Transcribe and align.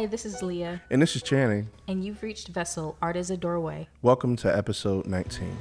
Hi, 0.00 0.06
this 0.06 0.24
is 0.24 0.42
Leah, 0.42 0.80
And 0.90 1.02
this 1.02 1.14
is 1.14 1.20
Channing. 1.22 1.68
and 1.86 2.02
you've 2.02 2.22
reached 2.22 2.48
Vessel 2.48 2.96
Art 3.02 3.16
is 3.18 3.30
a 3.30 3.36
Doorway. 3.36 3.86
Welcome 4.00 4.34
to 4.36 4.48
episode 4.56 5.04
19. 5.06 5.54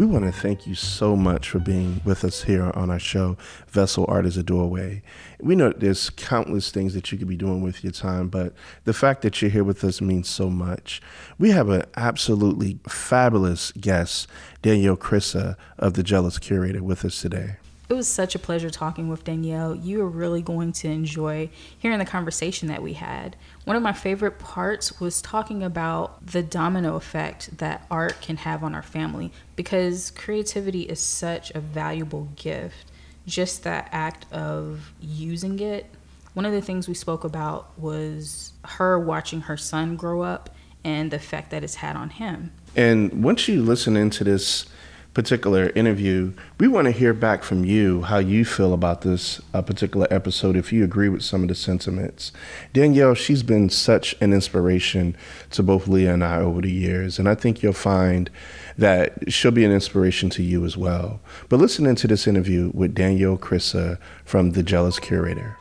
We 0.00 0.06
want 0.06 0.24
to 0.24 0.32
thank 0.32 0.66
you 0.66 0.74
so 0.74 1.14
much 1.14 1.50
for 1.50 1.58
being 1.58 2.00
with 2.06 2.24
us 2.24 2.44
here 2.44 2.70
on 2.72 2.90
our 2.90 2.98
show, 2.98 3.36
Vessel 3.68 4.06
Art 4.08 4.24
is 4.24 4.38
a 4.38 4.42
Doorway. 4.42 5.02
We 5.40 5.54
know 5.54 5.74
there's 5.76 6.08
countless 6.08 6.70
things 6.70 6.94
that 6.94 7.12
you 7.12 7.18
could 7.18 7.28
be 7.28 7.36
doing 7.36 7.60
with 7.60 7.84
your 7.84 7.92
time, 7.92 8.28
but 8.28 8.54
the 8.84 8.94
fact 8.94 9.20
that 9.20 9.42
you're 9.42 9.50
here 9.50 9.62
with 9.62 9.84
us 9.84 10.00
means 10.00 10.26
so 10.26 10.48
much. 10.48 11.02
We 11.38 11.50
have 11.50 11.68
an 11.68 11.82
absolutely 11.98 12.78
fabulous 12.88 13.72
guest, 13.72 14.26
Danielle 14.62 14.96
Krysa 14.96 15.56
of 15.78 15.92
The 15.92 16.02
Jealous 16.02 16.38
Curator, 16.38 16.82
with 16.82 17.04
us 17.04 17.20
today. 17.20 17.56
It 17.90 17.94
was 17.94 18.06
such 18.06 18.36
a 18.36 18.38
pleasure 18.38 18.70
talking 18.70 19.08
with 19.08 19.24
Danielle. 19.24 19.74
You 19.74 20.02
are 20.02 20.08
really 20.08 20.42
going 20.42 20.70
to 20.74 20.88
enjoy 20.88 21.50
hearing 21.76 21.98
the 21.98 22.04
conversation 22.04 22.68
that 22.68 22.84
we 22.84 22.92
had. 22.92 23.34
One 23.64 23.74
of 23.74 23.82
my 23.82 23.92
favorite 23.92 24.38
parts 24.38 25.00
was 25.00 25.20
talking 25.20 25.64
about 25.64 26.24
the 26.24 26.40
domino 26.40 26.94
effect 26.94 27.58
that 27.58 27.84
art 27.90 28.20
can 28.20 28.36
have 28.36 28.62
on 28.62 28.76
our 28.76 28.82
family 28.84 29.32
because 29.56 30.12
creativity 30.12 30.82
is 30.82 31.00
such 31.00 31.50
a 31.50 31.58
valuable 31.58 32.28
gift. 32.36 32.92
Just 33.26 33.64
that 33.64 33.88
act 33.90 34.24
of 34.32 34.92
using 35.00 35.58
it. 35.58 35.86
One 36.34 36.46
of 36.46 36.52
the 36.52 36.62
things 36.62 36.86
we 36.86 36.94
spoke 36.94 37.24
about 37.24 37.76
was 37.76 38.52
her 38.64 39.00
watching 39.00 39.40
her 39.42 39.56
son 39.56 39.96
grow 39.96 40.22
up 40.22 40.54
and 40.84 41.10
the 41.10 41.16
effect 41.16 41.50
that 41.50 41.64
it's 41.64 41.74
had 41.74 41.96
on 41.96 42.10
him. 42.10 42.52
And 42.76 43.24
once 43.24 43.48
you 43.48 43.62
listen 43.62 43.96
into 43.96 44.22
this 44.22 44.66
particular 45.14 45.70
interview, 45.70 46.32
we 46.58 46.68
want 46.68 46.86
to 46.86 46.92
hear 46.92 47.12
back 47.12 47.42
from 47.42 47.64
you 47.64 48.02
how 48.02 48.18
you 48.18 48.44
feel 48.44 48.72
about 48.72 49.02
this 49.02 49.40
uh, 49.52 49.60
particular 49.60 50.06
episode, 50.10 50.56
if 50.56 50.72
you 50.72 50.84
agree 50.84 51.08
with 51.08 51.22
some 51.22 51.42
of 51.42 51.48
the 51.48 51.54
sentiments. 51.54 52.32
Danielle, 52.72 53.14
she's 53.14 53.42
been 53.42 53.68
such 53.68 54.14
an 54.20 54.32
inspiration 54.32 55.16
to 55.50 55.62
both 55.62 55.88
Leah 55.88 56.14
and 56.14 56.24
I 56.24 56.38
over 56.38 56.60
the 56.60 56.70
years, 56.70 57.18
and 57.18 57.28
I 57.28 57.34
think 57.34 57.62
you'll 57.62 57.72
find 57.72 58.30
that 58.78 59.32
she'll 59.32 59.50
be 59.50 59.64
an 59.64 59.72
inspiration 59.72 60.30
to 60.30 60.42
you 60.42 60.64
as 60.64 60.76
well. 60.76 61.20
But 61.48 61.58
listen 61.58 61.86
into 61.86 62.06
this 62.06 62.26
interview 62.26 62.70
with 62.72 62.94
Danielle 62.94 63.36
Krysa 63.36 63.98
from 64.24 64.52
The 64.52 64.62
Jealous 64.62 64.98
Curator. 64.98 65.59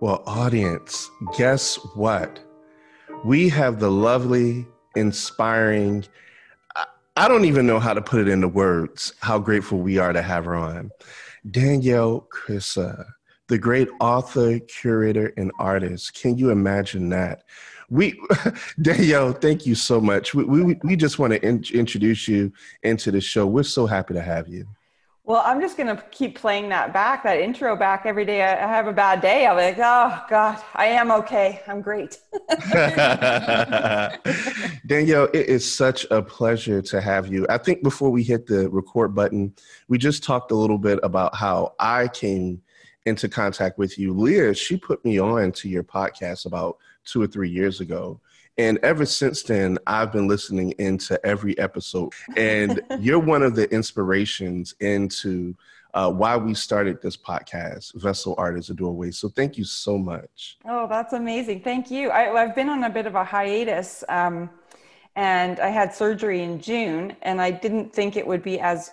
Well, 0.00 0.22
audience, 0.26 1.10
guess 1.36 1.74
what? 1.94 2.40
We 3.22 3.50
have 3.50 3.80
the 3.80 3.90
lovely, 3.90 4.66
inspiring, 4.96 6.06
I- 7.16 7.28
don't 7.28 7.44
even 7.44 7.66
know 7.66 7.78
how 7.78 7.92
to 7.92 8.00
put 8.00 8.20
it 8.20 8.28
into 8.28 8.48
words, 8.48 9.12
how 9.20 9.38
grateful 9.38 9.78
we 9.78 9.98
are 9.98 10.14
to 10.14 10.22
have 10.22 10.46
her 10.46 10.54
on. 10.54 10.90
Danielle 11.50 12.26
Krysa, 12.32 13.04
the 13.48 13.58
great 13.58 13.88
author, 14.00 14.58
curator, 14.60 15.34
and 15.36 15.52
artist. 15.58 16.18
Can 16.18 16.38
you 16.38 16.48
imagine 16.48 17.10
that? 17.10 17.42
We, 17.90 18.18
Danielle, 18.80 19.34
thank 19.34 19.66
you 19.66 19.74
so 19.74 20.00
much. 20.00 20.32
We, 20.32 20.44
we, 20.44 20.78
we 20.82 20.96
just 20.96 21.18
want 21.18 21.34
to 21.34 21.46
in, 21.46 21.62
introduce 21.74 22.26
you 22.26 22.54
into 22.82 23.10
the 23.10 23.20
show. 23.20 23.46
We're 23.46 23.64
so 23.64 23.84
happy 23.86 24.14
to 24.14 24.22
have 24.22 24.48
you. 24.48 24.66
Well, 25.30 25.44
I'm 25.46 25.60
just 25.60 25.76
going 25.76 25.96
to 25.96 26.02
keep 26.10 26.36
playing 26.36 26.70
that 26.70 26.92
back, 26.92 27.22
that 27.22 27.38
intro 27.38 27.76
back 27.76 28.02
every 28.04 28.24
day. 28.24 28.42
I 28.42 28.66
have 28.66 28.88
a 28.88 28.92
bad 28.92 29.20
day. 29.20 29.46
I'm 29.46 29.56
like, 29.56 29.78
oh, 29.78 30.24
God, 30.28 30.60
I 30.74 30.86
am 30.86 31.12
okay. 31.12 31.62
I'm 31.68 31.80
great. 31.82 32.18
Danielle, 34.88 35.28
it 35.32 35.46
is 35.46 35.72
such 35.72 36.04
a 36.10 36.20
pleasure 36.20 36.82
to 36.82 37.00
have 37.00 37.28
you. 37.28 37.46
I 37.48 37.58
think 37.58 37.84
before 37.84 38.10
we 38.10 38.24
hit 38.24 38.48
the 38.48 38.68
record 38.70 39.14
button, 39.14 39.54
we 39.86 39.98
just 39.98 40.24
talked 40.24 40.50
a 40.50 40.56
little 40.56 40.78
bit 40.78 40.98
about 41.04 41.36
how 41.36 41.74
I 41.78 42.08
came 42.08 42.60
into 43.06 43.28
contact 43.28 43.78
with 43.78 44.00
you. 44.00 44.12
Leah, 44.12 44.52
she 44.52 44.76
put 44.76 45.04
me 45.04 45.20
on 45.20 45.52
to 45.52 45.68
your 45.68 45.84
podcast 45.84 46.44
about 46.44 46.78
two 47.04 47.22
or 47.22 47.28
three 47.28 47.50
years 47.50 47.80
ago. 47.80 48.20
And 48.60 48.78
ever 48.82 49.06
since 49.06 49.42
then, 49.42 49.78
I've 49.86 50.12
been 50.12 50.28
listening 50.28 50.72
into 50.72 51.18
every 51.24 51.58
episode. 51.58 52.12
And 52.36 52.82
you're 53.00 53.18
one 53.18 53.42
of 53.42 53.56
the 53.56 53.72
inspirations 53.72 54.74
into 54.80 55.54
uh, 55.94 56.12
why 56.12 56.36
we 56.36 56.52
started 56.52 57.00
this 57.00 57.16
podcast, 57.16 57.94
Vessel 57.94 58.34
Art 58.36 58.58
is 58.58 58.68
a 58.68 58.74
Doorway. 58.74 59.12
So 59.12 59.30
thank 59.30 59.56
you 59.56 59.64
so 59.64 59.96
much. 59.96 60.58
Oh, 60.66 60.86
that's 60.86 61.14
amazing. 61.14 61.62
Thank 61.62 61.90
you. 61.90 62.10
I, 62.10 62.38
I've 62.38 62.54
been 62.54 62.68
on 62.68 62.84
a 62.84 62.90
bit 62.90 63.06
of 63.06 63.14
a 63.14 63.24
hiatus 63.24 64.04
um, 64.10 64.50
and 65.16 65.58
I 65.58 65.68
had 65.68 65.94
surgery 65.94 66.42
in 66.42 66.60
June, 66.60 67.16
and 67.22 67.40
I 67.40 67.50
didn't 67.50 67.94
think 67.94 68.16
it 68.16 68.26
would 68.26 68.42
be 68.42 68.60
as 68.60 68.90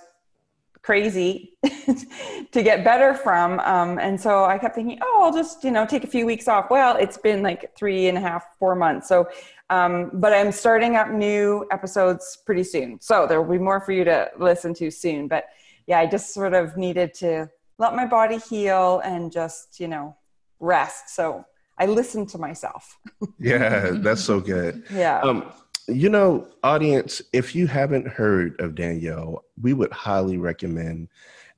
crazy 0.87 1.57
to 2.53 2.63
get 2.63 2.85
better 2.85 3.13
from. 3.13 3.59
Um, 3.59 3.99
and 3.99 4.19
so 4.19 4.45
I 4.45 4.57
kept 4.57 4.73
thinking, 4.73 4.97
oh, 5.01 5.23
I'll 5.23 5.33
just, 5.33 5.65
you 5.65 5.71
know, 5.71 5.85
take 5.85 6.05
a 6.05 6.07
few 6.07 6.25
weeks 6.25 6.47
off. 6.47 6.69
Well, 6.69 6.95
it's 6.95 7.17
been 7.17 7.43
like 7.43 7.75
three 7.75 8.07
and 8.07 8.17
a 8.17 8.21
half, 8.21 8.45
four 8.57 8.73
months. 8.73 9.09
So, 9.09 9.27
um, 9.69 10.11
but 10.13 10.33
I'm 10.33 10.51
starting 10.51 10.95
up 10.95 11.09
new 11.09 11.67
episodes 11.71 12.37
pretty 12.45 12.63
soon. 12.63 12.99
So 13.01 13.27
there 13.27 13.41
will 13.41 13.57
be 13.57 13.63
more 13.63 13.81
for 13.81 13.91
you 13.91 14.03
to 14.05 14.31
listen 14.37 14.73
to 14.75 14.89
soon. 14.89 15.27
But 15.27 15.45
yeah, 15.87 15.99
I 15.99 16.05
just 16.05 16.33
sort 16.33 16.53
of 16.53 16.77
needed 16.77 17.13
to 17.15 17.49
let 17.77 17.95
my 17.95 18.05
body 18.05 18.37
heal 18.37 19.01
and 19.03 19.31
just, 19.31 19.79
you 19.79 19.87
know, 19.87 20.15
rest. 20.59 21.15
So 21.15 21.45
I 21.77 21.85
listened 21.85 22.29
to 22.29 22.37
myself. 22.37 22.97
Yeah, 23.39 23.91
that's 23.93 24.23
so 24.23 24.39
good. 24.39 24.83
Yeah. 24.91 25.19
Um, 25.19 25.51
you 25.87 26.09
know, 26.09 26.47
audience, 26.63 27.21
if 27.33 27.53
you 27.53 27.67
haven't 27.67 28.07
heard 28.07 28.59
of 28.59 28.73
Danielle, 28.73 29.45
we 29.61 29.73
would 29.73 29.91
highly 29.91 30.37
recommend 30.37 31.07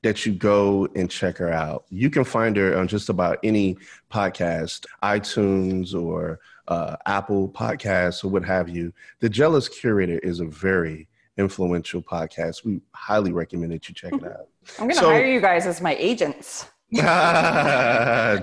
that 0.02 0.24
you 0.26 0.32
go 0.32 0.86
and 0.94 1.10
check 1.10 1.38
her 1.38 1.50
out. 1.50 1.84
You 1.88 2.10
can 2.10 2.24
find 2.24 2.56
her 2.56 2.76
on 2.76 2.86
just 2.86 3.08
about 3.08 3.38
any 3.42 3.78
podcast, 4.10 4.84
iTunes 5.02 5.94
or 5.94 6.38
uh, 6.68 6.96
Apple 7.06 7.48
Podcasts 7.48 8.24
or 8.24 8.28
what 8.28 8.44
have 8.44 8.68
you. 8.68 8.92
The 9.20 9.28
Jealous 9.28 9.68
Curator 9.68 10.18
is 10.20 10.40
a 10.40 10.46
very 10.46 11.08
influential 11.36 12.02
podcast. 12.02 12.64
We 12.64 12.80
highly 12.94 13.32
recommend 13.32 13.72
that 13.72 13.88
you 13.88 13.94
check 13.94 14.12
it 14.12 14.24
out. 14.24 14.48
I'm 14.78 14.86
going 14.86 14.90
to 14.90 14.96
so- 14.96 15.06
hire 15.06 15.26
you 15.26 15.40
guys 15.40 15.66
as 15.66 15.80
my 15.80 15.96
agents. 15.96 16.66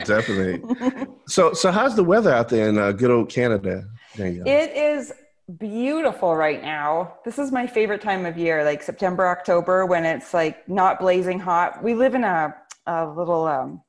Definitely. 0.05 0.61
So, 1.27 1.51
so 1.53 1.69
how's 1.69 1.97
the 1.97 2.03
weather 2.03 2.33
out 2.33 2.47
there 2.47 2.69
in 2.69 2.77
uh, 2.77 2.93
good 2.93 3.11
old 3.11 3.29
Canada? 3.29 3.85
It 4.17 4.71
is 4.75 5.11
beautiful 5.57 6.35
right 6.35 6.61
now. 6.61 7.15
This 7.25 7.39
is 7.39 7.51
my 7.51 7.67
favorite 7.67 8.01
time 8.01 8.25
of 8.25 8.37
year, 8.37 8.63
like 8.63 8.81
September, 8.81 9.27
October, 9.27 9.85
when 9.85 10.05
it's 10.05 10.33
like 10.33 10.67
not 10.67 10.99
blazing 10.99 11.39
hot. 11.39 11.83
We 11.83 11.93
live 11.93 12.15
in 12.15 12.23
a, 12.23 12.55
a 12.85 13.05
little 13.05 13.45
um, 13.45 13.81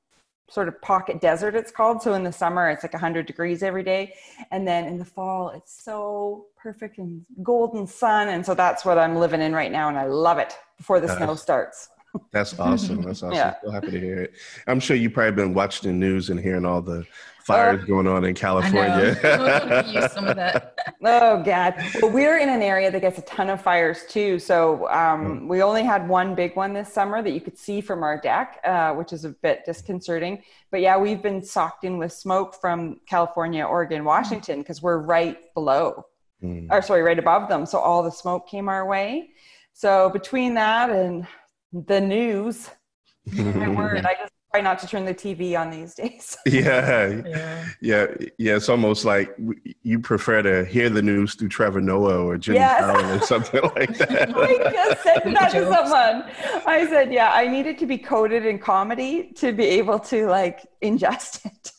sort 0.50 0.68
of 0.68 0.80
pocket 0.80 1.20
desert, 1.20 1.54
it's 1.54 1.70
called. 1.70 2.02
So 2.02 2.14
in 2.14 2.22
the 2.22 2.32
summer, 2.32 2.70
it's 2.70 2.82
like 2.82 2.94
100 2.94 3.26
degrees 3.26 3.62
every 3.62 3.82
day. 3.82 4.14
And 4.50 4.66
then 4.66 4.84
in 4.84 4.98
the 4.98 5.04
fall, 5.04 5.50
it's 5.50 5.82
so 5.82 6.46
perfect 6.56 6.98
and 6.98 7.24
golden 7.42 7.86
sun. 7.86 8.28
And 8.28 8.44
so 8.44 8.54
that's 8.54 8.84
what 8.84 8.98
I'm 8.98 9.16
living 9.16 9.40
in 9.42 9.52
right 9.52 9.70
now. 9.70 9.88
And 9.88 9.98
I 9.98 10.06
love 10.06 10.38
it 10.38 10.56
before 10.76 11.00
the 11.00 11.06
Nice. 11.06 11.16
snow 11.18 11.34
starts. 11.34 11.90
That's 12.32 12.58
awesome. 12.58 13.02
That's 13.02 13.22
awesome. 13.22 13.32
Yeah. 13.34 13.54
So 13.62 13.70
happy 13.70 13.90
to 13.92 14.00
hear 14.00 14.22
it. 14.22 14.32
I'm 14.66 14.80
sure 14.80 14.96
you've 14.96 15.12
probably 15.12 15.32
been 15.32 15.54
watching 15.54 15.90
the 15.90 15.96
news 15.96 16.30
and 16.30 16.38
hearing 16.40 16.64
all 16.64 16.80
the 16.82 17.06
fires 17.44 17.82
going 17.86 18.06
on 18.06 18.24
in 18.24 18.34
California. 18.34 19.16
Use 19.92 20.12
some 20.12 20.26
of 20.26 20.36
that. 20.36 20.74
Oh 21.04 21.42
God! 21.44 21.74
Well, 22.02 22.10
we're 22.10 22.38
in 22.38 22.48
an 22.48 22.60
area 22.60 22.90
that 22.90 23.00
gets 23.00 23.18
a 23.18 23.22
ton 23.22 23.48
of 23.50 23.62
fires 23.62 24.04
too. 24.08 24.40
So 24.40 24.88
um, 24.90 25.46
we 25.46 25.62
only 25.62 25.84
had 25.84 26.08
one 26.08 26.34
big 26.34 26.56
one 26.56 26.72
this 26.72 26.92
summer 26.92 27.22
that 27.22 27.30
you 27.30 27.40
could 27.40 27.56
see 27.56 27.80
from 27.80 28.02
our 28.02 28.20
deck, 28.20 28.58
uh, 28.64 28.94
which 28.94 29.12
is 29.12 29.24
a 29.24 29.28
bit 29.30 29.64
disconcerting. 29.64 30.42
But 30.72 30.80
yeah, 30.80 30.98
we've 30.98 31.22
been 31.22 31.40
socked 31.42 31.84
in 31.84 31.98
with 31.98 32.12
smoke 32.12 32.60
from 32.60 33.00
California, 33.06 33.64
Oregon, 33.64 34.04
Washington, 34.04 34.58
because 34.58 34.82
we're 34.82 34.98
right 34.98 35.38
below, 35.54 36.04
Mm. 36.42 36.66
or 36.70 36.82
sorry, 36.82 37.02
right 37.02 37.18
above 37.18 37.48
them. 37.48 37.64
So 37.64 37.78
all 37.78 38.02
the 38.02 38.10
smoke 38.10 38.48
came 38.48 38.68
our 38.68 38.84
way. 38.84 39.30
So 39.72 40.10
between 40.10 40.54
that 40.54 40.90
and 40.90 41.26
the 41.72 42.00
news, 42.00 42.70
my 43.32 43.68
word, 43.68 44.04
I 44.06 44.14
just 44.14 44.32
try 44.52 44.62
not 44.62 44.78
to 44.78 44.86
turn 44.86 45.04
the 45.04 45.14
TV 45.14 45.58
on 45.58 45.70
these 45.70 45.94
days. 45.94 46.36
yeah, 46.46 47.08
Yeah. 47.26 47.68
yeah, 47.82 48.06
yeah. 48.38 48.56
It's 48.56 48.68
almost 48.70 49.04
like 49.04 49.36
you 49.82 50.00
prefer 50.00 50.40
to 50.42 50.64
hear 50.64 50.88
the 50.88 51.02
news 51.02 51.34
through 51.34 51.48
Trevor 51.50 51.82
Noah 51.82 52.24
or 52.24 52.38
Jimmy 52.38 52.58
Yes. 52.60 52.80
Fallon 52.80 53.18
or 53.18 53.22
something 53.22 53.60
like 53.76 53.98
that. 53.98 54.34
I 54.34 54.72
just 54.72 55.02
said 55.02 55.22
that 55.34 55.50
to 55.52 55.64
someone. 55.64 56.24
I 56.66 56.86
said, 56.88 57.12
yeah, 57.12 57.32
I 57.34 57.46
needed 57.46 57.76
to 57.78 57.86
be 57.86 57.98
coded 57.98 58.46
in 58.46 58.58
comedy 58.58 59.32
to 59.36 59.52
be 59.52 59.64
able 59.64 59.98
to 60.00 60.26
like 60.26 60.66
ingest 60.82 61.44
it. 61.44 61.72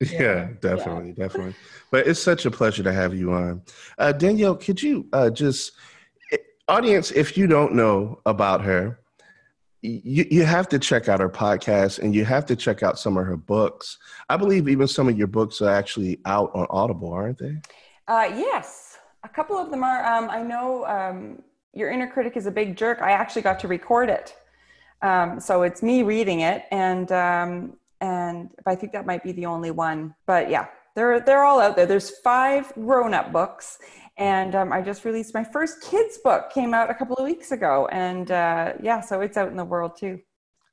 Yeah, 0.00 0.48
definitely, 0.60 1.12
definitely. 1.12 1.54
But 1.90 2.06
it's 2.06 2.22
such 2.22 2.46
a 2.46 2.50
pleasure 2.52 2.82
to 2.84 2.92
have 2.92 3.14
you 3.14 3.32
on. 3.32 3.62
Uh, 3.98 4.12
Danielle, 4.12 4.54
could 4.54 4.80
you 4.80 5.06
uh, 5.12 5.28
just, 5.30 5.72
eh, 6.30 6.36
audience, 6.68 7.10
if 7.10 7.36
you 7.36 7.48
don't 7.48 7.74
know 7.74 8.20
about 8.24 8.62
her, 8.62 9.00
you, 9.82 10.26
you 10.30 10.44
have 10.44 10.68
to 10.68 10.78
check 10.78 11.08
out 11.08 11.20
her 11.20 11.28
podcast 11.28 12.00
and 12.00 12.14
you 12.14 12.24
have 12.24 12.46
to 12.46 12.56
check 12.56 12.82
out 12.82 12.98
some 12.98 13.16
of 13.16 13.26
her 13.26 13.36
books. 13.36 13.98
I 14.28 14.36
believe 14.36 14.68
even 14.68 14.88
some 14.88 15.08
of 15.08 15.16
your 15.16 15.28
books 15.28 15.60
are 15.60 15.70
actually 15.70 16.20
out 16.24 16.50
on 16.54 16.66
Audible, 16.70 17.12
aren't 17.12 17.38
they? 17.38 17.56
Uh, 18.08 18.30
yes, 18.34 18.98
a 19.24 19.28
couple 19.28 19.56
of 19.56 19.70
them 19.70 19.84
are. 19.84 20.04
Um, 20.04 20.30
I 20.30 20.42
know 20.42 20.84
um, 20.86 21.42
Your 21.74 21.90
Inner 21.90 22.08
Critic 22.08 22.36
is 22.36 22.46
a 22.46 22.50
Big 22.50 22.76
Jerk. 22.76 23.00
I 23.02 23.12
actually 23.12 23.42
got 23.42 23.60
to 23.60 23.68
record 23.68 24.08
it. 24.08 24.34
Um, 25.02 25.38
so 25.38 25.62
it's 25.62 25.82
me 25.82 26.02
reading 26.02 26.40
it, 26.40 26.64
and 26.72 27.12
um, 27.12 27.76
and 28.00 28.50
I 28.66 28.74
think 28.74 28.92
that 28.92 29.06
might 29.06 29.22
be 29.22 29.30
the 29.30 29.46
only 29.46 29.70
one. 29.70 30.14
But 30.26 30.50
yeah, 30.50 30.66
they're 30.96 31.20
they're 31.20 31.44
all 31.44 31.60
out 31.60 31.76
there. 31.76 31.86
There's 31.86 32.10
five 32.18 32.72
grown 32.74 33.14
up 33.14 33.32
books, 33.32 33.78
and 34.18 34.54
um, 34.54 34.72
I 34.72 34.82
just 34.82 35.04
released 35.04 35.32
my 35.32 35.44
first 35.44 35.80
kids 35.80 36.18
book. 36.18 36.50
Came 36.50 36.74
out 36.74 36.90
a 36.90 36.94
couple 36.94 37.16
of 37.16 37.24
weeks 37.24 37.52
ago, 37.52 37.88
and 37.92 38.30
uh, 38.30 38.74
yeah, 38.82 39.00
so 39.00 39.20
it's 39.20 39.36
out 39.36 39.48
in 39.48 39.56
the 39.56 39.64
world 39.64 39.96
too. 39.96 40.20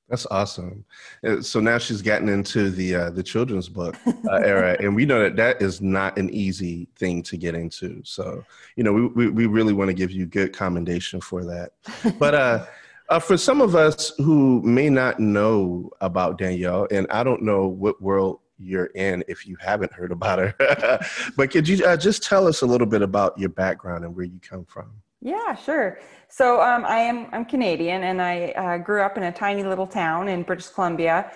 That's 0.10 0.28
awesome. 0.28 0.86
Uh, 1.26 1.42
so 1.42 1.60
now 1.60 1.80
she's 1.80 2.02
gotten 2.02 2.30
into 2.30 2.70
the 2.70 2.96
uh, 2.96 3.10
the 3.12 3.24
children's 3.24 3.70
book 3.70 3.96
uh, 4.06 4.36
era, 4.36 4.76
and 4.80 4.96
we 4.96 5.06
know 5.06 5.22
that 5.22 5.36
that 5.36 5.62
is 5.62 5.82
not 5.82 6.18
an 6.18 6.30
easy 6.32 6.88
thing 6.96 7.24
to 7.24 7.38
get 7.38 7.56
into. 7.56 8.02
So 8.04 8.44
you 8.76 8.84
know, 8.84 8.94
we 8.94 9.08
we, 9.08 9.28
we 9.30 9.46
really 9.46 9.74
want 9.74 9.90
to 9.90 9.94
give 9.94 10.12
you 10.12 10.26
good 10.26 10.54
commendation 10.54 11.22
for 11.22 11.44
that. 11.46 11.72
But 12.20 12.36
uh, 12.36 12.66
uh, 13.10 13.20
for 13.20 13.38
some 13.38 13.62
of 13.62 13.76
us 13.76 14.12
who 14.18 14.62
may 14.64 14.90
not 14.90 15.20
know 15.20 15.92
about 16.02 16.38
Danielle, 16.38 16.88
and 16.92 17.08
I 17.10 17.24
don't 17.24 17.44
know 17.44 17.68
what 17.68 18.02
world 18.02 18.40
you're 18.57 18.88
in 18.96 19.24
if 19.28 19.46
you 19.46 19.57
haven't 19.60 19.92
heard 19.92 20.12
about 20.12 20.40
her. 20.40 21.00
but 21.38 21.52
could 21.52 21.68
you 21.68 21.86
uh, 21.86 21.98
just 21.98 22.24
tell 22.24 22.48
us 22.48 22.62
a 22.62 22.66
little 22.66 22.88
bit 22.88 23.02
about 23.02 23.38
your 23.38 23.50
background 23.50 24.06
and 24.06 24.16
where 24.16 24.25
you 24.25 24.40
come 24.42 24.66
from? 24.66 24.92
Yeah, 25.22 25.56
sure. 25.56 26.00
So 26.28 26.62
um, 26.62 26.86
I 26.86 26.98
am 26.98 27.28
I'm 27.31 27.46
Canadian, 27.46 28.04
and 28.04 28.22
I 28.22 28.50
uh, 28.50 28.78
grew 28.78 29.02
up 29.02 29.18
in 29.18 29.24
a 29.24 29.31
tiny 29.31 29.63
little 29.63 29.88
town 29.88 30.28
in 30.28 30.44
British 30.44 30.68
Columbia, 30.68 31.31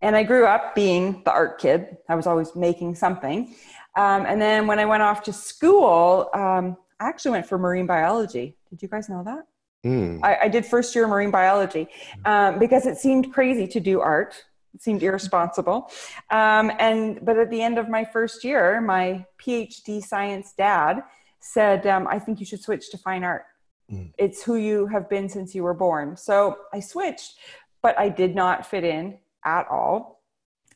and 0.00 0.16
I 0.16 0.22
grew 0.22 0.46
up 0.46 0.74
being 0.74 1.22
the 1.24 1.32
art 1.32 1.58
kid. 1.58 1.96
I 2.08 2.14
was 2.14 2.26
always 2.26 2.54
making 2.54 2.94
something, 2.94 3.54
um, 3.96 4.24
and 4.26 4.40
then 4.40 4.66
when 4.66 4.78
I 4.78 4.86
went 4.86 5.02
off 5.02 5.22
to 5.24 5.32
school, 5.32 6.30
um, 6.34 6.76
I 7.00 7.08
actually 7.08 7.32
went 7.32 7.46
for 7.46 7.58
marine 7.58 7.86
biology. 7.86 8.56
Did 8.70 8.82
you 8.82 8.88
guys 8.88 9.08
know 9.08 9.22
that? 9.24 9.46
Mm. 9.84 10.20
I, 10.22 10.44
I, 10.44 10.48
did 10.48 10.64
first 10.64 10.94
year 10.94 11.06
marine 11.06 11.30
biology 11.30 11.88
um, 12.24 12.58
because 12.58 12.86
it 12.86 12.96
seemed 12.96 13.34
crazy 13.34 13.66
to 13.68 13.80
do 13.80 14.00
art 14.00 14.42
seemed 14.80 15.02
irresponsible. 15.02 15.90
Um, 16.30 16.72
and 16.78 17.24
but 17.24 17.38
at 17.38 17.50
the 17.50 17.62
end 17.62 17.78
of 17.78 17.88
my 17.88 18.04
first 18.04 18.44
year, 18.44 18.80
my 18.80 19.24
PhD 19.38 20.02
science 20.02 20.52
dad 20.56 21.02
said, 21.40 21.86
um, 21.86 22.06
"I 22.08 22.18
think 22.18 22.40
you 22.40 22.46
should 22.46 22.62
switch 22.62 22.90
to 22.90 22.98
fine 22.98 23.24
art. 23.24 23.44
Mm. 23.90 24.12
It's 24.18 24.42
who 24.42 24.56
you 24.56 24.86
have 24.86 25.08
been 25.08 25.28
since 25.28 25.54
you 25.54 25.62
were 25.62 25.74
born." 25.74 26.16
So 26.16 26.58
I 26.72 26.80
switched, 26.80 27.38
but 27.82 27.98
I 27.98 28.08
did 28.08 28.34
not 28.34 28.66
fit 28.66 28.84
in 28.84 29.18
at 29.44 29.66
all. 29.68 30.22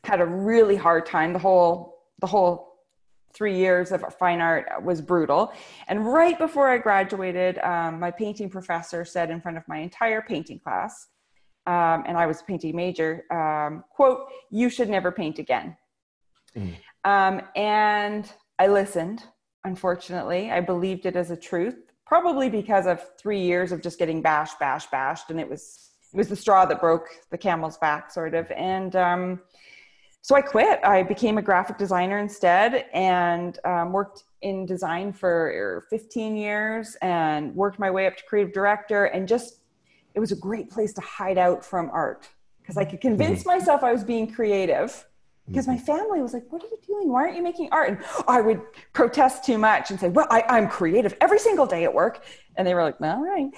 Had 0.03 0.21
a 0.21 0.25
really 0.25 0.75
hard 0.75 1.05
time. 1.05 1.33
The 1.33 1.39
whole 1.39 1.99
the 2.19 2.27
whole 2.27 2.69
three 3.33 3.57
years 3.57 3.91
of 3.91 4.03
fine 4.15 4.41
art 4.41 4.65
was 4.83 5.01
brutal. 5.01 5.53
And 5.87 6.11
right 6.11 6.37
before 6.37 6.69
I 6.69 6.77
graduated, 6.77 7.59
um, 7.59 7.99
my 7.99 8.11
painting 8.11 8.49
professor 8.49 9.05
said 9.05 9.29
in 9.29 9.39
front 9.39 9.57
of 9.57 9.67
my 9.67 9.77
entire 9.77 10.21
painting 10.21 10.59
class, 10.59 11.07
um, 11.69 12.03
and 12.07 12.17
I 12.17 12.25
was 12.25 12.41
a 12.41 12.43
painting 12.45 12.75
major, 12.75 13.25
um, 13.29 13.83
quote, 13.91 14.25
you 14.49 14.71
should 14.71 14.89
never 14.89 15.11
paint 15.11 15.37
again. 15.37 15.77
Mm. 16.57 16.73
Um, 17.03 17.41
and 17.55 18.31
I 18.57 18.65
listened, 18.67 19.23
unfortunately. 19.63 20.49
I 20.49 20.61
believed 20.61 21.05
it 21.05 21.15
as 21.15 21.29
a 21.29 21.37
truth, 21.37 21.75
probably 22.07 22.49
because 22.49 22.87
of 22.87 23.07
three 23.19 23.39
years 23.39 23.71
of 23.71 23.83
just 23.83 23.99
getting 23.99 24.19
bashed, 24.19 24.59
bashed, 24.59 24.89
bashed. 24.89 25.29
And 25.29 25.39
it 25.39 25.47
was, 25.47 25.91
it 26.11 26.17
was 26.17 26.27
the 26.27 26.35
straw 26.35 26.65
that 26.65 26.81
broke 26.81 27.05
the 27.29 27.37
camel's 27.37 27.77
back, 27.77 28.09
sort 28.09 28.33
of. 28.33 28.49
And 28.49 28.95
um, 28.95 29.39
so 30.23 30.35
I 30.35 30.41
quit. 30.41 30.79
I 30.83 31.03
became 31.03 31.37
a 31.37 31.43
graphic 31.43 31.77
designer 31.77 32.17
instead 32.17 32.85
and 32.93 33.59
um, 33.63 33.93
worked 33.93 34.23
in 34.41 34.65
design 34.65 35.13
for 35.13 35.85
15 35.91 36.35
years 36.35 36.97
and 37.03 37.53
worked 37.53 37.77
my 37.77 37.91
way 37.91 38.07
up 38.07 38.17
to 38.17 38.23
creative 38.23 38.53
director 38.53 39.05
and 39.05 39.27
just 39.27 39.59
it 40.13 40.19
was 40.19 40.31
a 40.31 40.35
great 40.35 40.69
place 40.69 40.93
to 40.93 41.01
hide 41.01 41.37
out 41.37 41.63
from 41.63 41.89
art 41.91 42.27
because 42.61 42.77
I 42.77 42.85
could 42.85 43.01
convince 43.01 43.41
mm-hmm. 43.41 43.59
myself 43.59 43.83
I 43.83 43.91
was 43.91 44.03
being 44.03 44.31
creative 44.31 45.05
because 45.49 45.67
my 45.67 45.75
mm-hmm. 45.75 45.85
family 45.85 46.21
was 46.21 46.33
like, 46.33 46.45
What 46.49 46.63
are 46.63 46.67
you 46.67 46.77
doing? 46.85 47.09
Why 47.09 47.23
aren't 47.23 47.35
you 47.35 47.41
making 47.41 47.69
art? 47.71 47.89
And 47.89 47.99
I 48.27 48.41
would 48.41 48.61
protest 48.93 49.43
too 49.43 49.57
much 49.57 49.89
and 49.89 49.99
say, 49.99 50.09
Well, 50.09 50.27
I, 50.29 50.43
am 50.57 50.67
creative 50.67 51.15
every 51.21 51.39
single 51.39 51.65
day 51.65 51.83
at 51.83 51.93
work. 51.93 52.23
And 52.55 52.67
they 52.67 52.75
were 52.75 52.83
like, 52.83 53.01
All 53.01 53.23
right. 53.23 53.49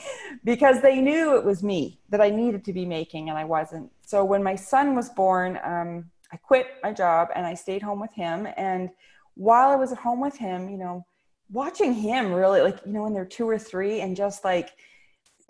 Because 0.43 0.81
they 0.81 1.01
knew 1.01 1.35
it 1.35 1.43
was 1.43 1.63
me 1.63 1.99
that 2.09 2.21
I 2.21 2.29
needed 2.29 2.63
to 2.65 2.73
be 2.73 2.85
making 2.85 3.29
and 3.29 3.37
I 3.37 3.43
wasn't. 3.43 3.91
So 4.05 4.23
when 4.23 4.41
my 4.41 4.55
son 4.55 4.95
was 4.95 5.09
born, 5.09 5.59
um, 5.63 6.09
I 6.31 6.37
quit 6.37 6.67
my 6.81 6.93
job 6.93 7.29
and 7.35 7.45
I 7.45 7.55
stayed 7.55 7.81
home 7.81 7.99
with 7.99 8.13
him. 8.13 8.47
And 8.55 8.89
while 9.35 9.69
I 9.69 9.75
was 9.75 9.91
at 9.91 9.97
home 9.97 10.21
with 10.21 10.37
him, 10.37 10.69
you 10.69 10.77
know, 10.77 11.05
watching 11.51 11.93
him 11.93 12.31
really, 12.31 12.61
like, 12.61 12.79
you 12.85 12.93
know, 12.93 13.03
when 13.03 13.13
they're 13.13 13.25
two 13.25 13.49
or 13.49 13.59
three 13.59 13.99
and 13.99 14.15
just 14.15 14.45
like, 14.45 14.69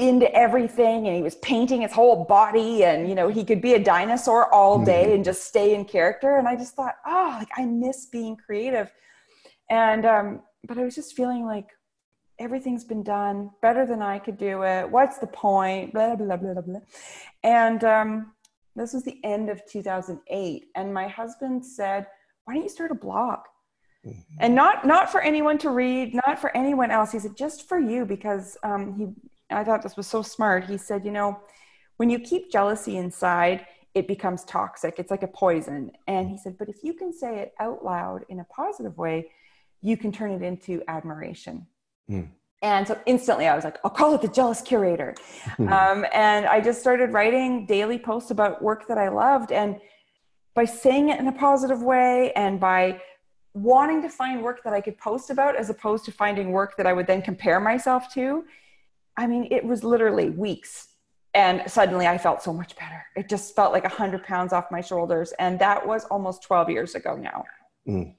into 0.02 0.34
everything 0.36 1.08
and 1.08 1.16
he 1.16 1.22
was 1.22 1.36
painting 1.36 1.82
his 1.82 1.92
whole 1.92 2.26
body 2.26 2.84
and 2.84 3.08
you 3.08 3.14
know 3.14 3.28
he 3.28 3.44
could 3.46 3.62
be 3.62 3.76
a 3.76 3.80
dinosaur 3.80 4.52
all 4.52 4.84
day 4.84 5.04
mm-hmm. 5.04 5.14
and 5.14 5.24
just 5.24 5.46
stay 5.46 5.76
in 5.76 5.86
character. 5.86 6.38
And 6.38 6.48
i 6.48 6.56
just 6.56 6.76
thought 6.76 6.96
oh 7.06 7.36
like 7.38 7.50
i 7.56 7.66
miss 7.66 8.08
being 8.08 8.36
creative. 8.36 8.92
And 9.70 10.06
um 10.06 10.42
but 10.68 10.80
i 10.80 10.84
was 10.84 10.96
just 10.96 11.16
feeling 11.16 11.46
like 11.46 11.68
everything's 12.40 12.84
been 12.84 13.04
done 13.04 13.52
better 13.62 13.86
than 13.86 14.02
i 14.02 14.18
could 14.18 14.38
do 14.38 14.64
it. 14.64 14.90
What's 14.90 15.20
the 15.20 15.28
point? 15.28 15.94
Blah 15.94 16.16
blah 16.16 16.36
blah 16.36 16.54
blah, 16.54 16.62
blah. 16.62 16.80
and 17.44 17.84
um 17.84 18.34
this 18.76 18.94
was 18.94 19.04
the 19.04 19.20
end 19.24 19.50
of 19.50 19.64
2008 19.68 20.66
and 20.76 20.94
my 20.94 21.08
husband 21.08 21.64
said 21.64 22.08
why 22.46 22.56
don't 22.56 22.64
you 22.64 22.70
start 22.70 22.92
a 22.92 22.96
blog? 22.96 23.40
Mm-hmm. 24.04 24.38
and 24.40 24.56
not 24.56 24.88
not 24.88 25.12
for 25.12 25.22
anyone 25.22 25.60
to 25.60 25.70
read 25.70 26.16
not 26.26 26.40
for 26.40 26.58
anyone 26.58 26.90
else. 26.90 27.12
He 27.12 27.20
said 27.20 27.38
just 27.38 27.70
for 27.70 27.78
you 27.78 28.04
because 28.04 28.58
um, 28.64 28.96
he 28.98 29.31
I 29.52 29.64
thought 29.64 29.82
this 29.82 29.98
was 29.98 30.08
so 30.08 30.22
smart. 30.22 30.66
He 30.66 30.78
said, 30.78 31.06
you 31.06 31.12
know, 31.12 31.40
when 31.98 32.10
you 32.10 32.20
keep 32.20 32.52
jealousy 32.52 32.98
inside, 32.98 33.66
it 33.94 34.08
becomes 34.08 34.44
toxic. 34.46 34.96
It's 34.98 35.12
like 35.12 35.24
a 35.24 35.28
poison. 35.28 35.92
And 36.08 36.30
he 36.30 36.38
said, 36.38 36.58
but 36.58 36.70
if 36.70 36.84
you 36.84 36.94
can 36.94 37.14
say 37.14 37.40
it 37.40 37.54
out 37.60 37.84
loud 37.84 38.26
in 38.30 38.40
a 38.40 38.46
positive 38.46 38.98
way, 38.98 39.30
you 39.82 39.98
can 39.98 40.12
turn 40.12 40.32
it 40.32 40.42
into 40.42 40.82
admiration. 40.88 41.68
Mm. 42.10 42.30
And 42.62 42.88
so 42.88 43.00
instantly 43.06 43.48
I 43.48 43.56
was 43.56 43.64
like, 43.64 43.80
I'll 43.84 43.92
call 43.92 44.14
it 44.14 44.22
the 44.22 44.28
jealous 44.28 44.62
curator. 44.62 45.16
Mm. 45.58 45.72
Um, 45.72 46.06
and 46.14 46.46
I 46.46 46.62
just 46.62 46.80
started 46.80 47.12
writing 47.12 47.66
daily 47.66 47.98
posts 47.98 48.32
about 48.32 48.62
work 48.62 48.88
that 48.88 48.98
I 48.98 49.10
loved. 49.10 49.52
And 49.52 49.80
by 50.54 50.66
saying 50.66 51.10
it 51.10 51.20
in 51.20 51.28
a 51.28 51.32
positive 51.32 51.82
way 51.82 52.32
and 52.34 52.60
by 52.60 53.02
wanting 53.54 54.02
to 54.02 54.10
find 54.10 54.42
work 54.42 54.64
that 54.64 54.74
I 54.74 54.82
could 54.82 54.98
post 54.98 55.30
about 55.30 55.56
as 55.56 55.70
opposed 55.70 56.06
to 56.06 56.12
finding 56.12 56.52
work 56.52 56.78
that 56.78 56.86
I 56.86 56.94
would 56.94 57.08
then 57.08 57.22
compare 57.22 57.60
myself 57.60 58.14
to, 58.14 58.46
I 59.18 59.28
mean, 59.28 59.48
it 59.52 59.64
was 59.64 59.84
literally 59.84 60.30
weeks. 60.30 60.88
And 61.34 61.64
suddenly 61.68 62.08
I 62.08 62.18
felt 62.18 62.42
so 62.44 62.52
much 62.52 62.76
better. 62.76 63.04
It 63.16 63.30
just 63.30 63.56
felt 63.56 63.72
like 63.72 63.86
a 63.86 63.90
hundred 63.90 64.24
pounds 64.24 64.52
off 64.52 64.66
my 64.70 64.82
shoulders. 64.82 65.34
And 65.40 65.58
that 65.60 65.86
was 65.86 66.04
almost 66.06 66.44
12 66.44 66.70
years 66.70 66.96
ago 66.96 67.16
now. 67.16 67.46
Mm. 67.88 68.16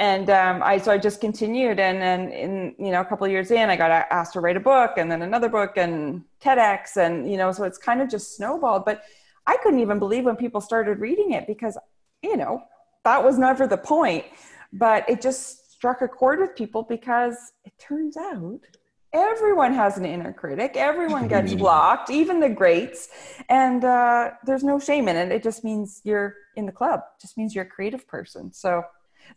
And 0.00 0.30
um, 0.30 0.62
I, 0.62 0.78
so 0.78 0.92
I 0.92 0.98
just 0.98 1.20
continued. 1.20 1.80
And 1.80 2.00
then 2.00 2.30
in, 2.32 2.74
you 2.78 2.90
know, 2.90 3.00
a 3.00 3.04
couple 3.04 3.26
of 3.26 3.32
years 3.32 3.50
in, 3.50 3.68
I 3.70 3.76
got 3.76 3.90
asked 3.90 4.32
to 4.34 4.40
write 4.40 4.56
a 4.56 4.60
book 4.60 4.92
and 4.96 5.10
then 5.10 5.22
another 5.22 5.48
book 5.48 5.76
and 5.76 6.24
TEDx. 6.40 6.96
And, 6.96 7.30
you 7.30 7.36
know, 7.36 7.52
so 7.52 7.64
it's 7.64 7.78
kind 7.78 8.00
of 8.00 8.08
just 8.08 8.36
snowballed. 8.36 8.84
But 8.84 9.02
I 9.46 9.56
couldn't 9.62 9.80
even 9.80 9.98
believe 9.98 10.24
when 10.24 10.36
people 10.36 10.60
started 10.60 11.00
reading 11.00 11.32
it 11.32 11.46
because, 11.46 11.78
you 12.22 12.36
know, 12.36 12.62
that 13.04 13.22
was 13.22 13.38
never 13.38 13.66
the 13.66 13.78
point. 13.78 14.24
But 14.72 15.08
it 15.08 15.20
just 15.20 15.72
struck 15.72 16.02
a 16.02 16.08
chord 16.08 16.40
with 16.40 16.54
people 16.56 16.82
because 16.82 17.36
it 17.64 17.72
turns 17.78 18.16
out 18.16 18.60
everyone 19.12 19.74
has 19.74 19.96
an 19.96 20.04
inner 20.04 20.32
critic. 20.32 20.72
Everyone 20.76 21.28
gets 21.34 21.54
blocked 21.54 22.10
even 22.10 22.40
the 22.40 22.48
greats. 22.48 23.08
And 23.48 23.84
uh, 23.84 24.32
there's 24.44 24.64
no 24.64 24.78
shame 24.78 25.08
in 25.08 25.16
it. 25.16 25.32
It 25.32 25.42
just 25.42 25.64
means 25.64 26.00
you're 26.04 26.34
in 26.56 26.66
the 26.66 26.72
club. 26.72 27.00
It 27.00 27.22
just 27.22 27.36
means 27.36 27.54
you're 27.54 27.64
a 27.64 27.68
creative 27.68 28.06
person. 28.06 28.52
So 28.52 28.84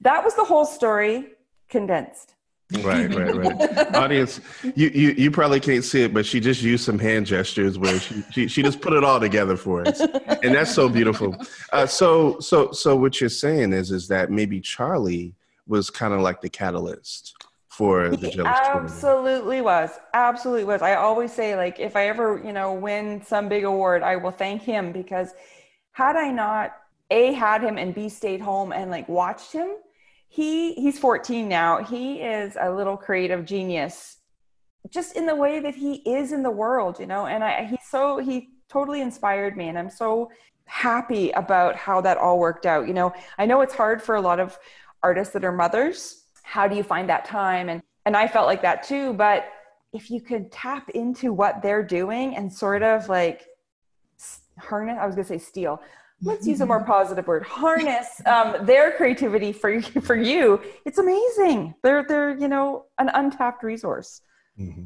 that 0.02 0.24
was 0.24 0.36
the 0.36 0.44
whole 0.44 0.66
story 0.66 1.34
condensed. 1.70 2.36
Right 2.80 3.14
right 3.14 3.36
right. 3.36 3.96
Audience 3.96 4.40
you, 4.64 4.88
you 4.94 5.10
you 5.18 5.30
probably 5.30 5.60
can't 5.60 5.84
see 5.84 6.04
it 6.04 6.14
but 6.14 6.26
she 6.26 6.40
just 6.40 6.62
used 6.62 6.86
some 6.86 6.98
hand 6.98 7.26
gestures 7.26 7.78
where 7.78 8.00
she 8.00 8.24
she, 8.32 8.48
she 8.48 8.64
just 8.64 8.80
put 8.80 8.94
it 8.94 9.04
all 9.04 9.20
together 9.20 9.58
for 9.58 9.86
us. 9.86 10.00
And 10.00 10.56
that's 10.56 10.74
so 10.74 10.88
beautiful. 10.88 11.36
Uh, 11.74 11.86
so 11.86 12.40
so 12.40 12.72
so 12.72 12.96
what 12.96 13.20
you're 13.20 13.30
saying 13.30 13.74
is 13.74 13.92
is 13.92 14.08
that 14.08 14.32
maybe 14.32 14.62
charlie 14.62 15.36
was 15.68 15.90
kind 15.90 16.14
of 16.14 16.22
like 16.22 16.40
the 16.40 16.50
catalyst 16.50 17.36
for 17.72 18.10
the 18.10 18.30
he 18.30 18.42
absolutely 18.42 19.62
was 19.62 19.92
absolutely 20.14 20.66
was. 20.66 20.82
I 20.82 20.96
always 20.96 21.32
say 21.32 21.56
like 21.56 21.80
if 21.80 21.96
i 21.96 22.08
ever 22.08 22.42
you 22.44 22.52
know 22.52 22.74
win 22.74 23.24
some 23.24 23.48
big 23.48 23.64
award 23.64 24.04
i 24.04 24.16
will 24.16 24.32
thank 24.32 24.62
him 24.62 24.92
because 24.92 25.34
had 25.94 26.16
i 26.16 26.30
not 26.32 26.74
a 27.10 27.32
had 27.34 27.62
him 27.64 27.78
and 27.78 27.96
b 27.96 28.10
stayed 28.10 28.42
home 28.42 28.72
and 28.72 28.92
like 28.92 29.08
watched 29.08 29.54
him 29.54 29.76
he 30.32 30.74
he's 30.76 30.98
14 30.98 31.50
now. 31.50 31.84
He 31.84 32.22
is 32.22 32.58
a 32.60 32.72
little 32.72 32.96
creative 32.96 33.44
genius 33.44 34.18
just 34.90 35.18
in 35.18 35.26
the 35.26 35.36
way 35.36 35.60
that 35.60 35.76
he 35.76 35.96
is 36.10 36.32
in 36.32 36.42
the 36.42 36.50
world 36.50 37.00
you 37.00 37.06
know 37.06 37.28
and 37.28 37.44
i 37.44 37.66
he's 37.66 37.86
so 37.90 38.18
he 38.18 38.50
totally 38.68 39.02
inspired 39.02 39.56
me 39.56 39.68
and 39.68 39.78
i'm 39.78 39.90
so 39.90 40.32
happy 40.66 41.32
about 41.32 41.76
how 41.76 42.02
that 42.02 42.18
all 42.18 42.40
worked 42.40 42.66
out 42.66 42.88
you 42.88 42.94
know. 42.94 43.14
I 43.38 43.46
know 43.46 43.62
it's 43.62 43.74
hard 43.76 44.02
for 44.02 44.16
a 44.16 44.22
lot 44.22 44.40
of 44.40 44.58
artists 45.04 45.34
that 45.34 45.44
are 45.44 45.52
mothers 45.52 46.21
how 46.44 46.68
do 46.68 46.76
you 46.76 46.84
find 46.84 47.10
that 47.10 47.26
time? 47.26 47.70
And 47.70 47.82
and 48.06 48.16
i 48.16 48.28
felt 48.28 48.48
like 48.48 48.62
that 48.62 48.84
too 48.84 49.14
but 49.14 49.46
if 49.94 50.10
you 50.10 50.22
could 50.22 50.52
tap 50.52 50.90
into 50.90 51.34
what 51.34 51.62
they're 51.62 51.84
doing 51.84 52.36
and 52.36 52.52
sort 52.52 52.84
of 52.84 53.10
like 53.10 53.48
harness 54.60 54.98
i 55.00 55.06
was 55.06 55.16
going 55.16 55.26
to 55.26 55.30
say 55.30 55.38
steal. 55.38 55.82
Let's 56.24 56.46
use 56.46 56.62
a 56.62 56.68
more 56.68 56.84
positive 56.84 57.26
word 57.26 57.42
harness 57.42 58.22
um, 58.28 58.64
their 58.68 58.92
creativity 58.92 59.52
for 59.52 59.82
for 59.82 60.16
you. 60.16 60.62
It's 60.86 61.00
amazing. 61.00 61.74
They're 61.82 62.06
they're 62.08 62.38
you 62.38 62.48
know 62.48 62.86
an 63.00 63.10
untapped 63.10 63.64
resource. 63.64 64.22
Mm-hmm. 64.60 64.84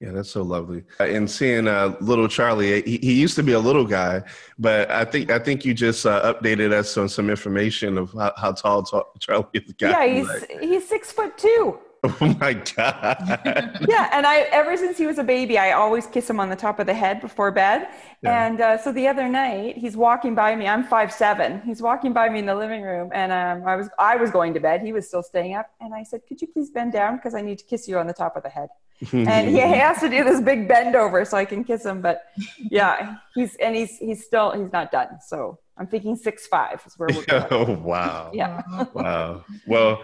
Yeah 0.00 0.10
that's 0.12 0.30
so 0.30 0.42
lovely 0.42 0.82
uh, 0.98 1.04
and 1.04 1.30
seeing 1.30 1.68
uh, 1.68 1.94
little 2.00 2.28
charlie 2.28 2.82
he, 2.82 2.98
he, 2.98 3.12
used 3.12 3.36
to 3.36 3.42
be 3.42 3.52
a 3.52 3.58
little 3.58 3.84
guy 3.84 4.22
but 4.58 4.90
i 4.90 5.04
think 5.04 5.30
i 5.30 5.38
think 5.38 5.64
you 5.64 5.74
just 5.74 6.06
uh, 6.06 6.32
updated 6.32 6.72
us 6.72 6.96
on 6.96 7.08
some 7.08 7.28
information 7.28 7.98
of 7.98 8.12
how, 8.12 8.32
how 8.36 8.52
tall, 8.52 8.82
tall 8.82 9.12
charlie 9.18 9.46
is 9.52 9.74
yeah 9.78 10.06
he's 10.06 10.26
like. 10.26 10.60
he's 10.60 10.88
six 10.88 11.12
foot 11.12 11.36
two 11.36 11.78
Oh 12.20 12.34
my 12.40 12.54
god. 12.54 13.78
yeah, 13.88 14.08
and 14.12 14.26
I 14.26 14.46
ever 14.52 14.74
since 14.76 14.96
he 14.96 15.06
was 15.06 15.18
a 15.18 15.24
baby, 15.24 15.58
I 15.58 15.72
always 15.72 16.06
kiss 16.06 16.30
him 16.30 16.40
on 16.40 16.48
the 16.48 16.56
top 16.56 16.78
of 16.78 16.86
the 16.86 16.94
head 16.94 17.20
before 17.20 17.50
bed. 17.50 17.88
Yeah. 18.22 18.46
And 18.46 18.60
uh, 18.60 18.78
so 18.78 18.90
the 18.90 19.06
other 19.06 19.28
night, 19.28 19.76
he's 19.76 19.98
walking 19.98 20.34
by 20.34 20.56
me. 20.56 20.66
I'm 20.66 20.84
five 20.84 21.12
seven. 21.12 21.60
He's 21.62 21.82
walking 21.82 22.14
by 22.14 22.30
me 22.30 22.38
in 22.38 22.46
the 22.46 22.54
living 22.54 22.82
room, 22.82 23.10
and 23.12 23.30
um, 23.32 23.68
I 23.68 23.76
was 23.76 23.88
I 23.98 24.16
was 24.16 24.30
going 24.30 24.54
to 24.54 24.60
bed. 24.60 24.80
He 24.80 24.94
was 24.94 25.08
still 25.08 25.22
staying 25.22 25.54
up, 25.54 25.70
and 25.80 25.94
I 25.94 26.02
said, 26.02 26.22
"Could 26.26 26.40
you 26.40 26.48
please 26.48 26.70
bend 26.70 26.92
down 26.92 27.16
because 27.16 27.34
I 27.34 27.42
need 27.42 27.58
to 27.58 27.64
kiss 27.64 27.86
you 27.86 27.98
on 27.98 28.06
the 28.06 28.14
top 28.14 28.34
of 28.34 28.42
the 28.44 28.48
head." 28.48 28.70
and 29.12 29.48
he 29.48 29.58
has 29.58 30.00
to 30.00 30.08
do 30.08 30.24
this 30.24 30.40
big 30.40 30.68
bend 30.68 30.94
over 30.96 31.24
so 31.24 31.36
I 31.36 31.44
can 31.44 31.64
kiss 31.64 31.84
him. 31.84 32.00
But 32.00 32.24
yeah, 32.58 33.16
he's 33.34 33.56
and 33.56 33.76
he's 33.76 33.98
he's 33.98 34.24
still 34.24 34.52
he's 34.52 34.72
not 34.72 34.90
done. 34.90 35.18
So 35.26 35.58
I'm 35.76 35.86
thinking 35.86 36.16
six 36.16 36.46
five 36.46 36.82
is 36.86 36.98
where 36.98 37.10
we're 37.14 37.24
going. 37.24 37.46
oh 37.50 37.72
wow! 37.82 38.30
Yeah. 38.32 38.62
wow. 38.94 39.44
Well 39.66 40.02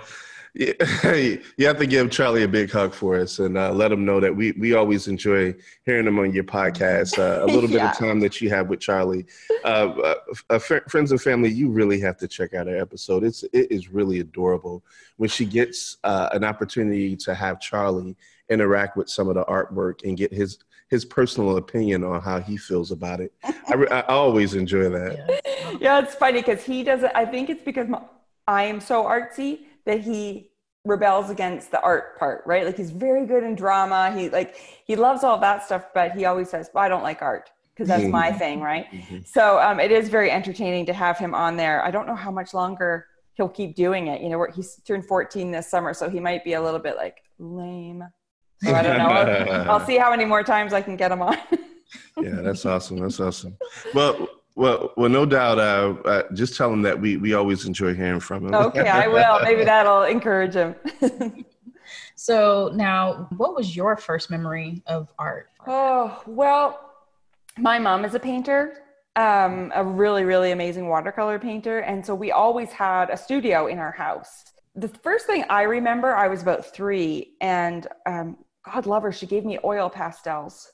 you 1.58 1.66
have 1.66 1.76
to 1.76 1.86
give 1.86 2.10
Charlie 2.10 2.44
a 2.44 2.48
big 2.48 2.70
hug 2.70 2.94
for 2.94 3.16
us 3.16 3.40
and 3.40 3.58
uh, 3.58 3.70
let 3.72 3.92
him 3.92 4.06
know 4.06 4.20
that 4.20 4.34
we, 4.34 4.52
we 4.52 4.72
always 4.72 5.06
enjoy 5.06 5.54
hearing 5.84 6.06
him 6.06 6.18
on 6.18 6.32
your 6.32 6.44
podcast. 6.44 7.18
Uh, 7.18 7.44
a 7.44 7.46
little 7.46 7.68
yeah. 7.68 7.88
bit 7.88 7.90
of 7.90 7.98
time 7.98 8.20
that 8.20 8.40
you 8.40 8.48
have 8.48 8.68
with 8.68 8.80
Charlie. 8.80 9.26
Uh, 9.64 10.14
uh 10.48 10.58
friends 10.58 11.10
and 11.10 11.20
family, 11.20 11.50
you 11.50 11.68
really 11.68 12.00
have 12.00 12.16
to 12.16 12.26
check 12.26 12.54
out 12.54 12.68
our 12.68 12.76
episode. 12.76 13.22
It's, 13.22 13.42
it 13.52 13.70
is 13.70 13.90
really 13.90 14.20
adorable 14.20 14.82
when 15.18 15.28
she 15.28 15.44
gets 15.44 15.98
uh, 16.04 16.30
an 16.32 16.42
opportunity 16.42 17.16
to 17.16 17.34
have 17.34 17.60
Charlie 17.60 18.16
interact 18.48 18.96
with 18.96 19.10
some 19.10 19.28
of 19.28 19.34
the 19.34 19.44
artwork 19.44 20.04
and 20.04 20.16
get 20.16 20.32
his 20.32 20.58
his 20.88 21.04
personal 21.04 21.56
opinion 21.56 22.04
on 22.04 22.22
how 22.22 22.40
he 22.40 22.56
feels 22.56 22.92
about 22.92 23.20
it. 23.20 23.32
I, 23.42 23.74
I 23.90 24.00
always 24.02 24.54
enjoy 24.54 24.88
that. 24.88 25.42
Yeah, 25.66 25.78
yeah 25.80 25.98
it's 25.98 26.14
funny 26.14 26.40
because 26.40 26.62
he 26.62 26.84
doesn't. 26.84 27.10
I 27.14 27.26
think 27.26 27.50
it's 27.50 27.62
because 27.62 27.88
my, 27.88 28.00
I 28.46 28.62
am 28.62 28.80
so 28.80 29.02
artsy 29.02 29.65
that 29.86 30.00
he 30.00 30.50
rebels 30.84 31.30
against 31.30 31.70
the 31.70 31.80
art 31.80 32.18
part, 32.18 32.42
right? 32.46 32.64
Like 32.64 32.76
he's 32.76 32.90
very 32.90 33.26
good 33.26 33.42
in 33.42 33.54
drama. 33.54 34.12
He 34.16 34.28
like 34.28 34.56
he 34.84 34.96
loves 34.96 35.24
all 35.24 35.38
that 35.38 35.64
stuff, 35.64 35.86
but 35.94 36.12
he 36.12 36.24
always 36.24 36.50
says, 36.50 36.70
well, 36.72 36.84
"I 36.84 36.88
don't 36.88 37.02
like 37.02 37.22
art." 37.22 37.50
Because 37.74 37.88
that's 37.88 38.04
my 38.04 38.28
mm-hmm. 38.30 38.38
thing, 38.38 38.60
right? 38.62 38.90
Mm-hmm. 38.90 39.18
So 39.26 39.60
um, 39.60 39.80
it 39.80 39.92
is 39.92 40.08
very 40.08 40.30
entertaining 40.30 40.86
to 40.86 40.94
have 40.94 41.18
him 41.18 41.34
on 41.34 41.58
there. 41.58 41.84
I 41.84 41.90
don't 41.90 42.06
know 42.06 42.14
how 42.14 42.30
much 42.30 42.54
longer 42.54 43.06
he'll 43.34 43.50
keep 43.50 43.76
doing 43.76 44.06
it. 44.06 44.22
You 44.22 44.30
know, 44.30 44.46
he's 44.54 44.76
turned 44.86 45.04
14 45.04 45.50
this 45.50 45.68
summer, 45.68 45.92
so 45.92 46.08
he 46.08 46.18
might 46.18 46.42
be 46.42 46.54
a 46.54 46.62
little 46.62 46.80
bit 46.80 46.96
like 46.96 47.18
lame. 47.38 48.02
So 48.62 48.74
I 48.74 48.82
don't 48.82 48.96
know. 48.96 49.08
I'll, 49.08 49.70
I'll 49.72 49.86
see 49.86 49.98
how 49.98 50.10
many 50.10 50.24
more 50.24 50.42
times 50.42 50.72
I 50.72 50.80
can 50.80 50.96
get 50.96 51.12
him 51.12 51.20
on. 51.20 51.36
yeah, 52.22 52.40
that's 52.40 52.64
awesome. 52.64 52.98
That's 52.98 53.20
awesome. 53.20 53.58
Well, 53.94 54.26
well, 54.56 54.92
well, 54.96 55.10
no 55.10 55.26
doubt. 55.26 55.58
Uh, 55.58 55.94
uh, 56.06 56.22
just 56.32 56.56
tell 56.56 56.72
him 56.72 56.80
that 56.82 56.98
we 56.98 57.18
we 57.18 57.34
always 57.34 57.66
enjoy 57.66 57.94
hearing 57.94 58.20
from 58.20 58.46
him. 58.46 58.54
Okay, 58.54 58.88
I 58.88 59.06
will. 59.06 59.40
Maybe 59.42 59.64
that'll 59.72 60.04
encourage 60.04 60.54
him. 60.54 60.74
so 62.14 62.72
now, 62.74 63.28
what 63.36 63.54
was 63.54 63.76
your 63.76 63.98
first 63.98 64.30
memory 64.30 64.82
of 64.86 65.12
art? 65.18 65.50
Oh 65.66 66.22
well, 66.26 66.94
my 67.58 67.78
mom 67.78 68.06
is 68.06 68.14
a 68.14 68.18
painter, 68.18 68.82
um, 69.14 69.70
a 69.74 69.84
really 69.84 70.24
really 70.24 70.52
amazing 70.52 70.88
watercolor 70.88 71.38
painter, 71.38 71.80
and 71.80 72.04
so 72.04 72.14
we 72.14 72.32
always 72.32 72.72
had 72.72 73.10
a 73.10 73.16
studio 73.16 73.66
in 73.66 73.78
our 73.78 73.92
house. 73.92 74.44
The 74.74 74.88
first 74.88 75.26
thing 75.26 75.44
I 75.50 75.62
remember, 75.62 76.16
I 76.16 76.28
was 76.28 76.40
about 76.40 76.64
three, 76.74 77.34
and 77.42 77.86
um, 78.06 78.38
God 78.64 78.86
love 78.86 79.02
her, 79.02 79.12
she 79.12 79.26
gave 79.26 79.44
me 79.44 79.58
oil 79.64 79.90
pastels 79.90 80.72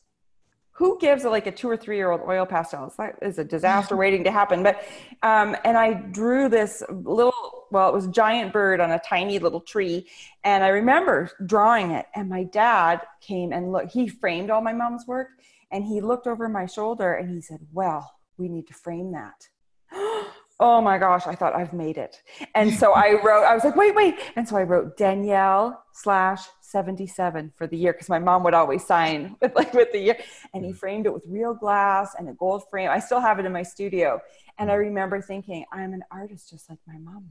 who 0.83 0.99
gives 0.99 1.23
a, 1.23 1.31
like 1.31 1.47
a 1.47 1.53
two 1.53 1.71
or 1.71 1.77
three 1.77 1.95
year 1.95 2.11
old 2.11 2.23
oil 2.27 2.45
pastels? 2.45 2.97
That 2.97 3.17
is 3.23 3.39
a 3.39 3.45
disaster 3.45 3.97
waiting 4.05 4.25
to 4.25 4.33
happen. 4.33 4.65
But, 4.65 4.83
um, 5.23 5.55
and 5.65 5.79
I 5.79 5.93
drew 5.93 6.49
this 6.49 6.83
little, 6.91 7.69
well, 7.71 7.89
it 7.89 7.95
was 7.95 8.07
a 8.07 8.11
giant 8.11 8.53
bird 8.53 8.81
on 8.81 8.91
a 8.91 8.99
tiny 8.99 9.39
little 9.39 9.61
tree. 9.61 10.09
And 10.43 10.65
I 10.65 10.69
remember 10.69 11.31
drawing 11.47 11.93
it. 11.93 12.07
And 12.17 12.29
my 12.29 12.43
dad 12.43 13.03
came 13.21 13.53
and 13.53 13.71
looked, 13.71 13.93
he 13.93 14.09
framed 14.09 14.51
all 14.51 14.61
my 14.61 14.73
mom's 14.73 15.07
work. 15.07 15.29
And 15.71 15.85
he 15.85 16.01
looked 16.01 16.27
over 16.27 16.49
my 16.49 16.67
shoulder 16.67 17.15
and 17.15 17.31
he 17.31 17.41
said, 17.41 17.61
Well, 17.73 18.13
we 18.37 18.49
need 18.49 18.67
to 18.67 18.75
frame 18.75 19.13
that. 19.13 19.47
oh 20.59 20.81
my 20.81 20.99
gosh, 20.99 21.29
I 21.29 21.37
thought 21.37 21.55
I've 21.55 21.73
made 21.73 21.97
it. 21.97 22.23
And 22.57 22.75
so 22.75 22.93
I 22.93 23.13
wrote, 23.25 23.45
I 23.45 23.55
was 23.55 23.63
like, 23.63 23.77
wait, 23.77 23.95
wait. 23.95 24.17
And 24.35 24.49
so 24.49 24.57
I 24.57 24.65
wrote 24.65 24.97
Danielle 24.97 25.81
slash 25.93 26.41
77 26.73 27.53
for 27.57 27.67
the 27.67 27.77
year 27.77 27.93
because 27.93 28.09
my 28.09 28.19
mom 28.19 28.43
would 28.45 28.55
always 28.55 28.85
sign 28.85 29.37
with 29.43 29.55
like 29.55 29.73
with 29.75 29.93
the 29.93 29.99
year. 29.99 30.19
And 30.55 30.65
he 30.65 30.73
framed 30.73 31.07
it 31.07 31.13
with 31.13 31.25
real 31.29 31.55
glass 31.55 32.15
and 32.19 32.29
a 32.29 32.33
gold 32.33 32.65
frame. 32.71 32.91
I 32.91 32.99
still 32.99 33.21
have 33.21 33.39
it 33.39 33.47
in 33.47 33.53
my 33.53 33.63
studio. 33.63 34.21
And 34.59 34.71
I 34.71 34.75
remember 34.75 35.21
thinking, 35.21 35.65
I'm 35.73 35.93
an 35.93 36.03
artist 36.11 36.51
just 36.51 36.69
like 36.69 36.79
my 36.87 36.99
mom. 36.99 37.31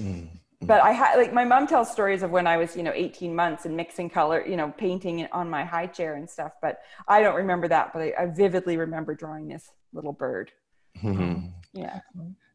Mm-hmm. 0.00 0.36
But 0.66 0.82
I 0.82 0.92
had 0.92 1.16
like 1.16 1.32
my 1.32 1.44
mom 1.44 1.66
tells 1.66 1.90
stories 1.90 2.22
of 2.22 2.30
when 2.30 2.46
I 2.46 2.56
was, 2.56 2.74
you 2.74 2.82
know, 2.82 2.92
18 2.94 3.34
months 3.34 3.66
and 3.66 3.76
mixing 3.76 4.08
color, 4.08 4.44
you 4.46 4.56
know, 4.56 4.72
painting 4.78 5.26
on 5.30 5.50
my 5.50 5.64
high 5.64 5.86
chair 5.86 6.14
and 6.14 6.28
stuff. 6.28 6.52
But 6.62 6.80
I 7.06 7.20
don't 7.20 7.36
remember 7.36 7.68
that. 7.68 7.92
But 7.92 8.02
I, 8.02 8.12
I 8.18 8.26
vividly 8.26 8.76
remember 8.76 9.14
drawing 9.14 9.48
this 9.48 9.70
little 9.92 10.12
bird. 10.12 10.52
Mm-hmm. 11.02 11.48
Yeah. 11.74 12.00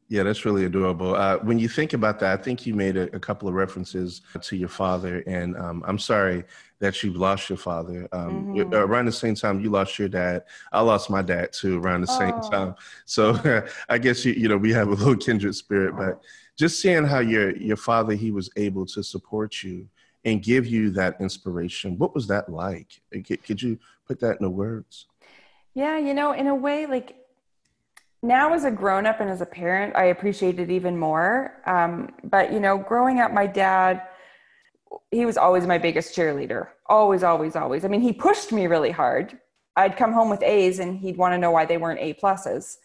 Yeah, 0.10 0.24
that's 0.24 0.44
really 0.44 0.66
adorable. 0.66 1.16
Uh, 1.16 1.38
when 1.38 1.60
you 1.60 1.70
think 1.70 1.94
about 1.94 2.20
that, 2.20 2.40
I 2.40 2.42
think 2.42 2.66
you 2.66 2.74
made 2.74 2.98
a, 2.98 3.16
a 3.16 3.20
couple 3.20 3.48
of 3.48 3.54
references 3.54 4.22
to 4.42 4.58
your 4.58 4.68
father, 4.68 5.24
and 5.28 5.56
um, 5.56 5.84
I'm 5.86 6.00
sorry 6.00 6.46
that 6.80 7.04
you 7.04 7.14
lost 7.14 7.48
your 7.48 7.60
father. 7.60 8.10
Um, 8.12 8.48
mm-hmm. 8.48 8.74
Around 8.74 9.06
the 9.06 9.12
same 9.12 9.36
time 9.36 9.60
you 9.60 9.70
lost 9.70 10.00
your 10.00 10.10
dad, 10.10 10.46
I 10.72 10.82
lost 10.82 11.12
my 11.12 11.22
dad 11.22 11.54
too. 11.54 11.80
Around 11.80 12.02
the 12.02 12.08
same 12.08 12.34
oh. 12.34 12.50
time, 12.50 12.76
so 13.06 13.64
I 13.90 14.00
guess 14.00 14.26
you 14.26 14.34
you 14.34 14.50
know 14.50 14.58
we 14.58 14.74
have 14.74 14.88
a 14.88 14.96
little 14.96 15.16
kindred 15.16 15.54
spirit. 15.54 15.96
But 15.96 16.20
just 16.58 16.82
seeing 16.82 17.06
how 17.06 17.20
your 17.20 17.56
your 17.56 17.78
father 17.78 18.16
he 18.16 18.32
was 18.32 18.50
able 18.56 18.88
to 18.88 19.04
support 19.04 19.62
you 19.62 19.88
and 20.26 20.42
give 20.42 20.66
you 20.66 20.90
that 20.92 21.18
inspiration, 21.22 22.00
what 22.00 22.16
was 22.16 22.26
that 22.28 22.50
like? 22.50 23.00
Could, 23.12 23.44
could 23.44 23.62
you 23.62 23.78
put 24.08 24.20
that 24.22 24.38
into 24.38 24.50
words? 24.50 25.06
Yeah, 25.76 26.00
you 26.00 26.16
know, 26.16 26.32
in 26.32 26.48
a 26.48 26.56
way, 26.56 26.88
like 26.88 27.16
now 28.22 28.54
as 28.54 28.66
a 28.66 28.72
grown 28.72 29.06
up 29.06 29.20
and 29.22 29.30
as 29.30 29.42
a 29.42 29.46
parent 29.46 29.96
i 29.96 30.06
appreciate 30.06 30.60
it 30.60 30.70
even 30.70 30.98
more. 30.98 31.54
Um, 31.66 32.14
but 32.24 32.52
you 32.52 32.60
know 32.60 32.78
growing 32.78 33.20
up 33.20 33.34
my 33.34 33.48
dad 33.48 34.04
he 35.12 35.26
was 35.26 35.38
always 35.38 35.68
my 35.68 35.78
biggest 35.78 36.16
cheerleader. 36.16 36.68
Always 36.88 37.24
always 37.24 37.56
always. 37.56 37.86
I 37.86 37.88
mean 37.88 38.02
he 38.02 38.14
pushed 38.14 38.52
me 38.52 38.68
really 38.68 38.92
hard. 38.92 39.38
I'd 39.76 39.98
come 39.98 40.14
home 40.14 40.30
with 40.30 40.44
a's 40.44 40.80
and 40.80 41.00
he'd 41.00 41.18
want 41.18 41.34
to 41.34 41.38
know 41.38 41.52
why 41.52 41.66
they 41.66 41.78
weren't 41.78 42.00
a 42.00 42.14
pluses 42.16 42.78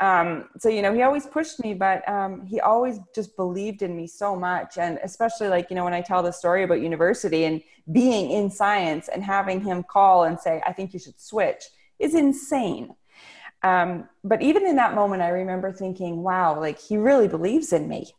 um, 0.00 0.48
so 0.58 0.70
you 0.70 0.80
know 0.80 0.94
he 0.94 1.02
always 1.02 1.26
pushed 1.26 1.62
me 1.62 1.74
but 1.74 2.06
um, 2.08 2.46
he 2.46 2.58
always 2.58 2.98
just 3.14 3.36
believed 3.36 3.82
in 3.82 3.94
me 3.94 4.06
so 4.06 4.34
much. 4.34 4.78
And 4.78 4.98
especially 5.04 5.48
like 5.48 5.68
you 5.70 5.76
know 5.76 5.84
when 5.84 5.94
i 5.94 6.00
tell 6.00 6.22
the 6.22 6.32
story 6.32 6.64
about 6.64 6.80
university 6.80 7.44
and 7.44 7.62
being 7.92 8.30
in 8.30 8.50
science 8.50 9.08
and 9.08 9.22
having 9.22 9.60
him 9.60 9.82
call 9.82 10.24
and 10.24 10.38
say 10.38 10.62
i 10.66 10.72
think 10.72 10.92
you 10.92 10.98
should 10.98 11.20
switch 11.20 11.64
is 11.98 12.14
insane 12.14 12.94
um, 13.62 14.08
but 14.24 14.42
even 14.42 14.66
in 14.66 14.76
that 14.76 14.94
moment, 14.94 15.22
I 15.22 15.28
remember 15.28 15.72
thinking, 15.72 16.22
wow, 16.22 16.58
like 16.58 16.78
he 16.78 16.96
really 16.96 17.28
believes 17.28 17.72
in 17.72 17.88
me, 17.88 18.14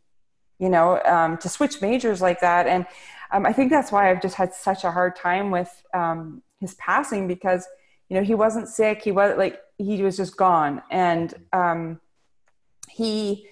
you 0.59 0.69
know, 0.69 1.01
um, 1.03 1.37
to 1.39 1.49
switch 1.49 1.81
majors 1.81 2.21
like 2.21 2.41
that. 2.41 2.67
And 2.67 2.85
um, 3.31 3.45
I 3.45 3.53
think 3.53 3.71
that's 3.71 3.91
why 3.91 4.09
I've 4.09 4.21
just 4.21 4.35
had 4.35 4.53
such 4.53 4.83
a 4.83 4.91
hard 4.91 5.15
time 5.15 5.49
with 5.49 5.83
um, 5.93 6.43
his 6.59 6.75
passing 6.75 7.27
because, 7.27 7.65
you 8.09 8.17
know, 8.17 8.23
he 8.23 8.35
wasn't 8.35 8.67
sick. 8.67 9.01
He 9.01 9.11
was 9.11 9.37
like, 9.37 9.59
he 9.77 10.03
was 10.03 10.17
just 10.17 10.37
gone. 10.37 10.83
And 10.91 11.33
um, 11.53 11.99
he 12.89 13.47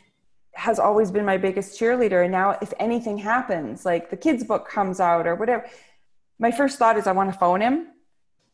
has 0.53 0.77
always 0.77 1.09
been 1.09 1.25
my 1.25 1.37
biggest 1.37 1.79
cheerleader. 1.79 2.23
And 2.23 2.31
now, 2.31 2.57
if 2.61 2.73
anything 2.79 3.17
happens, 3.17 3.85
like 3.85 4.11
the 4.11 4.17
kids' 4.17 4.43
book 4.43 4.69
comes 4.69 4.99
out 4.99 5.25
or 5.25 5.35
whatever, 5.35 5.65
my 6.37 6.51
first 6.51 6.77
thought 6.77 6.97
is 6.97 7.07
I 7.07 7.13
want 7.13 7.31
to 7.33 7.39
phone 7.39 7.61
him 7.61 7.87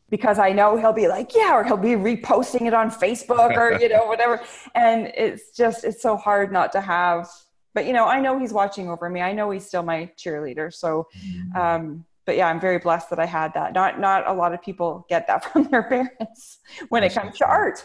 because 0.08 0.38
I 0.38 0.52
know 0.52 0.76
he'll 0.76 0.92
be 0.92 1.08
like, 1.08 1.34
yeah, 1.34 1.54
or 1.54 1.64
he'll 1.64 1.76
be 1.76 1.90
reposting 1.90 2.66
it 2.66 2.74
on 2.74 2.90
Facebook 2.90 3.56
or, 3.56 3.80
you 3.80 3.88
know, 3.88 4.06
whatever. 4.06 4.42
And 4.74 5.12
it's 5.16 5.50
just, 5.56 5.84
it's 5.84 6.00
so 6.00 6.16
hard 6.16 6.52
not 6.52 6.72
to 6.72 6.80
have, 6.80 7.28
but, 7.74 7.86
you 7.86 7.92
know, 7.92 8.06
I 8.06 8.20
know 8.20 8.38
he's 8.38 8.52
watching 8.52 8.88
over 8.88 9.10
me. 9.10 9.20
I 9.20 9.32
know 9.32 9.50
he's 9.50 9.66
still 9.66 9.82
my 9.82 10.10
cheerleader. 10.16 10.72
So, 10.72 11.08
mm-hmm. 11.18 11.56
um, 11.56 12.04
but 12.24 12.36
yeah, 12.36 12.48
I'm 12.48 12.60
very 12.60 12.78
blessed 12.78 13.10
that 13.10 13.18
I 13.18 13.26
had 13.26 13.52
that. 13.54 13.72
Not, 13.72 14.00
not 14.00 14.26
a 14.26 14.32
lot 14.32 14.54
of 14.54 14.62
people 14.62 15.06
get 15.08 15.26
that 15.26 15.44
from 15.52 15.64
their 15.64 15.82
parents 15.82 16.58
when 16.88 17.02
it 17.02 17.12
comes 17.12 17.38
to 17.38 17.46
art. 17.46 17.84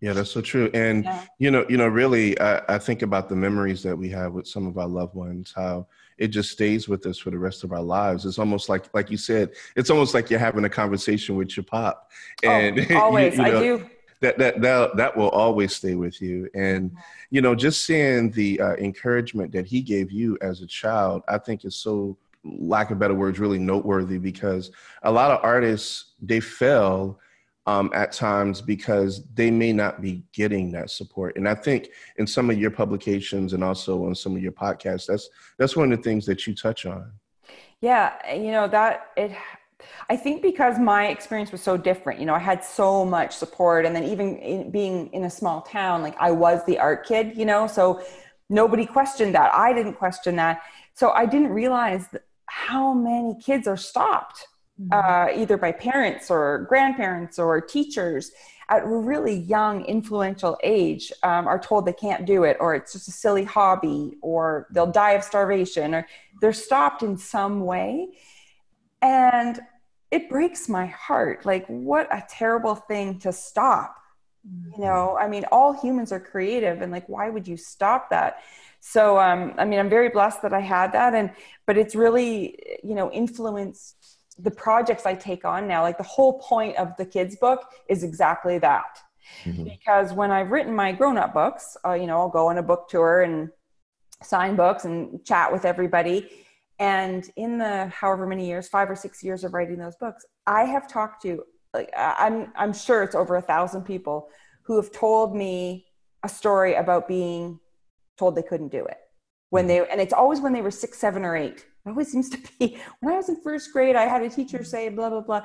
Yeah, 0.00 0.14
that's 0.14 0.32
so 0.32 0.40
true. 0.40 0.68
And 0.74 1.04
yeah. 1.04 1.24
you 1.38 1.50
know, 1.52 1.64
you 1.68 1.76
know, 1.76 1.86
really, 1.86 2.38
I, 2.40 2.60
I, 2.74 2.78
think 2.78 3.02
about 3.02 3.28
the 3.28 3.36
memories 3.36 3.84
that 3.84 3.96
we 3.96 4.08
have 4.08 4.32
with 4.32 4.48
some 4.48 4.66
of 4.66 4.76
our 4.76 4.88
loved 4.88 5.14
ones. 5.14 5.52
How 5.54 5.86
it 6.22 6.28
just 6.28 6.52
stays 6.52 6.88
with 6.88 7.04
us 7.06 7.18
for 7.18 7.30
the 7.30 7.38
rest 7.38 7.64
of 7.64 7.72
our 7.72 7.82
lives. 7.82 8.24
It's 8.24 8.38
almost 8.38 8.68
like, 8.68 8.84
like 8.94 9.10
you 9.10 9.16
said, 9.16 9.50
it's 9.74 9.90
almost 9.90 10.14
like 10.14 10.30
you're 10.30 10.38
having 10.38 10.64
a 10.64 10.68
conversation 10.68 11.34
with 11.34 11.56
your 11.56 11.64
pop. 11.64 12.12
Oh, 12.44 12.48
and 12.48 12.86
oh, 12.90 12.96
always, 12.96 13.36
you, 13.36 13.44
you 13.44 13.50
know, 13.50 13.58
I 13.58 13.60
do. 13.60 13.90
That, 14.20 14.38
that 14.38 14.60
that 14.62 14.96
that 14.96 15.16
will 15.16 15.30
always 15.30 15.74
stay 15.74 15.96
with 15.96 16.22
you, 16.22 16.48
and 16.54 16.92
you 17.30 17.40
know, 17.40 17.56
just 17.56 17.84
seeing 17.84 18.30
the 18.30 18.60
uh, 18.60 18.74
encouragement 18.74 19.50
that 19.50 19.66
he 19.66 19.82
gave 19.82 20.12
you 20.12 20.38
as 20.40 20.60
a 20.60 20.66
child, 20.66 21.24
I 21.26 21.38
think 21.38 21.64
is 21.64 21.74
so 21.74 22.16
lack 22.44 22.92
of 22.92 23.00
better 23.00 23.14
words, 23.14 23.40
really 23.40 23.58
noteworthy 23.58 24.18
because 24.18 24.70
a 25.02 25.10
lot 25.10 25.32
of 25.32 25.40
artists 25.42 26.12
they 26.20 26.38
fail 26.38 27.18
um, 27.66 27.90
at 27.94 28.12
times 28.12 28.60
because 28.60 29.24
they 29.34 29.50
may 29.50 29.72
not 29.72 30.00
be 30.00 30.24
getting 30.32 30.72
that 30.72 30.90
support. 30.90 31.36
And 31.36 31.48
I 31.48 31.54
think 31.54 31.90
in 32.16 32.26
some 32.26 32.50
of 32.50 32.58
your 32.58 32.70
publications 32.70 33.52
and 33.52 33.62
also 33.62 34.04
on 34.06 34.14
some 34.14 34.34
of 34.34 34.42
your 34.42 34.52
podcasts, 34.52 35.06
that's 35.06 35.28
that's 35.58 35.76
one 35.76 35.92
of 35.92 35.98
the 35.98 36.02
things 36.02 36.26
that 36.26 36.46
you 36.46 36.54
touch 36.54 36.86
on. 36.86 37.12
Yeah, 37.80 38.34
you 38.34 38.50
know 38.50 38.68
that 38.68 39.08
it. 39.16 39.32
I 40.08 40.16
think 40.16 40.42
because 40.42 40.78
my 40.78 41.08
experience 41.08 41.50
was 41.50 41.60
so 41.60 41.76
different, 41.76 42.20
you 42.20 42.26
know, 42.26 42.34
I 42.34 42.38
had 42.38 42.64
so 42.64 43.04
much 43.04 43.34
support, 43.34 43.84
and 43.84 43.94
then 43.94 44.04
even 44.04 44.36
in, 44.38 44.70
being 44.70 45.12
in 45.12 45.24
a 45.24 45.30
small 45.30 45.62
town, 45.62 46.02
like 46.02 46.16
I 46.20 46.30
was 46.30 46.64
the 46.66 46.78
art 46.78 47.04
kid, 47.04 47.36
you 47.36 47.44
know, 47.44 47.66
so 47.66 48.00
nobody 48.48 48.86
questioned 48.86 49.34
that. 49.34 49.52
I 49.54 49.72
didn't 49.72 49.94
question 49.94 50.36
that, 50.36 50.62
so 50.94 51.10
I 51.10 51.26
didn't 51.26 51.48
realize 51.48 52.06
how 52.46 52.92
many 52.92 53.36
kids 53.40 53.66
are 53.66 53.76
stopped. 53.76 54.46
Uh, 54.90 55.28
either 55.34 55.56
by 55.56 55.72
parents 55.72 56.30
or 56.30 56.66
grandparents 56.68 57.38
or 57.38 57.60
teachers 57.60 58.32
at 58.68 58.82
a 58.82 58.86
really 58.86 59.34
young 59.34 59.84
influential 59.84 60.58
age 60.62 61.12
um, 61.22 61.46
are 61.46 61.58
told 61.58 61.84
they 61.84 61.92
can't 61.92 62.24
do 62.24 62.44
it 62.44 62.56
or 62.58 62.74
it's 62.74 62.92
just 62.92 63.08
a 63.08 63.12
silly 63.12 63.44
hobby 63.44 64.16
or 64.22 64.66
they'll 64.70 64.90
die 64.90 65.12
of 65.12 65.22
starvation 65.22 65.94
or 65.94 66.06
they're 66.40 66.52
stopped 66.52 67.02
in 67.02 67.16
some 67.16 67.60
way. 67.60 68.08
And 69.02 69.60
it 70.10 70.28
breaks 70.28 70.68
my 70.68 70.86
heart 70.86 71.44
like 71.44 71.66
what 71.66 72.06
a 72.10 72.24
terrible 72.28 72.74
thing 72.74 73.18
to 73.20 73.32
stop. 73.32 73.96
You 74.44 74.72
mm-hmm. 74.72 74.82
know 74.82 75.16
i 75.20 75.28
mean 75.28 75.44
all 75.52 75.72
humans 75.72 76.10
are 76.10 76.18
creative 76.18 76.82
and 76.82 76.90
like 76.90 77.08
why 77.08 77.30
would 77.30 77.46
you 77.46 77.56
stop 77.56 78.10
that? 78.10 78.42
So 78.80 79.18
um, 79.20 79.54
i 79.58 79.64
mean 79.64 79.78
i'm 79.78 79.88
very 79.88 80.08
blessed 80.08 80.42
that 80.42 80.52
i 80.52 80.60
had 80.60 80.92
that 80.92 81.14
and 81.14 81.30
but 81.66 81.78
it's 81.78 81.94
really 81.94 82.58
you 82.82 82.94
know 82.96 83.10
influenced 83.12 84.11
the 84.38 84.50
projects 84.50 85.06
i 85.06 85.14
take 85.14 85.44
on 85.44 85.66
now 85.68 85.82
like 85.82 85.98
the 85.98 86.04
whole 86.04 86.38
point 86.40 86.76
of 86.76 86.96
the 86.96 87.04
kids 87.04 87.36
book 87.36 87.64
is 87.88 88.02
exactly 88.02 88.58
that. 88.58 88.98
Mm-hmm. 89.44 89.64
because 89.64 90.12
when 90.12 90.32
i've 90.32 90.50
written 90.50 90.74
my 90.74 90.90
grown-up 90.90 91.32
books 91.32 91.76
uh, 91.86 91.92
you 91.92 92.06
know 92.06 92.18
i'll 92.18 92.28
go 92.28 92.48
on 92.48 92.58
a 92.58 92.62
book 92.62 92.88
tour 92.88 93.22
and 93.22 93.50
sign 94.22 94.56
books 94.56 94.84
and 94.84 95.24
chat 95.24 95.52
with 95.52 95.64
everybody. 95.64 96.28
And 96.78 97.28
in 97.36 97.58
the 97.58 97.86
however 97.88 98.26
many 98.26 98.46
years 98.46 98.68
five 98.68 98.90
or 98.90 98.96
six 98.96 99.22
years 99.22 99.44
of 99.44 99.54
writing 99.54 99.78
those 99.78 99.96
books 99.96 100.24
i 100.46 100.64
have 100.64 100.88
talked 100.88 101.22
to 101.22 101.44
like 101.72 101.90
i'm 101.96 102.52
i'm 102.56 102.72
sure 102.72 103.04
it's 103.04 103.14
over 103.14 103.36
a 103.36 103.42
thousand 103.42 103.82
people 103.82 104.28
who 104.62 104.76
have 104.76 104.90
told 104.90 105.36
me 105.36 105.86
a 106.22 106.28
story 106.28 106.74
about 106.74 107.08
being 107.08 107.58
told 108.16 108.36
they 108.36 108.42
couldn't 108.42 108.70
do 108.70 108.84
it. 108.84 108.98
When 109.50 109.66
they 109.66 109.86
and 109.86 110.00
it's 110.00 110.12
always 110.12 110.40
when 110.40 110.52
they 110.52 110.62
were 110.62 110.70
six 110.70 110.98
seven 110.98 111.24
or 111.24 111.36
eight 111.36 111.66
it 111.84 111.90
always 111.90 112.10
seems 112.10 112.28
to 112.28 112.38
be 112.58 112.78
when 113.00 113.14
i 113.14 113.16
was 113.16 113.28
in 113.28 113.40
first 113.42 113.72
grade 113.72 113.96
i 113.96 114.04
had 114.04 114.22
a 114.22 114.30
teacher 114.30 114.64
say 114.64 114.88
blah 114.88 115.10
blah 115.10 115.20
blah 115.20 115.42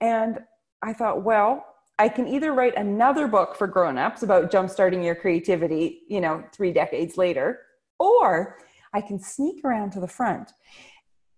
and 0.00 0.38
i 0.82 0.92
thought 0.92 1.22
well 1.22 1.64
i 1.98 2.08
can 2.08 2.26
either 2.26 2.52
write 2.52 2.76
another 2.76 3.26
book 3.26 3.56
for 3.56 3.66
grown-ups 3.66 4.22
about 4.22 4.50
jumpstarting 4.50 5.04
your 5.04 5.14
creativity 5.14 6.02
you 6.08 6.20
know 6.20 6.42
three 6.52 6.72
decades 6.72 7.16
later 7.16 7.60
or 7.98 8.58
i 8.92 9.00
can 9.00 9.18
sneak 9.18 9.64
around 9.64 9.90
to 9.90 10.00
the 10.00 10.08
front 10.08 10.52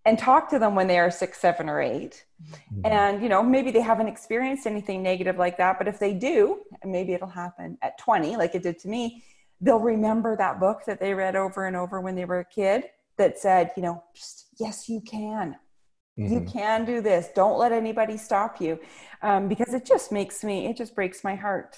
and 0.06 0.16
talk 0.18 0.48
to 0.48 0.58
them 0.58 0.74
when 0.74 0.86
they 0.86 0.98
are 0.98 1.10
six 1.10 1.38
seven 1.38 1.68
or 1.68 1.80
8 1.80 2.24
mm-hmm. 2.42 2.80
and 2.86 3.22
you 3.22 3.28
know 3.28 3.42
maybe 3.42 3.70
they 3.70 3.80
haven't 3.80 4.08
experienced 4.08 4.66
anything 4.66 5.02
negative 5.02 5.36
like 5.36 5.58
that 5.58 5.76
but 5.78 5.88
if 5.88 5.98
they 5.98 6.14
do 6.14 6.60
maybe 6.84 7.12
it'll 7.12 7.28
happen 7.28 7.76
at 7.82 7.98
20 7.98 8.36
like 8.36 8.54
it 8.54 8.62
did 8.62 8.78
to 8.78 8.88
me 8.88 9.22
they'll 9.60 9.80
remember 9.80 10.36
that 10.36 10.60
book 10.60 10.80
that 10.86 11.00
they 11.00 11.12
read 11.12 11.36
over 11.36 11.66
and 11.66 11.76
over 11.76 12.00
when 12.00 12.14
they 12.14 12.24
were 12.24 12.40
a 12.40 12.44
kid 12.44 12.84
that 13.18 13.38
said, 13.38 13.72
you 13.76 13.82
know, 13.82 14.02
yes, 14.58 14.88
you 14.88 15.00
can. 15.00 15.56
Mm-hmm. 16.18 16.32
You 16.32 16.40
can 16.42 16.84
do 16.84 17.00
this. 17.00 17.28
Don't 17.34 17.58
let 17.58 17.72
anybody 17.72 18.16
stop 18.16 18.60
you. 18.60 18.78
Um, 19.22 19.48
because 19.48 19.74
it 19.74 19.84
just 19.84 20.12
makes 20.12 20.42
me, 20.42 20.66
it 20.66 20.76
just 20.76 20.94
breaks 20.94 21.22
my 21.22 21.34
heart 21.34 21.76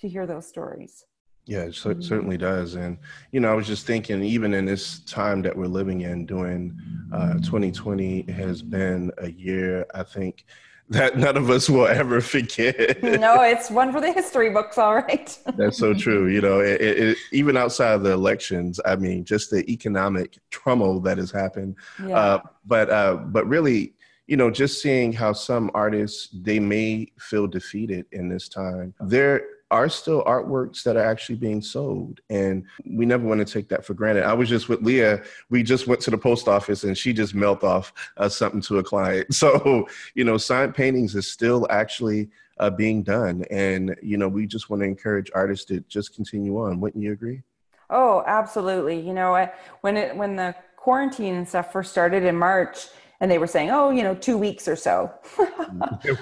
to 0.00 0.08
hear 0.08 0.26
those 0.26 0.46
stories. 0.46 1.04
Yeah, 1.46 1.62
it 1.62 1.70
mm-hmm. 1.70 2.00
certainly 2.00 2.36
does. 2.36 2.76
And, 2.76 2.98
you 3.32 3.40
know, 3.40 3.50
I 3.50 3.54
was 3.54 3.66
just 3.66 3.86
thinking, 3.86 4.22
even 4.22 4.54
in 4.54 4.64
this 4.64 5.00
time 5.00 5.42
that 5.42 5.56
we're 5.56 5.66
living 5.66 6.02
in, 6.02 6.26
doing 6.26 6.78
uh, 7.12 7.34
2020 7.34 8.30
has 8.30 8.62
been 8.62 9.10
a 9.18 9.30
year, 9.30 9.86
I 9.94 10.04
think, 10.04 10.44
that 10.90 11.16
none 11.16 11.36
of 11.36 11.48
us 11.50 11.70
will 11.70 11.86
ever 11.86 12.20
forget. 12.34 13.02
no, 13.02 13.42
it's 13.42 13.70
one 13.70 13.92
for 13.92 14.00
the 14.00 14.12
history 14.12 14.50
books, 14.50 14.76
all 14.76 14.96
right. 14.96 15.38
That's 15.56 15.78
so 15.78 15.94
true. 15.94 16.26
You 16.26 16.40
know, 16.40 16.60
it, 16.60 16.80
it, 16.80 17.16
even 17.32 17.56
outside 17.56 17.92
of 17.92 18.02
the 18.02 18.12
elections, 18.12 18.80
I 18.84 18.96
mean, 18.96 19.24
just 19.24 19.50
the 19.50 19.68
economic 19.70 20.38
turmoil 20.50 21.00
that 21.00 21.18
has 21.18 21.30
happened. 21.30 21.76
Yeah. 22.04 22.16
Uh, 22.16 22.40
but 22.66 22.90
uh, 22.90 23.14
but 23.16 23.46
really, 23.46 23.94
you 24.26 24.36
know, 24.36 24.50
just 24.50 24.82
seeing 24.82 25.12
how 25.12 25.32
some 25.32 25.70
artists 25.74 26.28
they 26.32 26.58
may 26.58 27.12
feel 27.18 27.46
defeated 27.46 28.06
in 28.12 28.28
this 28.28 28.48
time. 28.48 28.92
They're 29.00 29.42
are 29.70 29.88
still 29.88 30.24
artworks 30.24 30.82
that 30.82 30.96
are 30.96 31.04
actually 31.04 31.36
being 31.36 31.62
sold. 31.62 32.20
And 32.28 32.64
we 32.84 33.06
never 33.06 33.26
want 33.26 33.46
to 33.46 33.50
take 33.50 33.68
that 33.68 33.84
for 33.84 33.94
granted. 33.94 34.24
I 34.24 34.32
was 34.32 34.48
just 34.48 34.68
with 34.68 34.82
Leah. 34.82 35.22
We 35.48 35.62
just 35.62 35.86
went 35.86 36.00
to 36.02 36.10
the 36.10 36.18
post 36.18 36.48
office 36.48 36.84
and 36.84 36.96
she 36.96 37.12
just 37.12 37.34
mailed 37.34 37.62
off 37.62 37.92
uh, 38.16 38.28
something 38.28 38.60
to 38.62 38.78
a 38.78 38.82
client. 38.82 39.28
So, 39.40 39.88
you 40.14 40.24
know, 40.24 40.36
signed 40.36 40.74
paintings 40.74 41.16
is 41.16 41.26
still 41.26 41.66
actually 41.70 42.28
uh, 42.58 42.68
being 42.68 43.02
done. 43.02 43.44
And, 43.50 43.96
you 44.02 44.18
know, 44.18 44.28
we 44.28 44.46
just 44.46 44.68
want 44.68 44.82
to 44.82 44.86
encourage 44.86 45.30
artists 45.34 45.64
to 45.66 45.80
just 45.88 46.14
continue 46.14 46.58
on. 46.58 46.78
Wouldn't 46.78 47.02
you 47.02 47.12
agree? 47.12 47.42
Oh, 47.88 48.22
absolutely. 48.26 49.00
You 49.00 49.14
know, 49.14 49.48
when 49.80 49.96
it, 49.96 50.14
when 50.14 50.36
the 50.36 50.54
quarantine 50.76 51.36
and 51.36 51.48
stuff 51.48 51.72
first 51.72 51.90
started 51.90 52.22
in 52.22 52.36
March, 52.36 52.88
and 53.20 53.30
they 53.30 53.38
were 53.38 53.46
saying, 53.46 53.70
oh, 53.70 53.90
you 53.90 54.02
know, 54.02 54.14
two 54.14 54.38
weeks 54.38 54.66
or 54.66 54.76
so. 54.76 55.12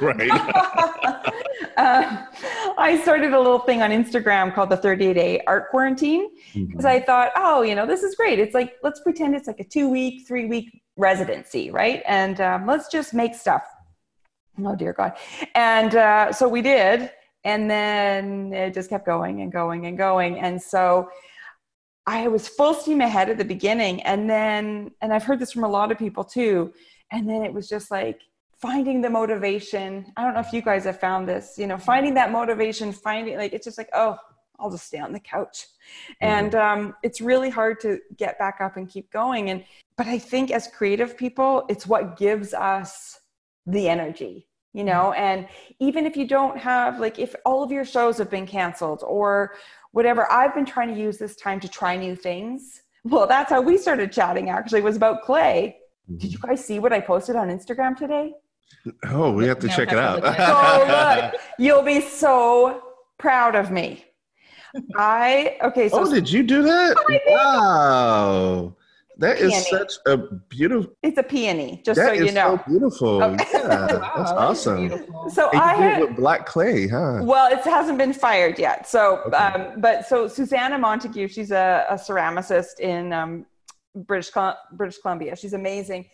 right. 0.00 0.30
uh, 1.76 2.24
I 2.76 3.00
started 3.02 3.32
a 3.32 3.38
little 3.38 3.60
thing 3.60 3.82
on 3.82 3.90
Instagram 3.90 4.52
called 4.52 4.70
the 4.70 4.76
30 4.76 5.14
day 5.14 5.40
art 5.46 5.70
quarantine 5.70 6.28
because 6.52 6.84
mm-hmm. 6.84 6.86
I 6.86 7.00
thought, 7.00 7.30
oh, 7.36 7.62
you 7.62 7.76
know, 7.76 7.86
this 7.86 8.02
is 8.02 8.16
great. 8.16 8.40
It's 8.40 8.54
like, 8.54 8.76
let's 8.82 9.00
pretend 9.00 9.36
it's 9.36 9.46
like 9.46 9.60
a 9.60 9.64
two 9.64 9.88
week, 9.88 10.26
three 10.26 10.46
week 10.46 10.82
residency, 10.96 11.70
right? 11.70 12.02
And 12.06 12.40
um, 12.40 12.66
let's 12.66 12.88
just 12.88 13.14
make 13.14 13.34
stuff. 13.34 13.62
Oh, 14.64 14.74
dear 14.74 14.92
God. 14.92 15.12
And 15.54 15.94
uh, 15.94 16.32
so 16.32 16.48
we 16.48 16.62
did. 16.62 17.12
And 17.44 17.70
then 17.70 18.52
it 18.52 18.74
just 18.74 18.90
kept 18.90 19.06
going 19.06 19.40
and 19.42 19.52
going 19.52 19.86
and 19.86 19.96
going. 19.96 20.40
And 20.40 20.60
so 20.60 21.08
I 22.08 22.26
was 22.26 22.48
full 22.48 22.72
steam 22.72 23.02
ahead 23.02 23.28
at 23.28 23.36
the 23.36 23.44
beginning. 23.44 24.00
And 24.02 24.30
then, 24.30 24.92
and 25.02 25.12
I've 25.12 25.24
heard 25.24 25.38
this 25.38 25.52
from 25.52 25.64
a 25.64 25.68
lot 25.68 25.92
of 25.92 25.98
people 25.98 26.24
too. 26.24 26.72
And 27.12 27.28
then 27.28 27.42
it 27.42 27.52
was 27.52 27.68
just 27.68 27.90
like 27.90 28.22
finding 28.58 29.02
the 29.02 29.10
motivation. 29.10 30.10
I 30.16 30.24
don't 30.24 30.32
know 30.32 30.40
if 30.40 30.50
you 30.54 30.62
guys 30.62 30.84
have 30.84 30.98
found 30.98 31.28
this, 31.28 31.58
you 31.58 31.66
know, 31.66 31.76
finding 31.76 32.14
that 32.14 32.32
motivation, 32.32 32.92
finding 32.92 33.36
like, 33.36 33.52
it's 33.52 33.66
just 33.66 33.76
like, 33.76 33.90
oh, 33.92 34.16
I'll 34.58 34.70
just 34.70 34.86
stay 34.86 34.98
on 34.98 35.12
the 35.12 35.20
couch. 35.20 35.66
Mm-hmm. 35.66 36.14
And 36.22 36.54
um, 36.54 36.94
it's 37.02 37.20
really 37.20 37.50
hard 37.50 37.78
to 37.80 38.00
get 38.16 38.38
back 38.38 38.62
up 38.62 38.78
and 38.78 38.88
keep 38.88 39.12
going. 39.12 39.50
And, 39.50 39.62
but 39.98 40.06
I 40.06 40.18
think 40.18 40.50
as 40.50 40.66
creative 40.66 41.14
people, 41.14 41.66
it's 41.68 41.86
what 41.86 42.16
gives 42.16 42.54
us 42.54 43.20
the 43.66 43.86
energy 43.86 44.48
you 44.72 44.84
know 44.84 45.12
and 45.12 45.48
even 45.80 46.04
if 46.06 46.16
you 46.16 46.26
don't 46.26 46.58
have 46.58 47.00
like 47.00 47.18
if 47.18 47.34
all 47.44 47.62
of 47.62 47.72
your 47.72 47.84
shows 47.84 48.18
have 48.18 48.30
been 48.30 48.46
canceled 48.46 49.02
or 49.06 49.54
whatever. 49.92 50.30
I've 50.30 50.54
been 50.54 50.66
trying 50.66 50.94
to 50.94 51.00
use 51.00 51.18
this 51.18 51.36
time 51.36 51.60
to 51.60 51.68
try 51.68 51.96
new 51.96 52.16
things. 52.16 52.82
Well, 53.04 53.26
that's 53.26 53.50
how 53.50 53.60
we 53.60 53.78
started 53.78 54.12
chatting 54.12 54.50
actually, 54.50 54.82
was 54.82 54.96
about 54.96 55.22
clay. 55.22 55.76
Did 56.16 56.32
you 56.32 56.38
mm-hmm. 56.38 56.48
guys 56.48 56.64
see 56.64 56.78
what 56.78 56.92
I 56.92 57.00
posted 57.00 57.36
on 57.36 57.48
Instagram 57.48 57.96
today? 57.96 58.32
Oh, 59.06 59.32
we 59.32 59.46
have 59.46 59.58
to 59.60 59.66
no, 59.66 59.74
check 59.74 59.92
it 59.92 59.98
out. 59.98 60.20
oh, 60.24 61.20
look, 61.32 61.40
you'll 61.58 61.82
be 61.82 62.00
so 62.00 62.82
proud 63.18 63.54
of 63.54 63.70
me. 63.70 64.04
I 64.96 65.56
okay. 65.62 65.88
So, 65.88 66.02
oh, 66.02 66.12
did 66.12 66.30
you 66.30 66.42
do 66.42 66.62
that? 66.62 66.96
Wow. 67.26 68.74
That 69.18 69.38
is 69.40 69.68
such 69.68 69.94
a 70.06 70.16
beautiful. 70.16 70.92
It's 71.02 71.18
a 71.18 71.24
peony, 71.24 71.82
just 71.84 72.00
so 72.00 72.12
you 72.12 72.30
know. 72.30 72.56
So 72.56 72.70
beautiful. 72.70 73.22
Okay. 73.24 73.44
Yeah, 73.52 73.68
wow, 73.68 74.12
that's 74.16 74.30
awesome. 74.30 74.90
So 75.28 75.50
and 75.50 75.60
I 75.60 75.74
had 75.74 76.00
with 76.00 76.16
black 76.16 76.46
clay, 76.46 76.86
huh? 76.86 77.20
Well, 77.22 77.52
it 77.52 77.58
hasn't 77.64 77.98
been 77.98 78.12
fired 78.12 78.60
yet. 78.60 78.86
So, 78.86 79.22
okay. 79.26 79.36
um, 79.36 79.80
but 79.80 80.06
so 80.06 80.28
Susanna 80.28 80.78
Montague, 80.78 81.26
she's 81.28 81.50
a, 81.50 81.84
a 81.90 81.94
ceramicist 81.94 82.78
in 82.78 83.12
um, 83.12 83.44
British 83.96 84.30
British 84.72 84.98
Columbia. 84.98 85.34
She's 85.34 85.52
amazing, 85.52 86.06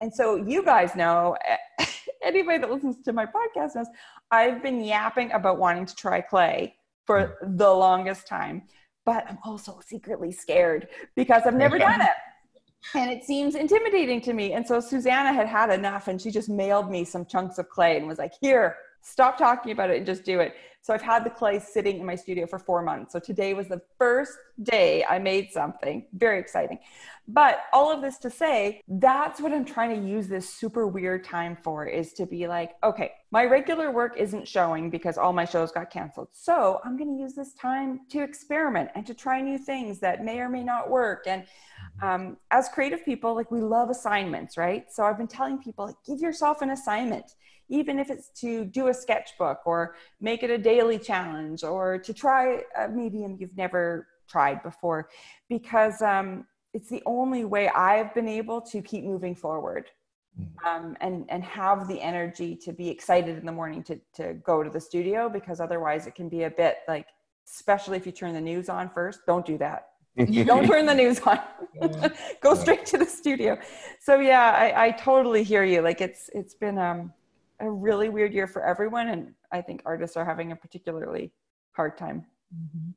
and 0.00 0.14
so 0.14 0.36
you 0.36 0.64
guys 0.64 0.94
know. 0.94 1.36
Anybody 2.24 2.58
that 2.58 2.70
listens 2.70 3.02
to 3.02 3.12
my 3.12 3.26
podcast 3.26 3.74
knows 3.74 3.88
I've 4.30 4.62
been 4.62 4.84
yapping 4.84 5.32
about 5.32 5.58
wanting 5.58 5.86
to 5.86 5.94
try 5.96 6.20
clay 6.20 6.76
for 7.04 7.36
the 7.42 7.68
longest 7.68 8.28
time. 8.28 8.62
But 9.04 9.28
I'm 9.28 9.38
also 9.44 9.80
secretly 9.84 10.30
scared 10.30 10.86
because 11.16 11.42
I've 11.46 11.56
never 11.56 11.78
done 11.80 12.00
it. 12.00 12.10
And 12.94 13.10
it 13.10 13.24
seems 13.24 13.54
intimidating 13.54 14.20
to 14.22 14.32
me. 14.32 14.52
And 14.52 14.66
so 14.66 14.80
Susanna 14.80 15.32
had 15.32 15.46
had 15.46 15.70
enough 15.70 16.08
and 16.08 16.20
she 16.20 16.30
just 16.30 16.48
mailed 16.48 16.90
me 16.90 17.04
some 17.04 17.24
chunks 17.24 17.58
of 17.58 17.68
clay 17.68 17.96
and 17.96 18.06
was 18.06 18.18
like, 18.18 18.34
here, 18.40 18.76
stop 19.02 19.38
talking 19.38 19.72
about 19.72 19.90
it 19.90 19.96
and 19.98 20.06
just 20.06 20.24
do 20.24 20.40
it. 20.40 20.54
So 20.84 20.92
I've 20.92 21.02
had 21.02 21.22
the 21.22 21.30
clay 21.30 21.60
sitting 21.60 22.00
in 22.00 22.06
my 22.06 22.16
studio 22.16 22.44
for 22.44 22.58
four 22.58 22.82
months. 22.82 23.12
So 23.12 23.20
today 23.20 23.54
was 23.54 23.68
the 23.68 23.80
first 23.98 24.32
day 24.64 25.04
I 25.08 25.20
made 25.20 25.52
something. 25.52 26.06
Very 26.12 26.40
exciting. 26.40 26.80
But 27.28 27.60
all 27.72 27.92
of 27.92 28.02
this 28.02 28.18
to 28.18 28.30
say, 28.30 28.82
that's 28.88 29.40
what 29.40 29.52
I'm 29.52 29.64
trying 29.64 30.02
to 30.02 30.08
use 30.08 30.26
this 30.26 30.52
super 30.52 30.88
weird 30.88 31.22
time 31.22 31.56
for 31.62 31.86
is 31.86 32.12
to 32.14 32.26
be 32.26 32.48
like, 32.48 32.72
okay, 32.82 33.12
my 33.30 33.44
regular 33.44 33.92
work 33.92 34.16
isn't 34.18 34.48
showing 34.48 34.90
because 34.90 35.18
all 35.18 35.32
my 35.32 35.44
shows 35.44 35.70
got 35.70 35.88
canceled. 35.88 36.28
So 36.32 36.80
I'm 36.84 36.96
going 36.96 37.16
to 37.16 37.22
use 37.22 37.34
this 37.34 37.54
time 37.54 38.00
to 38.08 38.20
experiment 38.24 38.90
and 38.96 39.06
to 39.06 39.14
try 39.14 39.40
new 39.40 39.58
things 39.58 40.00
that 40.00 40.24
may 40.24 40.40
or 40.40 40.48
may 40.48 40.64
not 40.64 40.90
work. 40.90 41.28
And 41.28 41.44
um, 42.02 42.36
as 42.50 42.68
creative 42.68 43.04
people, 43.04 43.34
like 43.34 43.50
we 43.50 43.60
love 43.60 43.88
assignments, 43.88 44.56
right? 44.56 44.90
So 44.90 45.04
I've 45.04 45.18
been 45.18 45.28
telling 45.28 45.58
people, 45.58 45.86
like, 45.86 45.96
give 46.06 46.20
yourself 46.20 46.60
an 46.60 46.70
assignment 46.70 47.26
even 47.72 47.98
if 47.98 48.10
it's 48.10 48.28
to 48.28 48.66
do 48.66 48.88
a 48.88 48.94
sketchbook 48.94 49.60
or 49.64 49.96
make 50.20 50.42
it 50.42 50.50
a 50.50 50.58
daily 50.58 50.98
challenge 50.98 51.64
or 51.64 51.98
to 51.98 52.12
try 52.12 52.62
a 52.78 52.86
medium 52.88 53.36
you've 53.40 53.56
never 53.56 54.06
tried 54.28 54.62
before, 54.62 55.08
because 55.48 56.02
um, 56.02 56.46
it's 56.74 56.90
the 56.90 57.02
only 57.06 57.44
way 57.44 57.68
I've 57.68 58.14
been 58.14 58.28
able 58.28 58.60
to 58.60 58.82
keep 58.82 59.04
moving 59.04 59.34
forward. 59.34 59.90
Mm. 60.40 60.66
Um, 60.66 60.96
and 61.02 61.26
and 61.28 61.44
have 61.44 61.88
the 61.88 62.00
energy 62.00 62.56
to 62.56 62.72
be 62.72 62.88
excited 62.88 63.36
in 63.36 63.44
the 63.44 63.52
morning 63.52 63.82
to 63.82 64.00
to 64.14 64.32
go 64.32 64.62
to 64.62 64.70
the 64.70 64.80
studio 64.80 65.28
because 65.28 65.60
otherwise 65.60 66.06
it 66.06 66.14
can 66.14 66.30
be 66.30 66.44
a 66.44 66.50
bit 66.50 66.78
like 66.88 67.06
especially 67.46 67.98
if 67.98 68.06
you 68.06 68.12
turn 68.12 68.32
the 68.32 68.40
news 68.40 68.70
on 68.70 68.88
first 68.88 69.20
don't 69.26 69.44
do 69.44 69.58
that 69.58 69.88
don't 70.44 70.66
turn 70.66 70.86
the 70.86 70.94
news 70.94 71.20
on. 71.20 71.40
Go 72.40 72.54
straight 72.54 72.84
to 72.86 72.98
the 72.98 73.06
studio. 73.06 73.58
So 74.00 74.20
yeah 74.20 74.50
I, 74.52 74.86
I 74.86 74.90
totally 74.90 75.42
hear 75.42 75.64
you. 75.64 75.80
Like 75.80 76.00
it's 76.00 76.30
it's 76.34 76.54
been 76.54 76.78
um 76.78 77.12
a 77.62 77.70
really 77.70 78.08
weird 78.08 78.34
year 78.34 78.46
for 78.46 78.62
everyone 78.64 79.08
and 79.08 79.32
i 79.52 79.62
think 79.62 79.80
artists 79.86 80.16
are 80.16 80.24
having 80.24 80.52
a 80.52 80.56
particularly 80.56 81.32
hard 81.72 81.96
time. 81.96 82.26
Mm-hmm. 82.54 82.90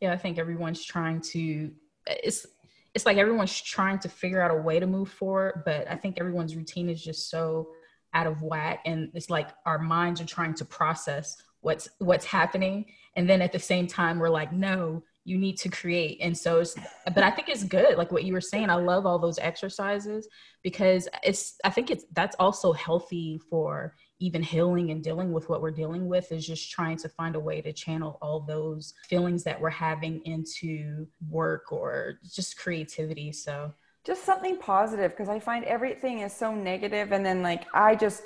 yeah 0.00 0.12
i 0.12 0.16
think 0.16 0.38
everyone's 0.38 0.82
trying 0.82 1.20
to 1.32 1.70
it's 2.06 2.46
it's 2.94 3.04
like 3.04 3.18
everyone's 3.18 3.60
trying 3.60 3.98
to 3.98 4.08
figure 4.08 4.40
out 4.40 4.50
a 4.50 4.54
way 4.54 4.80
to 4.80 4.86
move 4.86 5.10
forward 5.10 5.62
but 5.66 5.90
i 5.90 5.96
think 5.96 6.18
everyone's 6.18 6.56
routine 6.56 6.88
is 6.88 7.02
just 7.02 7.28
so 7.28 7.68
out 8.14 8.26
of 8.26 8.40
whack 8.40 8.80
and 8.86 9.10
it's 9.12 9.28
like 9.28 9.50
our 9.66 9.78
minds 9.78 10.18
are 10.22 10.26
trying 10.26 10.54
to 10.54 10.64
process 10.64 11.36
what's 11.60 11.90
what's 11.98 12.24
happening 12.24 12.86
and 13.16 13.28
then 13.28 13.42
at 13.42 13.52
the 13.52 13.58
same 13.58 13.86
time 13.86 14.18
we're 14.18 14.30
like 14.30 14.50
no 14.50 15.02
you 15.24 15.38
need 15.38 15.56
to 15.56 15.68
create 15.68 16.18
and 16.20 16.36
so 16.36 16.58
it's 16.58 16.74
but 17.14 17.22
i 17.22 17.30
think 17.30 17.48
it's 17.48 17.62
good 17.64 17.96
like 17.96 18.10
what 18.10 18.24
you 18.24 18.32
were 18.32 18.40
saying 18.40 18.68
i 18.68 18.74
love 18.74 19.06
all 19.06 19.18
those 19.18 19.38
exercises 19.38 20.26
because 20.62 21.08
it's 21.22 21.54
i 21.64 21.70
think 21.70 21.90
it's 21.90 22.04
that's 22.12 22.34
also 22.40 22.72
healthy 22.72 23.40
for 23.48 23.94
even 24.22 24.40
healing 24.42 24.92
and 24.92 25.02
dealing 25.02 25.32
with 25.32 25.48
what 25.48 25.60
we're 25.60 25.72
dealing 25.72 26.06
with 26.06 26.30
is 26.30 26.46
just 26.46 26.70
trying 26.70 26.96
to 26.96 27.08
find 27.08 27.34
a 27.34 27.40
way 27.40 27.60
to 27.60 27.72
channel 27.72 28.18
all 28.22 28.38
those 28.38 28.94
feelings 29.08 29.42
that 29.42 29.60
we're 29.60 29.68
having 29.68 30.20
into 30.24 31.04
work 31.28 31.72
or 31.72 32.20
just 32.32 32.56
creativity. 32.56 33.32
So 33.32 33.74
just 34.04 34.24
something 34.24 34.56
positive 34.58 35.10
because 35.10 35.28
I 35.28 35.40
find 35.40 35.64
everything 35.64 36.20
is 36.20 36.32
so 36.32 36.54
negative 36.54 37.10
and 37.10 37.26
then 37.26 37.42
like 37.42 37.64
I 37.74 37.96
just 37.96 38.22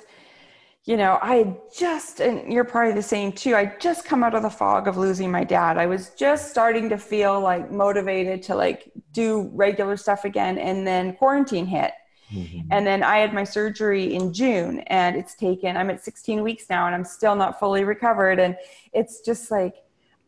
you 0.87 0.95
know, 0.95 1.19
I 1.21 1.53
just, 1.77 2.21
and 2.21 2.51
you're 2.51 2.63
probably 2.63 2.93
the 2.93 3.03
same 3.03 3.33
too. 3.33 3.57
I 3.57 3.75
just 3.77 4.05
come 4.05 4.23
out 4.23 4.33
of 4.33 4.41
the 4.41 4.49
fog 4.49 4.87
of 4.87 4.95
losing 4.95 5.29
my 5.29 5.43
dad. 5.43 5.77
I 5.77 5.85
was 5.85 6.11
just 6.11 6.49
starting 6.49 6.87
to 6.87 6.97
feel 6.97 7.41
like 7.41 7.69
motivated 7.69 8.41
to 8.43 8.55
like 8.55 8.89
do 9.11 9.51
regular 9.53 9.97
stuff 9.97 10.23
again. 10.23 10.57
And 10.57 10.87
then 10.87 11.13
quarantine 11.17 11.65
hit. 11.65 11.91
Mm-hmm. 12.31 12.69
And 12.71 12.87
then 12.87 13.03
I 13.03 13.17
had 13.17 13.33
my 13.33 13.43
surgery 13.43 14.15
in 14.15 14.31
June 14.31 14.79
and 14.87 15.17
it's 15.17 15.35
taken, 15.35 15.75
I'm 15.75 15.89
at 15.89 16.05
16 16.05 16.41
weeks 16.41 16.69
now 16.69 16.85
and 16.85 16.95
I'm 16.95 17.03
still 17.03 17.35
not 17.35 17.59
fully 17.59 17.83
recovered. 17.83 18.39
And 18.39 18.55
it's 18.93 19.19
just 19.19 19.51
like, 19.51 19.75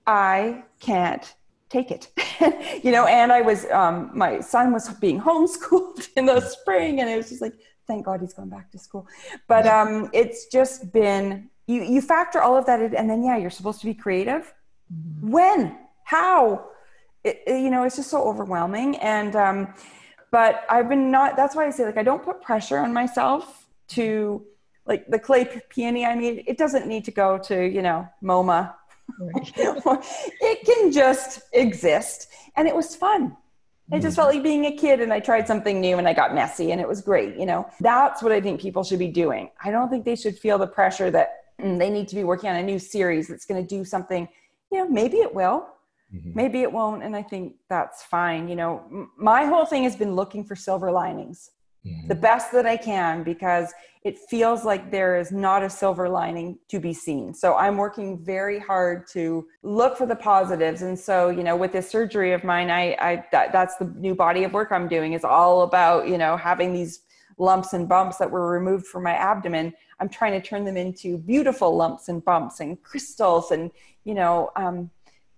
I 0.06 0.65
can't 0.82 1.36
take 1.69 1.89
it, 1.89 2.12
you 2.84 2.91
know, 2.91 3.06
and 3.06 3.32
I 3.32 3.41
was, 3.41 3.65
um, 3.67 4.12
my 4.13 4.41
son 4.41 4.74
was 4.74 4.89
being 4.89 5.22
homeschooled 5.22 6.10
in 6.17 6.26
the 6.26 6.41
spring 6.41 7.00
and 7.00 7.10
it 7.10 7.15
was 7.15 7.30
just 7.30 7.41
like, 7.41 7.54
thank 7.89 8.06
God 8.06 8.21
he's 8.21 8.34
going 8.34 8.49
back 8.49 8.71
to 8.71 8.80
school. 8.80 9.08
But 9.47 9.65
um, 9.67 10.10
it's 10.13 10.45
just 10.45 10.93
been, 10.93 11.49
you, 11.65 11.82
you 11.82 12.02
factor 12.02 12.39
all 12.39 12.56
of 12.56 12.65
that 12.67 12.80
in 12.82 12.95
and 12.95 13.10
then, 13.10 13.23
yeah, 13.23 13.36
you're 13.36 13.49
supposed 13.49 13.80
to 13.82 13.88
be 13.88 13.95
creative. 13.95 14.54
Mm-hmm. 14.93 15.32
When? 15.32 15.78
How? 16.04 16.67
It, 17.23 17.41
you 17.47 17.71
know, 17.71 17.84
it's 17.84 17.97
just 17.97 18.12
so 18.12 18.23
overwhelming. 18.23 18.95
And, 18.97 19.36
um, 19.36 19.73
but 20.32 20.63
I've 20.69 20.88
been 20.88 21.10
not, 21.10 21.36
that's 21.36 21.56
why 21.56 21.65
I 21.65 21.71
say, 21.71 21.84
like, 21.84 21.97
I 21.97 22.04
don't 22.04 22.23
put 22.23 22.41
pressure 22.41 22.78
on 22.78 22.93
myself 22.93 23.67
to, 23.89 24.45
like, 24.86 25.08
the 25.08 25.19
clay 25.19 25.49
peony 25.69 26.06
I 26.06 26.13
made, 26.13 26.43
it 26.45 26.58
doesn't 26.58 26.86
need 26.88 27.06
to 27.06 27.12
go 27.12 27.39
to, 27.49 27.67
you 27.67 27.82
know, 27.82 28.08
MoMA. 28.23 28.73
Right. 29.19 29.54
it 29.58 30.65
can 30.65 30.91
just 30.91 31.41
exist. 31.54 32.28
And 32.56 32.67
it 32.67 32.75
was 32.75 32.95
fun. 32.95 33.36
It 33.91 34.02
just 34.02 34.15
felt 34.15 34.34
like 34.34 34.43
being 34.43 34.65
a 34.65 34.75
kid 34.75 35.02
and 35.02 35.12
I 35.12 35.19
tried 35.19 35.47
something 35.47 35.82
new 35.82 35.97
and 35.97 36.08
I 36.08 36.13
got 36.13 36.36
messy 36.36 36.71
and 36.71 36.80
it 36.80 36.88
was 36.88 37.02
great. 37.02 37.36
You 37.38 37.45
know, 37.45 37.69
that's 37.80 38.21
what 38.21 38.32
I 38.32 38.39
think 38.39 38.62
people 38.62 38.84
should 38.84 38.99
be 38.99 39.08
doing. 39.08 39.49
I 39.63 39.71
don't 39.71 39.89
think 39.89 40.06
they 40.06 40.15
should 40.15 40.38
feel 40.38 40.58
the 40.58 40.67
pressure 40.67 41.10
that 41.12 41.45
mm, 41.60 41.80
they 41.80 41.89
need 41.89 42.08
to 42.10 42.15
be 42.15 42.23
working 42.23 42.49
on 42.49 42.56
a 42.56 42.63
new 42.63 42.78
series 42.80 43.28
that's 43.28 43.45
going 43.45 43.62
to 43.62 43.67
do 43.67 43.84
something, 43.84 44.28
you 44.71 44.78
know, 44.78 44.88
maybe 44.88 45.17
it 45.17 45.34
will, 45.34 45.67
Mm-hmm. 46.13 46.32
Maybe 46.34 46.62
it 46.62 46.71
won't. 46.71 47.04
And 47.04 47.15
I 47.15 47.21
think 47.21 47.56
that's 47.69 48.04
fine. 48.04 48.47
You 48.47 48.56
know, 48.56 48.84
m- 48.89 49.12
my 49.17 49.45
whole 49.45 49.65
thing 49.65 49.84
has 49.84 49.95
been 49.95 50.15
looking 50.15 50.43
for 50.43 50.56
silver 50.56 50.91
linings 50.91 51.52
mm-hmm. 51.86 52.08
the 52.08 52.15
best 52.15 52.52
that 52.52 52.65
I 52.65 52.78
can 52.78 53.23
because 53.23 53.71
it 54.04 54.18
feels 54.18 54.64
like 54.64 54.92
there 54.92 55.20
is 55.20 55.32
not 55.32 55.62
a 55.62 55.70
silver 55.70 56.08
lining 56.08 56.58
to 56.70 56.80
be 56.80 56.94
seen. 56.94 57.34
So 57.34 57.56
I'm 57.56 57.76
working 57.76 58.18
very 58.18 58.58
hard 58.58 59.06
to 59.08 59.46
look 59.62 59.98
for 59.98 60.06
the 60.06 60.16
positives. 60.16 60.84
And 60.84 60.98
so, 60.98 61.30
you 61.30 61.44
know, 61.44 61.58
with 61.58 61.74
this 61.74 61.90
surgery 61.90 62.32
of 62.32 62.46
mine, 62.46 62.70
I, 62.70 62.96
I 63.00 63.26
that, 63.34 63.52
that's 63.52 63.76
the 63.76 63.86
new 63.98 64.16
body 64.16 64.46
of 64.46 64.54
work 64.54 64.72
I'm 64.72 64.88
doing 64.88 65.14
is 65.14 65.26
all 65.26 65.64
about, 65.64 66.08
you 66.08 66.18
know, 66.18 66.38
having 66.38 66.72
these 66.72 67.02
lumps 67.38 67.74
and 67.74 67.90
bumps 67.90 68.18
that 68.18 68.32
were 68.32 68.50
removed 68.50 68.88
from 68.88 69.04
my 69.04 69.14
abdomen. 69.14 69.74
I'm 70.00 70.10
trying 70.10 70.40
to 70.40 70.48
turn 70.48 70.64
them 70.64 70.78
into 70.78 71.18
beautiful 71.18 71.76
lumps 71.76 72.08
and 72.08 72.24
bumps 72.24 72.62
and 72.62 72.82
crystals 72.82 73.52
and, 73.52 73.70
you 74.06 74.14
know, 74.14 74.52
um, 74.56 74.90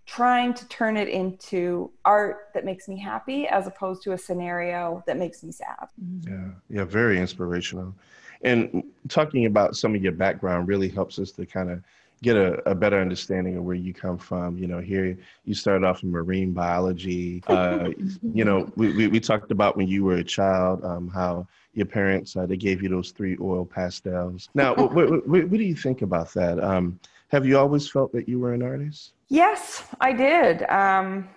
trying 0.06 0.54
to 0.54 0.68
turn 0.68 0.98
it 0.98 1.08
into 1.08 1.90
art 2.06 2.50
that 2.54 2.66
makes 2.66 2.88
me 2.88 3.00
happy 3.00 3.48
as 3.48 3.66
opposed 3.66 4.04
to 4.04 4.12
a 4.12 4.18
scenario 4.18 5.04
that 5.08 5.18
makes 5.18 5.42
me 5.44 5.52
sad. 5.52 5.88
Yeah, 6.28 6.50
yeah, 6.70 6.84
very 6.84 7.20
inspirational. 7.20 7.96
And 8.44 8.84
talking 9.08 9.46
about 9.46 9.76
some 9.76 9.96
of 9.96 10.02
your 10.02 10.12
background 10.12 10.68
really 10.68 10.90
helps 10.90 11.20
us 11.20 11.32
to 11.32 11.46
kind 11.46 11.70
of 11.70 11.84
get 12.24 12.36
a, 12.36 12.70
a, 12.70 12.76
better 12.76 13.00
understanding 13.00 13.58
of 13.58 13.64
where 13.64 13.76
you 13.76 13.94
come 13.94 14.18
from. 14.18 14.58
You 14.58 14.68
know, 14.68 14.80
here 14.80 15.18
you 15.46 15.56
started 15.56 15.86
off 15.86 16.04
in 16.04 16.12
marine 16.12 16.54
biology. 16.54 17.44
Uh, 17.48 17.90
you 18.34 18.46
know, 18.46 18.72
we, 18.76 18.94
we, 18.94 19.08
we, 19.08 19.20
talked 19.20 19.52
about 19.52 19.76
when 19.76 19.88
you 19.88 20.04
were 20.04 20.18
a 20.18 20.24
child, 20.24 20.84
um, 20.86 21.08
how 21.08 21.48
your 21.74 21.88
parents, 21.88 22.36
uh, 22.36 22.46
they 22.46 22.58
gave 22.58 22.84
you 22.84 22.90
those 22.90 23.12
three 23.12 23.38
oil 23.42 23.66
pastels. 23.66 24.50
Now, 24.54 24.76
what, 24.90 24.94
what, 24.94 25.28
what, 25.28 25.50
do 25.50 25.64
you 25.64 25.76
think 25.76 26.04
about 26.04 26.32
that? 26.34 26.64
Um, 26.64 27.00
have 27.30 27.46
you 27.46 27.58
always 27.58 27.90
felt 27.90 28.12
that 28.14 28.28
you 28.28 28.40
were 28.40 28.54
an 28.54 28.62
artist? 28.62 29.14
Yes, 29.30 29.84
I 30.00 30.12
did. 30.12 30.70
Um, 30.70 31.30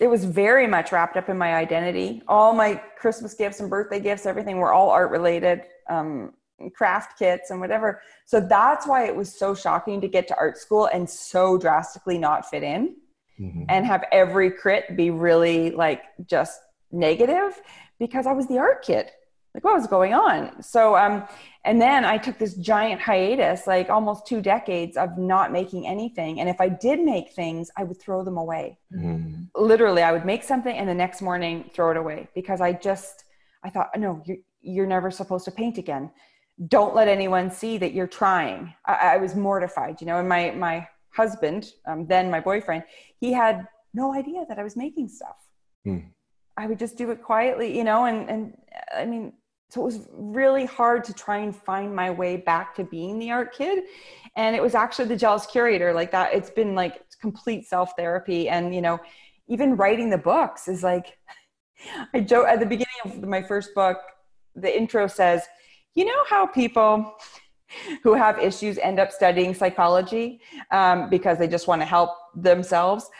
it 0.00 0.06
was 0.06 0.24
very 0.24 0.66
much 0.66 0.92
wrapped 0.92 1.16
up 1.16 1.28
in 1.28 1.38
my 1.38 1.54
identity. 1.54 2.22
All 2.28 2.52
my 2.52 2.74
Christmas 2.96 3.34
gifts 3.34 3.60
and 3.60 3.70
birthday 3.70 4.00
gifts, 4.00 4.26
everything 4.26 4.58
were 4.58 4.72
all 4.72 4.90
art 4.90 5.10
related, 5.10 5.62
um, 5.88 6.32
craft 6.74 7.18
kits 7.18 7.50
and 7.50 7.60
whatever. 7.60 8.00
So 8.26 8.40
that's 8.40 8.86
why 8.86 9.06
it 9.06 9.14
was 9.14 9.36
so 9.36 9.54
shocking 9.54 10.00
to 10.00 10.08
get 10.08 10.28
to 10.28 10.36
art 10.36 10.58
school 10.58 10.86
and 10.86 11.08
so 11.08 11.58
drastically 11.58 12.18
not 12.18 12.48
fit 12.48 12.62
in 12.62 12.96
mm-hmm. 13.40 13.64
and 13.68 13.86
have 13.86 14.04
every 14.12 14.50
crit 14.50 14.96
be 14.96 15.10
really 15.10 15.70
like 15.70 16.02
just 16.26 16.60
negative 16.90 17.60
because 17.98 18.26
I 18.26 18.32
was 18.32 18.46
the 18.48 18.58
art 18.58 18.82
kid 18.82 19.10
like 19.54 19.64
what 19.64 19.74
was 19.74 19.86
going 19.86 20.14
on 20.14 20.62
so 20.62 20.96
um 20.96 21.26
and 21.64 21.80
then 21.80 22.04
i 22.04 22.16
took 22.16 22.38
this 22.38 22.54
giant 22.54 23.00
hiatus 23.00 23.66
like 23.66 23.90
almost 23.90 24.26
two 24.26 24.40
decades 24.40 24.96
of 24.96 25.18
not 25.18 25.52
making 25.52 25.86
anything 25.86 26.40
and 26.40 26.48
if 26.48 26.60
i 26.60 26.68
did 26.68 27.00
make 27.00 27.32
things 27.32 27.70
i 27.76 27.84
would 27.84 28.00
throw 28.00 28.24
them 28.24 28.36
away 28.38 28.78
mm. 28.94 29.46
literally 29.56 30.02
i 30.02 30.12
would 30.12 30.24
make 30.24 30.42
something 30.42 30.76
and 30.76 30.88
the 30.88 30.94
next 30.94 31.22
morning 31.22 31.68
throw 31.74 31.90
it 31.90 31.96
away 31.96 32.28
because 32.34 32.60
i 32.60 32.72
just 32.72 33.24
i 33.62 33.70
thought 33.70 33.88
no 33.96 34.22
you're, 34.24 34.38
you're 34.62 34.86
never 34.86 35.10
supposed 35.10 35.44
to 35.44 35.50
paint 35.50 35.78
again. 35.78 36.10
Don't 36.68 36.94
let 36.94 37.08
anyone 37.08 37.50
see 37.50 37.78
that 37.78 37.92
you're 37.92 38.06
trying. 38.06 38.74
I, 38.86 39.14
I 39.14 39.16
was 39.18 39.34
mortified 39.34 40.00
you 40.00 40.06
know 40.06 40.18
and 40.18 40.28
my 40.28 40.50
my 40.52 40.86
husband 41.14 41.72
um, 41.86 42.06
then 42.06 42.30
my 42.30 42.40
boyfriend 42.40 42.84
he 43.20 43.32
had 43.32 43.66
no 43.92 44.14
idea 44.14 44.46
that 44.48 44.58
i 44.58 44.62
was 44.62 44.76
making 44.76 45.08
stuff. 45.08 45.36
Mm. 45.86 46.06
i 46.56 46.66
would 46.66 46.78
just 46.78 46.96
do 46.96 47.10
it 47.10 47.22
quietly 47.22 47.76
you 47.76 47.84
know 47.84 48.04
and 48.04 48.30
and 48.30 48.56
i 48.96 49.04
mean 49.04 49.32
so 49.72 49.80
it 49.80 49.84
was 49.84 50.08
really 50.12 50.66
hard 50.66 51.02
to 51.04 51.14
try 51.14 51.38
and 51.38 51.56
find 51.56 51.96
my 51.96 52.10
way 52.10 52.36
back 52.36 52.74
to 52.74 52.84
being 52.84 53.18
the 53.18 53.30
art 53.30 53.54
kid. 53.54 53.84
And 54.36 54.54
it 54.54 54.60
was 54.60 54.74
actually 54.74 55.08
the 55.08 55.16
jealous 55.16 55.46
curator 55.46 55.94
like 55.94 56.10
that 56.10 56.34
it's 56.34 56.50
been 56.50 56.74
like 56.74 57.02
complete 57.22 57.66
self 57.66 57.94
therapy 57.96 58.50
and 58.50 58.74
you 58.74 58.82
know 58.82 59.00
even 59.48 59.76
writing 59.76 60.10
the 60.10 60.18
books 60.18 60.68
is 60.68 60.82
like 60.82 61.16
i 62.14 62.20
joke 62.20 62.46
at 62.48 62.60
the 62.60 62.66
beginning 62.66 62.86
of 63.04 63.22
my 63.22 63.42
first 63.42 63.74
book 63.74 63.98
the 64.54 64.76
intro 64.76 65.06
says 65.06 65.42
you 65.94 66.04
know 66.04 66.24
how 66.28 66.46
people 66.46 67.14
who 68.02 68.14
have 68.14 68.38
issues 68.38 68.76
end 68.78 69.00
up 69.00 69.10
studying 69.10 69.54
psychology 69.54 70.40
um, 70.70 71.08
because 71.08 71.38
they 71.38 71.48
just 71.48 71.66
want 71.66 71.80
to 71.80 71.86
help 71.86 72.10
themselves 72.34 73.10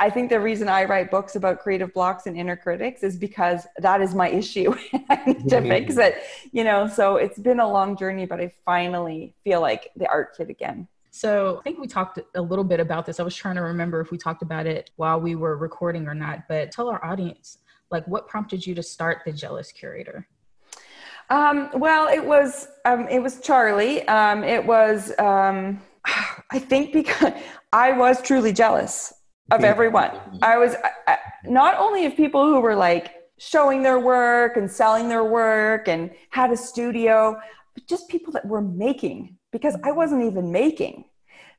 I 0.00 0.10
think 0.10 0.30
the 0.30 0.38
reason 0.38 0.68
I 0.68 0.84
write 0.84 1.10
books 1.10 1.34
about 1.34 1.58
creative 1.58 1.92
blocks 1.92 2.26
and 2.26 2.36
inner 2.36 2.56
critics 2.56 3.02
is 3.02 3.16
because 3.16 3.66
that 3.78 4.00
is 4.00 4.14
my 4.14 4.28
issue. 4.28 4.72
I 5.10 5.22
need 5.26 5.48
to 5.48 5.60
fix 5.60 5.96
it, 5.96 6.22
you 6.52 6.62
know. 6.62 6.86
So 6.86 7.16
it's 7.16 7.38
been 7.38 7.58
a 7.58 7.68
long 7.68 7.96
journey, 7.96 8.24
but 8.24 8.40
I 8.40 8.52
finally 8.64 9.34
feel 9.42 9.60
like 9.60 9.90
the 9.96 10.08
art 10.08 10.36
kid 10.36 10.50
again. 10.50 10.86
So 11.10 11.58
I 11.58 11.62
think 11.62 11.80
we 11.80 11.88
talked 11.88 12.20
a 12.36 12.40
little 12.40 12.64
bit 12.64 12.78
about 12.78 13.06
this. 13.06 13.18
I 13.18 13.24
was 13.24 13.34
trying 13.34 13.56
to 13.56 13.62
remember 13.62 14.00
if 14.00 14.12
we 14.12 14.18
talked 14.18 14.42
about 14.42 14.66
it 14.66 14.90
while 14.96 15.20
we 15.20 15.34
were 15.34 15.56
recording 15.56 16.06
or 16.06 16.14
not, 16.14 16.46
but 16.48 16.70
tell 16.70 16.88
our 16.88 17.04
audience, 17.04 17.58
like, 17.90 18.06
what 18.06 18.28
prompted 18.28 18.64
you 18.64 18.76
to 18.76 18.82
start 18.84 19.22
the 19.26 19.32
Jealous 19.32 19.72
Curator? 19.72 20.28
Um, 21.30 21.70
well, 21.74 22.08
it 22.08 22.24
was 22.24 22.68
um, 22.84 23.06
it 23.08 23.22
was 23.22 23.40
Charlie. 23.40 24.06
Um, 24.08 24.44
it 24.44 24.64
was 24.64 25.12
um, 25.18 25.80
I 26.50 26.58
think 26.58 26.92
because 26.92 27.32
I 27.72 27.92
was 27.92 28.22
truly 28.22 28.52
jealous 28.52 29.12
of 29.50 29.64
everyone. 29.64 30.10
I 30.42 30.58
was 30.58 30.74
I, 31.06 31.18
not 31.44 31.78
only 31.78 32.06
of 32.06 32.16
people 32.16 32.44
who 32.44 32.60
were 32.60 32.74
like 32.74 33.14
showing 33.38 33.82
their 33.82 33.98
work 33.98 34.56
and 34.56 34.70
selling 34.70 35.08
their 35.08 35.24
work 35.24 35.88
and 35.88 36.10
had 36.30 36.50
a 36.50 36.56
studio, 36.56 37.38
but 37.74 37.86
just 37.86 38.08
people 38.08 38.32
that 38.32 38.46
were 38.46 38.62
making 38.62 39.36
because 39.52 39.76
I 39.84 39.92
wasn't 39.92 40.24
even 40.24 40.50
making. 40.50 41.04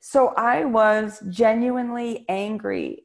So 0.01 0.29
I 0.29 0.65
was 0.65 1.21
genuinely 1.29 2.25
angry 2.29 3.03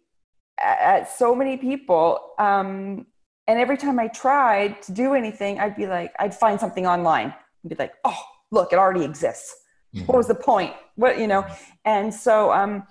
at, 0.61 0.79
at 0.81 1.11
so 1.11 1.35
many 1.35 1.57
people. 1.57 2.35
Um, 2.39 3.07
and 3.47 3.59
every 3.59 3.77
time 3.77 3.99
I 3.99 4.09
tried 4.09 4.83
to 4.83 4.93
do 4.93 5.15
anything, 5.15 5.61
I'd 5.61 5.77
be 5.77 5.87
like, 5.87 6.13
I'd 6.19 6.35
find 6.35 6.59
something 6.59 6.87
online 6.87 7.35
and 7.63 7.71
be 7.71 7.77
like, 7.77 7.93
oh, 8.05 8.23
look, 8.51 8.73
it 8.73 8.79
already 8.79 9.05
exists. 9.05 9.55
Mm-hmm. 9.95 10.07
What 10.07 10.17
was 10.17 10.29
the 10.29 10.35
point? 10.35 10.73
What, 10.97 11.19
you 11.19 11.27
know? 11.27 11.47
And 11.85 12.13
so, 12.13 12.53
um, 12.53 12.87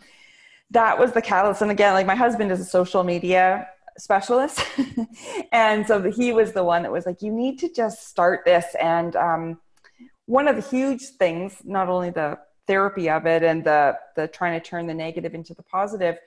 that 0.73 0.97
was 0.97 1.11
the 1.11 1.21
catalyst. 1.21 1.61
And 1.61 1.71
again, 1.71 1.93
like 1.93 2.07
my 2.07 2.15
husband 2.15 2.51
is 2.51 2.59
a 2.59 2.65
social 2.65 3.03
media 3.03 3.67
specialist. 3.97 4.65
and 5.51 5.85
so 5.85 6.11
he 6.11 6.33
was 6.33 6.51
the 6.51 6.63
one 6.63 6.81
that 6.81 6.91
was 6.91 7.05
like, 7.05 7.21
you 7.21 7.31
need 7.31 7.59
to 7.59 7.71
just 7.71 8.07
start 8.07 8.41
this. 8.43 8.65
And 8.81 9.15
um, 9.15 9.59
one 10.25 10.47
of 10.47 10.55
the 10.55 10.61
huge 10.61 11.01
things, 11.19 11.57
not 11.63 11.89
only 11.89 12.09
the 12.09 12.39
therapy 12.65 13.09
of 13.09 13.25
it 13.27 13.43
and 13.43 13.63
the, 13.63 13.97
the 14.15 14.27
trying 14.27 14.59
to 14.59 14.67
turn 14.67 14.87
the 14.87 14.93
negative 14.93 15.35
into 15.35 15.53
the 15.53 15.63
positive, 15.63 16.17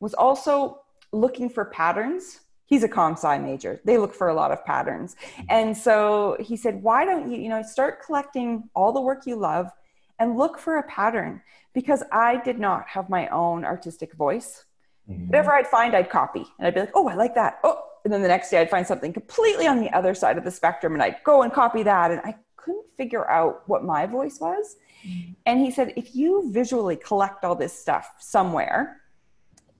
was 0.00 0.12
also 0.12 0.80
looking 1.12 1.48
for 1.48 1.64
patterns. 1.66 2.40
He's 2.66 2.82
a 2.82 2.88
comp 2.88 3.18
sci 3.18 3.38
major. 3.38 3.80
They 3.84 3.98
look 3.98 4.14
for 4.14 4.28
a 4.28 4.34
lot 4.34 4.50
of 4.50 4.64
patterns. 4.64 5.16
And 5.48 5.76
so 5.76 6.36
he 6.40 6.56
said, 6.56 6.82
why 6.82 7.04
don't 7.04 7.30
you, 7.30 7.40
you 7.40 7.48
know, 7.48 7.62
start 7.62 8.04
collecting 8.04 8.68
all 8.74 8.92
the 8.92 9.00
work 9.00 9.26
you 9.26 9.36
love 9.36 9.70
and 10.18 10.38
look 10.38 10.58
for 10.58 10.78
a 10.78 10.82
pattern 10.84 11.42
because 11.74 12.02
I 12.12 12.42
did 12.42 12.58
not 12.58 12.88
have 12.88 13.10
my 13.10 13.28
own 13.28 13.64
artistic 13.64 14.14
voice. 14.14 14.64
Mm-hmm. 15.10 15.26
Whatever 15.26 15.52
I'd 15.52 15.66
find, 15.66 15.94
I'd 15.94 16.08
copy. 16.08 16.46
And 16.58 16.66
I'd 16.66 16.74
be 16.74 16.80
like, 16.80 16.92
oh, 16.94 17.08
I 17.08 17.14
like 17.14 17.34
that. 17.34 17.58
Oh, 17.64 17.82
and 18.04 18.12
then 18.12 18.22
the 18.22 18.28
next 18.28 18.50
day 18.50 18.60
I'd 18.60 18.70
find 18.70 18.86
something 18.86 19.12
completely 19.12 19.66
on 19.66 19.80
the 19.80 19.90
other 19.92 20.14
side 20.14 20.38
of 20.38 20.44
the 20.44 20.50
spectrum 20.50 20.94
and 20.94 21.02
I'd 21.02 21.16
go 21.24 21.42
and 21.42 21.52
copy 21.52 21.82
that. 21.82 22.10
And 22.10 22.20
I 22.20 22.36
couldn't 22.56 22.86
figure 22.96 23.28
out 23.28 23.62
what 23.66 23.84
my 23.84 24.06
voice 24.06 24.38
was. 24.40 24.76
Mm-hmm. 25.06 25.32
And 25.46 25.60
he 25.60 25.70
said, 25.70 25.92
if 25.96 26.14
you 26.14 26.50
visually 26.52 26.96
collect 26.96 27.44
all 27.44 27.54
this 27.54 27.78
stuff 27.78 28.14
somewhere, 28.20 29.02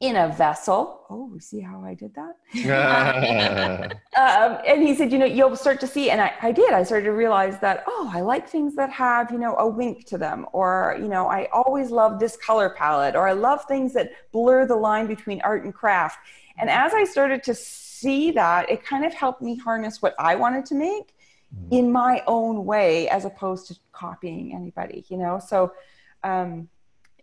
in 0.00 0.16
a 0.16 0.28
vessel. 0.28 1.06
Oh, 1.08 1.36
see 1.38 1.60
how 1.60 1.82
I 1.82 1.94
did 1.94 2.14
that? 2.14 2.36
um, 4.16 4.58
and 4.66 4.82
he 4.82 4.94
said, 4.94 5.12
you 5.12 5.18
know, 5.18 5.24
you'll 5.24 5.56
start 5.56 5.80
to 5.80 5.86
see, 5.86 6.10
and 6.10 6.20
I, 6.20 6.32
I 6.42 6.52
did. 6.52 6.72
I 6.72 6.82
started 6.82 7.06
to 7.06 7.12
realize 7.12 7.58
that, 7.60 7.84
oh, 7.86 8.10
I 8.12 8.20
like 8.20 8.48
things 8.48 8.74
that 8.76 8.90
have, 8.90 9.30
you 9.30 9.38
know, 9.38 9.56
a 9.56 9.66
wink 9.66 10.06
to 10.06 10.18
them, 10.18 10.46
or, 10.52 10.96
you 11.00 11.08
know, 11.08 11.28
I 11.28 11.48
always 11.52 11.90
love 11.90 12.18
this 12.18 12.36
color 12.36 12.70
palette, 12.70 13.14
or 13.14 13.28
I 13.28 13.32
love 13.32 13.64
things 13.66 13.92
that 13.94 14.12
blur 14.32 14.66
the 14.66 14.76
line 14.76 15.06
between 15.06 15.40
art 15.42 15.64
and 15.64 15.72
craft. 15.72 16.18
And 16.58 16.68
as 16.68 16.92
I 16.92 17.04
started 17.04 17.42
to 17.44 17.54
see 17.54 18.30
that, 18.32 18.70
it 18.70 18.84
kind 18.84 19.04
of 19.04 19.14
helped 19.14 19.42
me 19.42 19.56
harness 19.56 20.02
what 20.02 20.14
I 20.18 20.34
wanted 20.34 20.66
to 20.66 20.74
make 20.74 21.14
mm. 21.54 21.68
in 21.70 21.90
my 21.90 22.22
own 22.26 22.64
way, 22.64 23.08
as 23.08 23.24
opposed 23.24 23.68
to 23.68 23.76
copying 23.92 24.54
anybody, 24.54 25.04
you 25.08 25.16
know? 25.16 25.38
So, 25.38 25.72
um, 26.22 26.68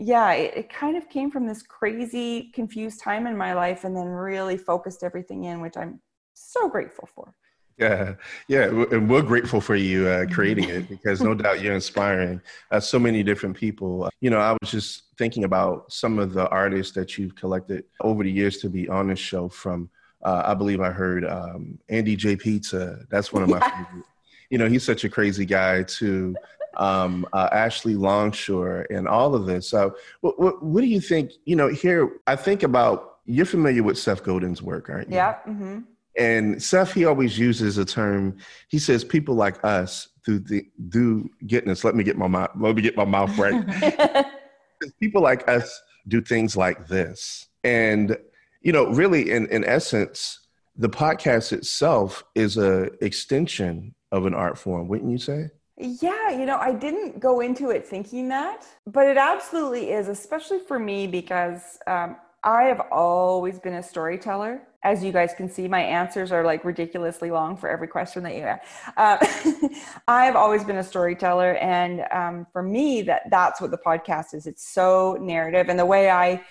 yeah, 0.02 0.32
it, 0.32 0.58
it, 0.58 0.70
kind 0.74 0.98
of 0.98 1.08
came 1.10 1.30
from 1.30 1.46
this 1.46 1.62
crazy, 1.62 2.50
confused 2.56 3.00
time 3.00 3.28
in 3.28 3.38
my 3.38 3.54
life 3.54 3.84
and 3.84 3.96
then 3.96 4.08
really 4.08 4.58
focused 4.58 5.04
everything 5.04 5.44
in, 5.44 5.62
which 5.62 5.78
I'm 5.78 6.02
so 6.34 6.68
grateful 6.68 7.08
for. 7.14 7.36
Yeah, 7.78 8.16
yeah, 8.48 8.66
and 8.66 9.08
we're 9.08 9.22
grateful 9.22 9.62
for 9.62 9.76
you 9.76 10.08
uh, 10.08 10.26
creating 10.26 10.70
it 10.70 10.90
because 10.90 11.22
no 11.22 11.36
doubt 11.36 11.62
you're 11.62 11.76
inspiring 11.76 12.42
uh, 12.72 12.80
so 12.80 12.98
many 12.98 13.22
different 13.22 13.56
people. 13.56 14.10
You 14.22 14.32
know, 14.32 14.40
I 14.40 14.58
was 14.60 14.72
just 14.72 15.04
thinking 15.20 15.44
about 15.44 15.92
some 15.92 16.18
of 16.18 16.34
the 16.34 16.50
artists 16.50 16.94
that 16.96 17.20
you've 17.20 17.36
collected 17.36 17.84
over 18.02 18.24
the 18.24 18.32
years 18.32 18.58
to 18.60 18.70
be 18.70 18.90
on 18.90 19.08
this 19.08 19.20
show. 19.20 19.50
From 19.50 19.88
uh, 20.24 20.44
I 20.46 20.56
believe 20.56 20.82
I 20.82 20.90
heard 20.90 21.26
um, 21.26 21.78
Andy 21.90 22.16
J 22.16 22.36
Pizza. 22.36 23.06
That's 23.12 23.32
one 23.32 23.44
of 23.44 23.50
my 23.50 23.58
yeah. 23.62 23.86
favorite. 23.86 24.06
You 24.50 24.58
know, 24.58 24.68
he's 24.68 24.84
such 24.84 25.04
a 25.04 25.10
crazy 25.10 25.46
guy. 25.46 25.84
To 25.84 26.36
um, 26.78 27.26
uh, 27.34 27.50
Ashley 27.52 27.96
Longshore, 27.96 28.88
and 28.90 29.08
all 29.08 29.36
of 29.36 29.46
this. 29.46 29.68
So, 29.70 29.96
what, 30.22 30.40
what, 30.40 30.64
what, 30.64 30.82
do 30.82 30.88
you 30.88 31.02
think? 31.02 31.32
You 31.46 31.56
know, 31.56 31.68
here 31.68 32.10
I 32.28 32.36
think 32.36 32.64
about 32.64 33.20
you're 33.26 33.46
familiar 33.46 33.84
with 33.84 33.98
Seth 33.98 34.24
Godin's 34.24 34.62
work, 34.62 34.90
aren't 34.90 35.10
you? 35.10 35.16
Yeah. 35.16 35.36
Mm-hmm. 35.48 35.80
And 36.18 36.62
Seth, 36.62 36.94
he 36.94 37.06
always 37.06 37.38
uses 37.40 37.78
a 37.78 37.86
term. 37.86 38.38
He 38.68 38.80
says, 38.80 39.04
"People 39.04 39.36
like 39.36 39.64
us 39.64 40.10
do 40.26 40.40
the 40.40 40.66
do 40.90 41.30
getness." 41.46 41.84
Let 41.84 41.96
me 41.96 42.04
get 42.04 42.18
my 42.18 42.28
mouth. 42.28 42.50
Let 42.60 42.76
me 42.76 42.82
get 42.82 42.98
my 42.98 43.06
mouth 43.06 43.38
right. 43.38 44.26
people 45.00 45.22
like 45.22 45.48
us 45.50 45.82
do 46.08 46.22
things 46.22 46.58
like 46.58 46.88
this, 46.88 47.48
and 47.64 48.18
you 48.62 48.74
know, 48.74 48.88
really, 48.88 49.32
in 49.32 49.48
in 49.48 49.64
essence, 49.64 50.40
the 50.76 50.90
podcast 50.90 51.54
itself 51.54 52.24
is 52.36 52.58
a 52.58 52.90
extension 53.04 53.96
of 54.12 54.26
an 54.26 54.34
art 54.34 54.58
form, 54.58 54.88
wouldn't 54.88 55.12
you 55.12 55.18
say? 55.18 55.50
Yeah, 55.84 56.30
you 56.30 56.46
know, 56.46 56.58
I 56.58 56.74
didn't 56.74 57.20
go 57.20 57.40
into 57.40 57.72
it 57.72 57.88
thinking 57.88 58.30
that, 58.30 58.68
but 58.86 59.08
it 59.08 59.18
absolutely 59.18 59.90
is, 59.90 60.10
especially 60.10 60.60
for 60.60 60.78
me 60.78 61.08
because 61.08 61.80
um, 61.88 62.18
I 62.44 62.64
have 62.66 62.82
always 62.92 63.58
been 63.58 63.74
a 63.74 63.82
storyteller. 63.82 64.62
As 64.84 65.04
you 65.04 65.12
guys 65.12 65.34
can 65.36 65.50
see, 65.50 65.68
my 65.68 65.82
answers 65.82 66.32
are 66.32 66.44
like 66.44 66.64
ridiculously 66.66 67.32
long 67.32 67.58
for 67.58 67.68
every 67.68 67.88
question 67.88 68.22
that 68.24 68.36
you 68.36 68.44
have. 68.44 68.62
Uh, 68.96 69.70
I've 70.08 70.36
always 70.36 70.64
been 70.64 70.78
a 70.78 70.84
storyteller, 70.84 71.56
and 71.56 72.04
um, 72.12 72.46
for 72.54 72.62
me, 72.62 73.02
that 73.04 73.24
that's 73.32 73.60
what 73.60 73.72
the 73.72 73.78
podcast 73.80 74.36
is. 74.36 74.46
It's 74.46 74.68
so 74.68 75.18
narrative, 75.20 75.68
and 75.70 75.80
the 75.80 75.86
way 75.86 76.12
I 76.12 76.44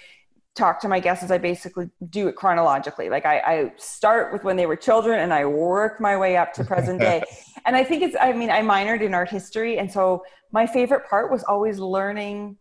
talk 0.55 0.81
to 0.81 0.89
my 0.89 1.01
guests 1.01 1.25
is 1.25 1.31
I 1.31 1.39
basically 1.39 1.91
do 2.09 2.29
it 2.29 2.37
chronologically. 2.37 3.09
Like 3.09 3.25
I, 3.25 3.39
I, 3.39 3.73
start 3.77 4.33
with 4.33 4.43
when 4.45 4.57
they 4.57 4.67
were 4.67 4.77
children 4.77 5.21
and 5.21 5.33
I 5.33 5.45
work 5.47 6.01
my 6.01 6.17
way 6.17 6.37
up 6.37 6.53
to 6.55 6.65
present 6.65 7.01
day. 7.01 7.23
and 7.67 7.77
I 7.77 7.85
think 7.85 8.03
it's, 8.03 8.17
I 8.21 8.33
mean, 8.33 8.51
I 8.51 8.61
minored 8.63 9.01
in 9.01 9.15
art 9.15 9.31
history. 9.31 9.79
And 9.79 9.91
so 9.91 10.25
my 10.53 10.67
favorite 10.67 11.09
part 11.09 11.31
was 11.31 11.45
always 11.45 11.79
learning 11.79 12.57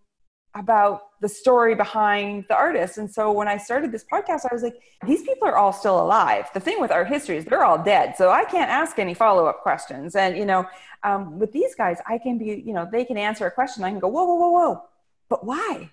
about 0.56 1.02
the 1.21 1.30
story 1.30 1.75
behind 1.75 2.45
the 2.47 2.56
artist. 2.56 2.97
And 2.97 3.12
so 3.12 3.32
when 3.32 3.47
I 3.47 3.58
started 3.58 3.91
this 3.91 4.06
podcast, 4.12 4.45
I 4.49 4.54
was 4.54 4.63
like, 4.63 4.75
these 5.06 5.21
people 5.21 5.47
are 5.47 5.58
all 5.58 5.73
still 5.73 5.99
alive. 6.02 6.47
The 6.54 6.60
thing 6.60 6.80
with 6.80 6.91
art 6.91 7.08
history 7.08 7.38
is 7.38 7.45
they're 7.45 7.63
all 7.63 7.82
dead. 7.84 8.15
So 8.17 8.32
I 8.32 8.45
can't 8.45 8.69
ask 8.69 8.99
any 8.99 9.13
follow 9.13 9.45
up 9.45 9.62
questions. 9.62 10.15
And, 10.15 10.38
you 10.38 10.45
know, 10.45 10.65
um, 11.04 11.39
with 11.39 11.52
these 11.52 11.75
guys, 11.75 11.99
I 12.08 12.17
can 12.17 12.38
be, 12.38 12.63
you 12.65 12.73
know, 12.73 12.88
they 12.91 13.06
can 13.06 13.17
answer 13.17 13.45
a 13.45 13.52
question. 13.52 13.84
I 13.84 13.89
can 13.89 13.99
go, 13.99 14.08
whoa, 14.08 14.25
whoa, 14.25 14.36
whoa, 14.36 14.49
whoa. 14.49 14.84
But 15.30 15.45
why? 15.45 15.91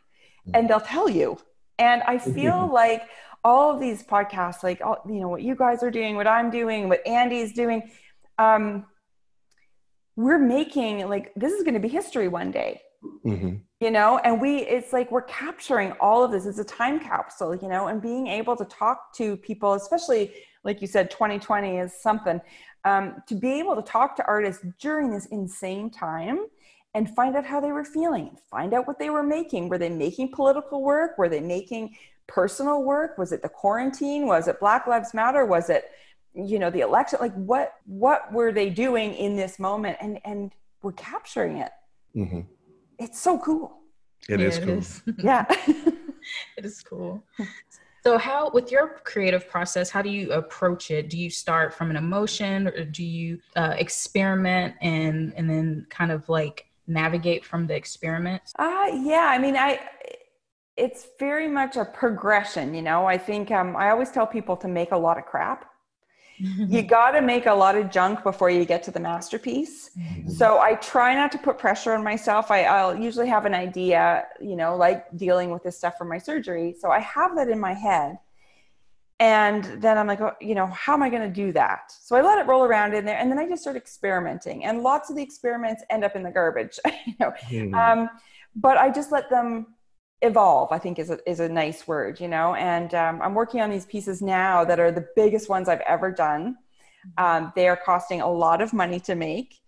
And 0.54 0.70
they'll 0.70 0.80
tell 0.80 1.08
you 1.08 1.38
and 1.78 2.02
I 2.02 2.18
feel 2.18 2.70
like 2.72 3.02
all 3.44 3.72
of 3.72 3.80
these 3.80 4.02
podcasts, 4.02 4.62
like 4.62 4.80
all, 4.80 5.02
you 5.06 5.20
know 5.20 5.28
what 5.28 5.42
you 5.42 5.54
guys 5.54 5.82
are 5.82 5.90
doing, 5.90 6.16
what 6.16 6.26
I'm 6.26 6.50
doing, 6.50 6.88
what 6.88 7.06
Andy's 7.06 7.52
doing, 7.52 7.90
um, 8.38 8.86
we're 10.16 10.38
making 10.38 11.08
like 11.08 11.32
this 11.36 11.52
is 11.52 11.62
going 11.62 11.74
to 11.74 11.80
be 11.80 11.88
history 11.88 12.28
one 12.28 12.50
day. 12.50 12.80
Mm-hmm. 13.24 13.56
You 13.80 13.90
know, 13.90 14.18
and 14.24 14.40
we 14.40 14.58
it's 14.58 14.92
like 14.92 15.12
we're 15.12 15.22
capturing 15.22 15.92
all 16.00 16.24
of 16.24 16.32
this. 16.32 16.46
It's 16.46 16.58
a 16.58 16.64
time 16.64 16.98
capsule, 16.98 17.54
you 17.54 17.68
know, 17.68 17.88
and 17.88 18.00
being 18.00 18.26
able 18.26 18.56
to 18.56 18.64
talk 18.64 19.14
to 19.16 19.36
people, 19.36 19.74
especially 19.74 20.32
like 20.64 20.80
you 20.80 20.88
said, 20.88 21.10
2020 21.10 21.78
is 21.78 21.92
something. 21.94 22.40
Um, 22.84 23.22
to 23.28 23.34
be 23.34 23.58
able 23.58 23.74
to 23.76 23.82
talk 23.82 24.16
to 24.16 24.26
artists 24.26 24.64
during 24.80 25.10
this 25.10 25.26
insane 25.26 25.90
time 25.90 26.46
and 26.96 27.14
find 27.14 27.36
out 27.36 27.44
how 27.44 27.60
they 27.60 27.72
were 27.72 27.84
feeling, 27.84 28.38
find 28.50 28.72
out 28.72 28.86
what 28.88 28.98
they 28.98 29.10
were 29.10 29.22
making. 29.22 29.68
Were 29.68 29.76
they 29.76 29.90
making 29.90 30.32
political 30.32 30.82
work? 30.82 31.18
Were 31.18 31.28
they 31.28 31.40
making 31.40 31.94
personal 32.26 32.82
work? 32.82 33.18
Was 33.18 33.32
it 33.32 33.42
the 33.42 33.50
quarantine? 33.50 34.26
Was 34.26 34.48
it 34.48 34.58
Black 34.58 34.86
Lives 34.86 35.12
Matter? 35.12 35.44
Was 35.44 35.68
it, 35.68 35.84
you 36.36 36.58
know 36.58 36.70
the 36.70 36.80
election 36.80 37.18
like 37.20 37.32
what 37.34 37.74
what 37.86 38.30
were 38.32 38.52
they 38.52 38.68
doing 38.68 39.14
in 39.14 39.36
this 39.36 39.58
moment 39.58 39.96
and 40.00 40.20
and 40.24 40.52
we're 40.82 40.92
capturing 40.92 41.56
it 41.58 41.72
mm-hmm. 42.14 42.40
it's 42.98 43.18
so 43.18 43.38
cool 43.38 43.78
It 44.28 44.40
yeah, 44.40 44.46
is 44.46 44.58
cool 44.58 44.78
is. 44.78 45.02
yeah 45.18 45.46
it 46.58 46.64
is 46.64 46.82
cool 46.82 47.24
so 48.04 48.18
how 48.18 48.50
with 48.50 48.70
your 48.70 49.00
creative 49.04 49.48
process 49.48 49.88
how 49.88 50.02
do 50.02 50.10
you 50.10 50.30
approach 50.32 50.90
it 50.90 51.08
do 51.08 51.16
you 51.18 51.30
start 51.30 51.72
from 51.72 51.88
an 51.88 51.96
emotion 51.96 52.68
or 52.68 52.84
do 52.84 53.02
you 53.02 53.38
uh, 53.56 53.74
experiment 53.78 54.74
and 54.82 55.32
and 55.36 55.48
then 55.48 55.86
kind 55.88 56.12
of 56.12 56.28
like 56.28 56.65
navigate 56.86 57.44
from 57.44 57.66
the 57.66 57.74
experiment 57.74 58.42
uh 58.58 58.86
yeah 58.92 59.28
i 59.30 59.38
mean 59.38 59.56
i 59.56 59.80
it's 60.76 61.06
very 61.18 61.48
much 61.48 61.76
a 61.76 61.84
progression 61.84 62.74
you 62.74 62.82
know 62.82 63.06
i 63.06 63.16
think 63.16 63.50
um, 63.50 63.76
i 63.76 63.90
always 63.90 64.10
tell 64.10 64.26
people 64.26 64.56
to 64.56 64.68
make 64.68 64.92
a 64.92 64.96
lot 64.96 65.18
of 65.18 65.24
crap 65.24 65.70
you 66.38 66.82
got 66.96 67.12
to 67.12 67.22
make 67.22 67.46
a 67.46 67.54
lot 67.54 67.76
of 67.76 67.90
junk 67.90 68.22
before 68.22 68.50
you 68.50 68.64
get 68.64 68.82
to 68.84 68.90
the 68.90 69.00
masterpiece. 69.00 69.90
Mm-hmm. 69.98 70.30
So 70.30 70.58
I 70.58 70.74
try 70.74 71.14
not 71.14 71.32
to 71.32 71.38
put 71.38 71.58
pressure 71.58 71.94
on 71.94 72.04
myself. 72.04 72.50
I, 72.50 72.64
I'll 72.64 72.96
usually 72.96 73.28
have 73.28 73.46
an 73.46 73.54
idea, 73.54 74.26
you 74.40 74.56
know, 74.56 74.76
like 74.76 75.04
dealing 75.16 75.50
with 75.50 75.62
this 75.62 75.78
stuff 75.78 75.96
from 75.96 76.08
my 76.08 76.18
surgery. 76.18 76.74
So 76.78 76.90
I 76.90 77.00
have 77.00 77.34
that 77.36 77.48
in 77.48 77.58
my 77.58 77.72
head. 77.72 78.18
And 79.18 79.80
then 79.80 79.96
I'm 79.96 80.06
like, 80.06 80.20
oh, 80.20 80.32
you 80.42 80.54
know, 80.54 80.66
how 80.66 80.92
am 80.92 81.02
I 81.02 81.08
going 81.08 81.22
to 81.22 81.28
do 81.34 81.50
that? 81.52 81.90
So 82.00 82.16
I 82.16 82.20
let 82.20 82.38
it 82.38 82.46
roll 82.46 82.64
around 82.64 82.94
in 82.94 83.04
there, 83.06 83.18
and 83.18 83.30
then 83.30 83.38
I 83.38 83.48
just 83.48 83.62
start 83.62 83.76
experimenting. 83.76 84.64
And 84.64 84.82
lots 84.82 85.08
of 85.08 85.16
the 85.16 85.22
experiments 85.22 85.82
end 85.88 86.04
up 86.04 86.16
in 86.16 86.22
the 86.22 86.30
garbage, 86.30 86.78
you 87.06 87.14
know. 87.18 87.32
Mm-hmm. 87.48 87.74
Um, 87.74 88.10
but 88.54 88.76
I 88.76 88.90
just 88.90 89.12
let 89.12 89.30
them 89.30 89.66
evolve 90.22 90.72
i 90.72 90.78
think 90.78 90.98
is 90.98 91.10
a, 91.10 91.18
is 91.28 91.40
a 91.40 91.48
nice 91.48 91.86
word 91.86 92.18
you 92.18 92.28
know 92.28 92.54
and 92.54 92.94
um, 92.94 93.20
i'm 93.20 93.34
working 93.34 93.60
on 93.60 93.70
these 93.70 93.84
pieces 93.84 94.22
now 94.22 94.64
that 94.64 94.80
are 94.80 94.90
the 94.90 95.06
biggest 95.14 95.48
ones 95.48 95.68
i've 95.68 95.80
ever 95.80 96.10
done 96.10 96.56
um, 97.18 97.52
they 97.54 97.68
are 97.68 97.76
costing 97.76 98.20
a 98.20 98.30
lot 98.30 98.60
of 98.62 98.72
money 98.72 98.98
to 98.98 99.14
make 99.14 99.60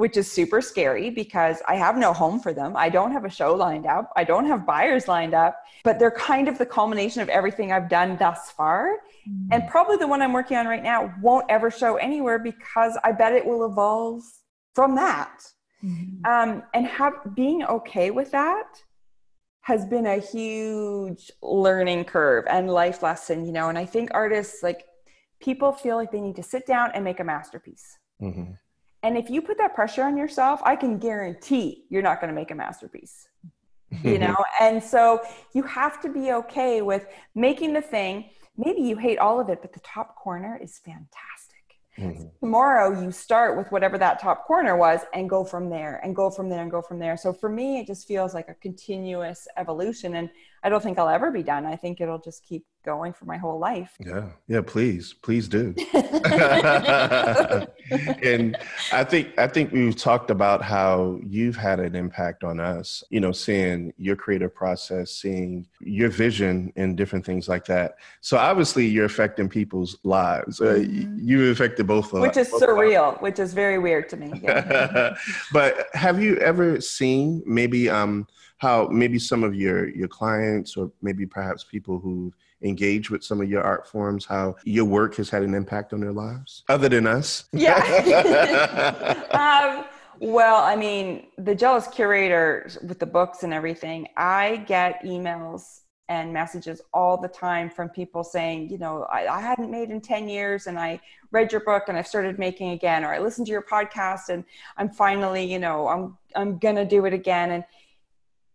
which 0.00 0.16
is 0.16 0.30
super 0.30 0.60
scary 0.60 1.10
because 1.10 1.62
i 1.68 1.74
have 1.74 1.96
no 1.96 2.12
home 2.12 2.40
for 2.40 2.52
them 2.52 2.76
i 2.76 2.88
don't 2.88 3.12
have 3.12 3.24
a 3.24 3.30
show 3.30 3.54
lined 3.54 3.86
up 3.86 4.10
i 4.16 4.24
don't 4.24 4.46
have 4.46 4.66
buyers 4.66 5.06
lined 5.06 5.34
up 5.34 5.62
but 5.84 5.98
they're 5.98 6.10
kind 6.10 6.48
of 6.48 6.58
the 6.58 6.66
culmination 6.66 7.20
of 7.22 7.28
everything 7.28 7.70
i've 7.70 7.88
done 7.88 8.16
thus 8.16 8.50
far 8.50 8.96
mm-hmm. 9.28 9.52
and 9.52 9.68
probably 9.68 9.96
the 9.96 10.06
one 10.06 10.22
i'm 10.22 10.32
working 10.32 10.56
on 10.56 10.66
right 10.66 10.82
now 10.82 11.12
won't 11.20 11.46
ever 11.48 11.70
show 11.70 11.96
anywhere 11.96 12.38
because 12.38 12.98
i 13.04 13.12
bet 13.12 13.32
it 13.32 13.44
will 13.44 13.64
evolve 13.64 14.22
from 14.74 14.94
that 14.94 15.42
mm-hmm. 15.84 16.24
um, 16.24 16.62
and 16.74 16.86
have 16.86 17.14
being 17.34 17.62
okay 17.64 18.10
with 18.10 18.30
that 18.30 18.82
has 19.62 19.84
been 19.86 20.06
a 20.06 20.16
huge 20.16 21.30
learning 21.42 22.04
curve 22.04 22.44
and 22.48 22.68
life 22.70 23.02
lesson, 23.02 23.44
you 23.44 23.52
know. 23.52 23.68
And 23.68 23.78
I 23.78 23.84
think 23.84 24.10
artists, 24.12 24.62
like 24.62 24.84
people, 25.40 25.72
feel 25.72 25.96
like 25.96 26.10
they 26.10 26.20
need 26.20 26.36
to 26.36 26.42
sit 26.42 26.66
down 26.66 26.90
and 26.94 27.04
make 27.04 27.20
a 27.20 27.24
masterpiece. 27.24 27.98
Mm-hmm. 28.22 28.52
And 29.02 29.16
if 29.16 29.30
you 29.30 29.40
put 29.42 29.58
that 29.58 29.74
pressure 29.74 30.02
on 30.02 30.16
yourself, 30.16 30.60
I 30.64 30.76
can 30.76 30.98
guarantee 30.98 31.84
you're 31.88 32.02
not 32.02 32.20
going 32.20 32.28
to 32.28 32.34
make 32.34 32.50
a 32.50 32.54
masterpiece. 32.54 33.28
you 34.04 34.18
know, 34.18 34.36
and 34.60 34.82
so 34.82 35.20
you 35.52 35.62
have 35.64 36.00
to 36.02 36.08
be 36.08 36.32
okay 36.32 36.80
with 36.80 37.06
making 37.34 37.72
the 37.72 37.80
thing. 37.80 38.30
Maybe 38.56 38.82
you 38.82 38.96
hate 38.96 39.18
all 39.18 39.40
of 39.40 39.48
it, 39.48 39.62
but 39.62 39.72
the 39.72 39.80
top 39.80 40.16
corner 40.16 40.58
is 40.62 40.78
fantastic 40.78 41.50
Mm-hmm. 42.00 42.24
Tomorrow, 42.40 43.00
you 43.00 43.10
start 43.10 43.56
with 43.56 43.70
whatever 43.70 43.98
that 43.98 44.20
top 44.20 44.46
corner 44.46 44.76
was 44.76 45.00
and 45.12 45.28
go 45.28 45.44
from 45.44 45.68
there 45.68 46.00
and 46.02 46.16
go 46.16 46.30
from 46.30 46.48
there 46.48 46.62
and 46.62 46.70
go 46.70 46.80
from 46.80 46.98
there. 46.98 47.16
So 47.16 47.32
for 47.32 47.48
me, 47.48 47.78
it 47.78 47.86
just 47.86 48.06
feels 48.06 48.32
like 48.32 48.48
a 48.48 48.54
continuous 48.54 49.46
evolution. 49.56 50.16
And 50.16 50.30
I 50.62 50.68
don't 50.68 50.82
think 50.82 50.98
I'll 50.98 51.08
ever 51.08 51.30
be 51.30 51.42
done. 51.42 51.64
I 51.64 51.76
think 51.76 52.00
it'll 52.00 52.18
just 52.18 52.44
keep 52.44 52.66
going 52.84 53.12
for 53.12 53.24
my 53.24 53.36
whole 53.36 53.58
life. 53.58 53.94
Yeah. 53.98 54.26
Yeah, 54.46 54.60
please. 54.62 55.14
Please 55.14 55.48
do. 55.48 55.74
and 58.22 58.56
I 58.92 59.04
think 59.04 59.38
I 59.38 59.46
think 59.46 59.72
we've 59.72 59.96
talked 59.96 60.30
about 60.30 60.62
how 60.62 61.18
you've 61.22 61.56
had 61.56 61.80
an 61.80 61.94
impact 61.94 62.44
on 62.44 62.60
us, 62.60 63.02
you 63.10 63.20
know, 63.20 63.32
seeing 63.32 63.92
your 63.96 64.16
creative 64.16 64.54
process, 64.54 65.12
seeing 65.12 65.66
your 65.80 66.10
vision 66.10 66.72
and 66.76 66.96
different 66.96 67.24
things 67.24 67.48
like 67.48 67.64
that. 67.66 67.96
So 68.20 68.36
obviously 68.36 68.86
you're 68.86 69.06
affecting 69.06 69.48
people's 69.48 69.96
lives. 70.04 70.60
Uh, 70.60 70.64
mm-hmm. 70.64 71.18
you 71.20 71.50
affected 71.50 71.86
both 71.86 72.12
of 72.12 72.20
Which 72.20 72.36
is 72.36 72.50
both 72.50 72.62
surreal, 72.62 73.20
which 73.22 73.38
is 73.38 73.54
very 73.54 73.78
weird 73.78 74.08
to 74.10 74.16
me. 74.16 74.30
Yeah. 74.50 75.16
but 75.52 75.88
have 75.92 76.22
you 76.22 76.36
ever 76.38 76.80
seen 76.80 77.42
maybe 77.44 77.90
um 77.90 78.26
how 78.60 78.88
maybe 78.88 79.18
some 79.18 79.42
of 79.42 79.54
your 79.54 79.88
your 79.88 80.08
clients 80.08 80.76
or 80.76 80.90
maybe 81.02 81.26
perhaps 81.26 81.64
people 81.64 81.98
who 81.98 82.32
engage 82.62 83.10
with 83.10 83.24
some 83.24 83.40
of 83.40 83.48
your 83.48 83.62
art 83.62 83.86
forms 83.88 84.26
how 84.26 84.54
your 84.64 84.84
work 84.84 85.14
has 85.14 85.30
had 85.30 85.42
an 85.42 85.54
impact 85.54 85.92
on 85.92 86.00
their 86.00 86.12
lives? 86.12 86.62
Other 86.68 86.88
than 86.88 87.06
us. 87.06 87.44
Yeah. 87.52 87.80
Um, 89.40 89.84
well 90.22 90.62
i 90.62 90.76
mean 90.76 91.28
the 91.38 91.54
jealous 91.54 91.86
curator 91.88 92.68
with 92.86 92.98
the 92.98 93.06
books 93.06 93.42
and 93.42 93.54
everything 93.54 94.06
i 94.18 94.56
get 94.68 95.02
emails 95.02 95.80
and 96.10 96.32
messages 96.32 96.82
all 96.92 97.16
the 97.16 97.28
time 97.28 97.70
from 97.70 97.88
people 97.88 98.24
saying, 98.24 98.68
you 98.68 98.78
know, 98.78 99.04
I, 99.04 99.28
I, 99.28 99.40
hadn't 99.40 99.70
made 99.70 99.90
in 99.90 100.00
10 100.00 100.28
years 100.28 100.66
and 100.66 100.76
I 100.76 101.00
read 101.30 101.52
your 101.52 101.60
book 101.60 101.84
and 101.86 101.96
I've 101.96 102.08
started 102.08 102.36
making 102.36 102.70
again, 102.70 103.04
or 103.04 103.14
I 103.14 103.20
listened 103.20 103.46
to 103.46 103.52
your 103.52 103.62
podcast 103.62 104.28
and 104.28 104.42
I'm 104.76 104.90
finally, 104.90 105.44
you 105.44 105.60
know, 105.60 105.86
I'm, 105.86 106.18
I'm 106.34 106.58
going 106.58 106.74
to 106.74 106.84
do 106.84 107.04
it 107.06 107.12
again. 107.12 107.52
And 107.52 107.64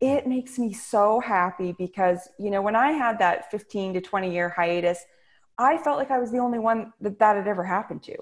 it 0.01 0.27
makes 0.27 0.60
me 0.60 0.73
so 0.73 1.19
happy 1.19 1.73
because 1.77 2.27
you 2.39 2.49
know 2.51 2.62
when 2.62 2.75
i 2.75 2.91
had 2.91 3.17
that 3.19 3.49
15 3.51 3.93
to 3.95 4.01
20 4.01 4.34
year 4.34 4.49
hiatus 4.49 5.03
i 5.58 5.77
felt 5.77 5.97
like 5.97 6.12
i 6.12 6.19
was 6.19 6.31
the 6.31 6.38
only 6.38 6.60
one 6.60 6.91
that 7.01 7.19
that 7.19 7.36
had 7.36 7.47
ever 7.47 7.63
happened 7.63 8.03
to. 8.03 8.15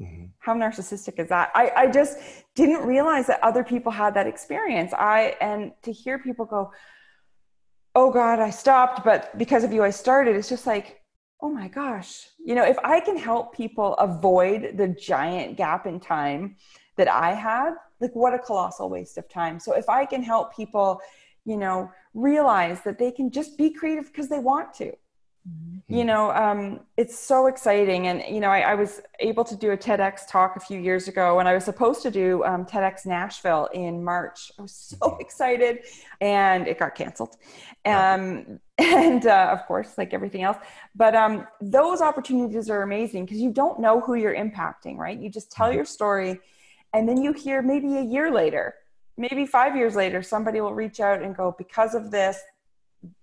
Mm-hmm. 0.00 0.24
how 0.40 0.54
narcissistic 0.54 1.20
is 1.20 1.28
that? 1.28 1.52
I, 1.54 1.70
I 1.76 1.86
just 1.86 2.18
didn't 2.56 2.84
realize 2.84 3.28
that 3.28 3.40
other 3.44 3.62
people 3.62 3.92
had 3.92 4.12
that 4.14 4.26
experience. 4.26 4.92
I 4.92 5.36
and 5.40 5.70
to 5.82 5.92
hear 5.92 6.18
people 6.18 6.46
go 6.46 6.72
oh 7.94 8.10
god 8.10 8.40
i 8.40 8.50
stopped 8.50 9.04
but 9.04 9.38
because 9.38 9.62
of 9.62 9.72
you 9.72 9.84
i 9.84 9.90
started 9.90 10.34
it's 10.34 10.48
just 10.48 10.66
like 10.66 11.00
oh 11.42 11.48
my 11.48 11.68
gosh. 11.68 12.26
You 12.44 12.56
know 12.56 12.64
if 12.64 12.78
i 12.82 12.98
can 12.98 13.16
help 13.16 13.54
people 13.54 13.94
avoid 13.94 14.76
the 14.76 14.88
giant 14.88 15.56
gap 15.56 15.86
in 15.86 16.00
time 16.00 16.56
that 16.96 17.06
i 17.06 17.32
had 17.32 17.74
like 18.04 18.14
what 18.14 18.34
a 18.34 18.38
colossal 18.38 18.88
waste 18.88 19.18
of 19.18 19.28
time. 19.28 19.58
So 19.58 19.74
if 19.74 19.88
i 19.88 20.04
can 20.04 20.22
help 20.22 20.54
people 20.54 21.00
you 21.44 21.56
know 21.56 21.90
realize 22.14 22.80
that 22.82 22.98
they 22.98 23.10
can 23.10 23.30
just 23.30 23.58
be 23.58 23.70
creative 23.70 24.06
because 24.06 24.28
they 24.28 24.38
want 24.38 24.72
to. 24.74 24.92
Mm-hmm. 25.46 25.94
you 25.94 26.06
know 26.06 26.30
um, 26.30 26.80
it's 26.96 27.18
so 27.18 27.48
exciting. 27.48 28.06
And 28.06 28.22
you 28.34 28.40
know 28.40 28.48
I, 28.48 28.60
I, 28.60 28.74
was 28.74 29.02
able 29.20 29.44
to 29.44 29.54
do 29.54 29.72
a 29.72 29.76
tedx 29.76 30.20
talk 30.26 30.56
a 30.56 30.60
few 30.60 30.80
years 30.80 31.06
ago 31.06 31.38
and 31.38 31.46
i 31.46 31.52
was 31.52 31.66
supposed 31.66 32.00
to 32.00 32.10
do 32.10 32.42
um, 32.44 32.64
tedx 32.64 33.04
nashville 33.04 33.68
in 33.74 34.02
march. 34.02 34.50
I 34.58 34.62
was 34.62 34.72
so 34.72 35.18
excited 35.20 35.80
and 36.22 36.66
it 36.66 36.78
got 36.78 36.94
canceled. 36.94 37.36
Um, 37.84 38.58
and 38.78 39.26
uh, 39.26 39.50
of 39.52 39.66
course 39.66 39.98
like 39.98 40.14
everything 40.14 40.44
else. 40.44 40.56
But 40.94 41.14
um, 41.14 41.46
those 41.60 42.00
opportunities 42.00 42.70
are 42.70 42.80
amazing 42.80 43.26
because 43.26 43.42
you 43.46 43.50
don't 43.50 43.78
know 43.78 44.00
who 44.00 44.14
you're 44.14 44.34
impacting 44.34 44.96
right? 44.96 45.18
You 45.18 45.28
just 45.28 45.52
tell 45.52 45.68
mm-hmm. 45.68 45.76
your 45.76 45.84
story 45.84 46.40
and 46.94 47.06
then 47.06 47.20
you 47.20 47.32
hear 47.32 47.60
maybe 47.60 47.98
a 47.98 48.02
year 48.02 48.30
later 48.30 48.74
maybe 49.16 49.46
five 49.46 49.76
years 49.76 49.94
later, 49.94 50.22
somebody 50.22 50.60
will 50.60 50.74
reach 50.74 51.00
out 51.00 51.22
and 51.22 51.36
go, 51.36 51.54
because 51.56 51.94
of 51.94 52.10
this, 52.10 52.40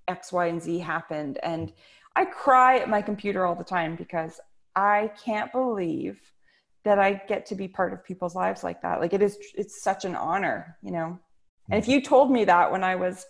X, 0.07 0.31
Y, 0.31 0.47
and 0.47 0.61
Z 0.61 0.79
happened. 0.79 1.37
And 1.43 1.73
I 2.15 2.25
cry 2.25 2.77
at 2.77 2.89
my 2.89 3.01
computer 3.01 3.45
all 3.45 3.55
the 3.55 3.63
time 3.63 3.95
because 3.95 4.39
I 4.75 5.11
can't 5.23 5.51
believe 5.51 6.19
that 6.83 6.97
I 6.97 7.21
get 7.27 7.45
to 7.47 7.55
be 7.55 7.67
part 7.67 7.93
of 7.93 8.03
people's 8.03 8.35
lives 8.35 8.63
like 8.63 8.81
that. 8.81 8.99
Like 8.99 9.13
it 9.13 9.21
is, 9.21 9.37
it's 9.55 9.81
such 9.83 10.05
an 10.05 10.15
honor, 10.15 10.77
you 10.81 10.91
know? 10.91 11.19
And 11.69 11.81
if 11.81 11.87
you 11.87 12.01
told 12.01 12.31
me 12.31 12.45
that 12.45 12.71
when 12.71 12.83
I 12.83 12.95
was 12.95 13.25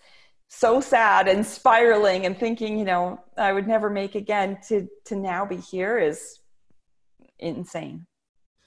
so 0.47 0.81
sad 0.81 1.27
and 1.27 1.45
spiraling 1.45 2.25
and 2.25 2.37
thinking, 2.37 2.77
you 2.77 2.85
know, 2.85 3.19
I 3.37 3.51
would 3.53 3.67
never 3.67 3.89
make 3.89 4.15
again 4.15 4.59
to, 4.67 4.87
to 5.05 5.15
now 5.15 5.45
be 5.45 5.57
here 5.57 5.97
is 5.99 6.39
insane. 7.39 8.05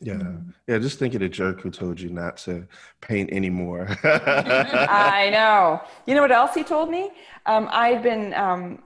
Yeah. 0.01 0.15
Mm-hmm. 0.15 0.51
Yeah. 0.67 0.79
Just 0.79 0.99
think 0.99 1.15
of 1.15 1.21
the 1.21 1.29
jerk 1.29 1.61
who 1.61 1.71
told 1.71 2.01
you 2.01 2.11
not 2.11 2.37
to 2.39 2.67
paint 3.01 3.31
anymore. 3.33 3.89
I 4.05 5.31
know. 5.31 5.81
You 6.07 6.15
know 6.15 6.23
what 6.23 6.33
else 6.33 6.55
he 6.55 6.63
told 6.63 6.91
me? 6.91 7.11
Um, 7.47 7.69
I'd 7.71 8.03
been, 8.03 8.35
um, 8.35 8.83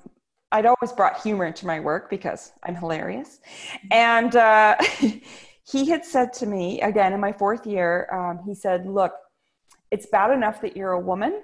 I'd 0.53 0.67
always 0.67 0.93
brought 0.93 1.21
humor 1.21 1.45
into 1.45 1.67
my 1.67 1.81
work 1.81 2.09
because 2.09 2.53
I'm 2.65 2.75
hilarious. 2.75 3.41
And 3.91 4.35
uh, 4.37 4.77
he 5.71 5.89
had 5.89 6.05
said 6.05 6.33
to 6.35 6.47
me, 6.47 6.81
again, 6.81 7.13
in 7.13 7.21
my 7.21 7.33
fourth 7.33 7.67
year, 7.67 8.09
um, 8.13 8.41
he 8.47 8.55
said, 8.55 8.87
Look, 8.87 9.13
it's 9.91 10.07
bad 10.07 10.31
enough 10.31 10.61
that 10.63 10.77
you're 10.77 10.93
a 10.93 11.01
woman. 11.01 11.43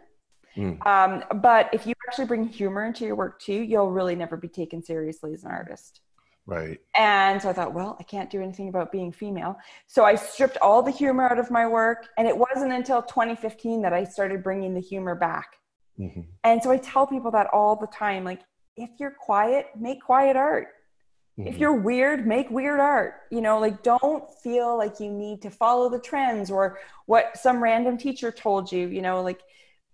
Mm. 0.56 0.86
Um, 0.86 1.40
but 1.40 1.68
if 1.72 1.86
you 1.86 1.94
actually 2.08 2.26
bring 2.26 2.46
humor 2.46 2.84
into 2.84 3.04
your 3.04 3.16
work 3.16 3.40
too, 3.40 3.54
you'll 3.54 3.90
really 3.90 4.14
never 4.14 4.36
be 4.36 4.48
taken 4.48 4.82
seriously 4.82 5.34
as 5.34 5.44
an 5.44 5.50
artist. 5.50 6.00
Right. 6.46 6.78
And 6.94 7.40
so 7.40 7.48
I 7.48 7.52
thought, 7.54 7.72
well, 7.72 7.96
I 7.98 8.02
can't 8.02 8.28
do 8.28 8.42
anything 8.42 8.68
about 8.68 8.92
being 8.92 9.10
female. 9.12 9.56
So 9.86 10.04
I 10.04 10.14
stripped 10.14 10.58
all 10.58 10.82
the 10.82 10.90
humor 10.90 11.26
out 11.28 11.38
of 11.38 11.50
my 11.50 11.66
work. 11.66 12.08
And 12.18 12.28
it 12.28 12.36
wasn't 12.36 12.72
until 12.72 13.02
2015 13.02 13.80
that 13.82 13.94
I 13.94 14.04
started 14.04 14.42
bringing 14.42 14.74
the 14.74 14.80
humor 14.80 15.14
back. 15.14 15.56
Mm-hmm. 15.98 16.22
And 16.42 16.62
so 16.62 16.70
I 16.70 16.76
tell 16.76 17.06
people 17.06 17.30
that 17.30 17.46
all 17.52 17.76
the 17.76 17.86
time 17.86 18.24
like, 18.24 18.40
if 18.76 18.90
you're 18.98 19.14
quiet, 19.18 19.68
make 19.78 20.02
quiet 20.02 20.36
art. 20.36 20.68
Mm-hmm. 21.38 21.48
If 21.48 21.58
you're 21.58 21.74
weird, 21.74 22.26
make 22.26 22.50
weird 22.50 22.80
art. 22.80 23.14
You 23.30 23.40
know, 23.40 23.58
like 23.58 23.82
don't 23.82 24.24
feel 24.42 24.76
like 24.76 25.00
you 25.00 25.10
need 25.10 25.40
to 25.42 25.50
follow 25.50 25.88
the 25.88 25.98
trends 25.98 26.50
or 26.50 26.78
what 27.06 27.38
some 27.38 27.62
random 27.62 27.96
teacher 27.96 28.30
told 28.30 28.70
you. 28.70 28.88
You 28.88 29.00
know, 29.00 29.22
like 29.22 29.40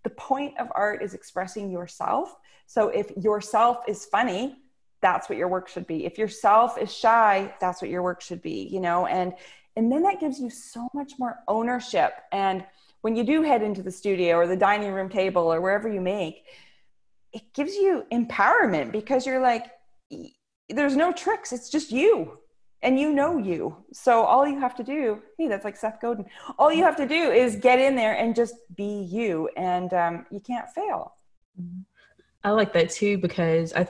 the 0.03 0.11
point 0.11 0.59
of 0.59 0.69
art 0.75 1.03
is 1.03 1.15
expressing 1.15 1.71
yourself. 1.71 2.35
So 2.67 2.89
if 2.89 3.11
yourself 3.17 3.85
is 3.87 4.05
funny, 4.07 4.57
that's 5.03 5.29
what 5.29 5.39
your 5.39 5.49
work 5.49 5.69
should 5.69 5.87
be. 5.87 6.05
If 6.05 6.19
yourself 6.19 6.79
is 6.79 6.95
shy, 6.95 7.55
that's 7.61 7.81
what 7.81 7.91
your 7.91 8.03
work 8.03 8.21
should 8.21 8.43
be, 8.43 8.69
you 8.71 8.81
know, 8.81 9.07
and 9.07 9.35
and 9.77 9.91
then 9.91 10.03
that 10.03 10.21
gives 10.21 10.41
you 10.41 10.51
so 10.51 10.89
much 10.93 11.13
more 11.19 11.39
ownership. 11.49 12.13
And 12.33 12.65
when 13.03 13.17
you 13.17 13.25
do 13.25 13.43
head 13.43 13.63
into 13.63 13.83
the 13.83 13.91
studio 13.91 14.37
or 14.37 14.47
the 14.47 14.57
dining 14.57 14.93
room 14.93 15.09
table 15.09 15.53
or 15.53 15.61
wherever 15.61 15.89
you 15.89 16.01
make, 16.01 16.45
it 17.33 17.53
gives 17.55 17.75
you 17.75 18.05
empowerment 18.13 18.93
because 18.93 19.25
you're 19.25 19.41
like, 19.41 19.67
there's 20.69 20.97
no 20.97 21.13
tricks. 21.13 21.53
It's 21.53 21.71
just 21.71 21.93
you 21.93 22.39
and 22.83 22.99
you 22.99 23.13
know 23.13 23.39
you. 23.39 23.77
So 23.93 24.23
all 24.23 24.47
you 24.47 24.59
have 24.61 24.75
to 24.77 24.85
do, 24.85 25.23
hey, 25.39 25.49
that's 25.49 25.65
like 25.65 25.77
Seth 25.77 26.01
Godin. 26.01 26.27
All 26.59 26.73
you 26.73 26.83
have 26.83 26.97
to 26.97 27.07
do 27.07 27.31
is 27.31 27.57
get 27.57 27.79
in 27.79 27.95
there 27.95 28.15
and 28.15 28.35
just 28.35 28.55
be 28.75 29.03
you, 29.11 29.49
and 29.57 29.93
um, 29.93 30.27
you 30.31 30.41
can't 30.41 30.69
fail. 30.71 31.15
I 32.43 32.51
like 32.51 32.73
that 32.73 32.91
too 32.91 33.19
because 33.19 33.75
I 33.75 33.87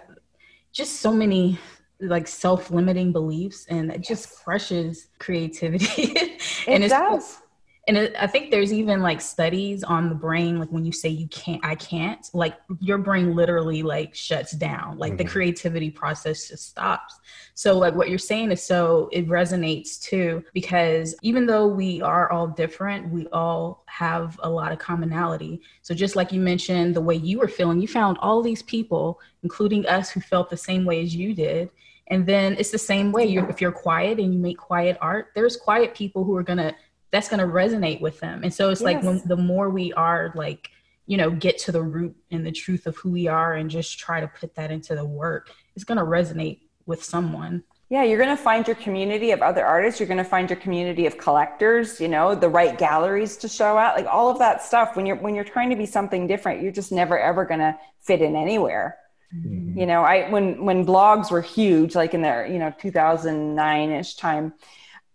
just 0.72 1.00
so 1.00 1.12
many 1.12 1.58
like 2.00 2.26
self-limiting 2.26 3.12
beliefs, 3.12 3.66
and 3.68 3.90
it 3.90 4.02
just 4.02 4.36
crushes 4.42 5.08
creativity. 5.18 6.16
and 6.66 6.84
it 6.84 6.88
does 6.88 7.40
and 7.88 7.96
it, 7.96 8.14
i 8.18 8.26
think 8.26 8.50
there's 8.50 8.72
even 8.72 9.00
like 9.00 9.20
studies 9.20 9.82
on 9.82 10.08
the 10.08 10.14
brain 10.14 10.58
like 10.58 10.70
when 10.70 10.84
you 10.84 10.92
say 10.92 11.08
you 11.08 11.28
can't 11.28 11.64
i 11.64 11.74
can't 11.74 12.30
like 12.32 12.56
your 12.80 12.98
brain 12.98 13.34
literally 13.34 13.82
like 13.82 14.14
shuts 14.14 14.52
down. 14.52 14.98
Like 14.98 15.12
mm-hmm. 15.12 15.18
the 15.18 15.24
creativity 15.24 15.90
process 15.90 16.48
just 16.48 16.68
stops. 16.68 17.18
So 17.54 17.76
like 17.76 17.94
what 17.94 18.08
you're 18.08 18.18
saying 18.18 18.52
is 18.52 18.62
so 18.62 19.08
it 19.12 19.28
resonates 19.28 20.00
too 20.00 20.44
because 20.52 21.14
even 21.22 21.46
though 21.46 21.66
we 21.66 22.00
are 22.02 22.30
all 22.30 22.46
different 22.46 23.10
we 23.10 23.26
all 23.28 23.84
have 23.86 24.38
a 24.42 24.48
lot 24.48 24.72
of 24.72 24.78
commonality. 24.78 25.60
So 25.82 25.94
just 25.94 26.16
like 26.16 26.32
you 26.32 26.40
mentioned 26.40 26.94
the 26.94 27.00
way 27.00 27.16
you 27.16 27.38
were 27.38 27.48
feeling 27.48 27.80
you 27.80 27.88
found 27.88 28.18
all 28.18 28.42
these 28.42 28.62
people 28.62 29.20
including 29.42 29.86
us 29.86 30.10
who 30.10 30.20
felt 30.20 30.50
the 30.50 30.56
same 30.56 30.84
way 30.84 31.02
as 31.02 31.14
you 31.14 31.34
did. 31.34 31.70
And 32.08 32.26
then 32.26 32.56
it's 32.58 32.72
the 32.72 32.78
same 32.78 33.12
way. 33.12 33.24
You're, 33.26 33.48
if 33.48 33.60
you're 33.60 33.70
quiet 33.70 34.18
and 34.18 34.34
you 34.34 34.40
make 34.40 34.58
quiet 34.58 34.96
art 35.00 35.28
there's 35.34 35.56
quiet 35.56 35.94
people 35.94 36.24
who 36.24 36.36
are 36.36 36.42
going 36.42 36.58
to 36.58 36.74
that's 37.10 37.28
going 37.28 37.40
to 37.40 37.46
resonate 37.46 38.00
with 38.00 38.20
them. 38.20 38.42
And 38.42 38.52
so 38.52 38.70
it's 38.70 38.80
yes. 38.80 38.84
like 38.84 39.02
when, 39.02 39.22
the 39.26 39.36
more 39.36 39.70
we 39.70 39.92
are 39.92 40.32
like 40.34 40.70
you 41.06 41.16
know 41.16 41.30
get 41.30 41.58
to 41.58 41.72
the 41.72 41.82
root 41.82 42.14
and 42.30 42.46
the 42.46 42.52
truth 42.52 42.86
of 42.86 42.96
who 42.96 43.10
we 43.10 43.26
are 43.26 43.54
and 43.54 43.68
just 43.68 43.98
try 43.98 44.20
to 44.20 44.28
put 44.28 44.54
that 44.54 44.70
into 44.70 44.94
the 44.94 45.04
work 45.04 45.50
it's 45.74 45.84
going 45.84 45.98
to 45.98 46.04
resonate 46.04 46.60
with 46.86 47.02
someone. 47.02 47.64
Yeah 47.88 48.04
you're 48.04 48.18
going 48.18 48.36
to 48.36 48.42
find 48.42 48.64
your 48.66 48.76
community 48.76 49.32
of 49.32 49.42
other 49.42 49.66
artists. 49.66 49.98
You're 49.98 50.06
going 50.06 50.18
to 50.18 50.30
find 50.36 50.48
your 50.48 50.58
community 50.58 51.06
of 51.06 51.18
collectors 51.18 52.00
you 52.00 52.06
know 52.06 52.36
the 52.36 52.48
right 52.48 52.78
galleries 52.78 53.36
to 53.38 53.48
show 53.48 53.76
at 53.76 53.96
like 53.96 54.06
all 54.06 54.30
of 54.30 54.38
that 54.38 54.62
stuff. 54.62 54.94
When 54.94 55.04
you're 55.04 55.16
when 55.16 55.34
you're 55.34 55.42
trying 55.44 55.70
to 55.70 55.76
be 55.76 55.86
something 55.86 56.28
different 56.28 56.62
you're 56.62 56.72
just 56.72 56.92
never 56.92 57.18
ever 57.18 57.44
going 57.44 57.60
to 57.60 57.76
fit 58.00 58.22
in 58.22 58.36
anywhere. 58.36 58.96
Mm-hmm. 59.32 59.78
you 59.78 59.86
know 59.86 60.02
i 60.02 60.28
when 60.28 60.64
when 60.64 60.84
blogs 60.84 61.30
were 61.30 61.40
huge 61.40 61.94
like 61.94 62.14
in 62.14 62.22
the 62.22 62.48
you 62.50 62.58
know 62.58 62.74
2009ish 62.82 64.18
time 64.18 64.52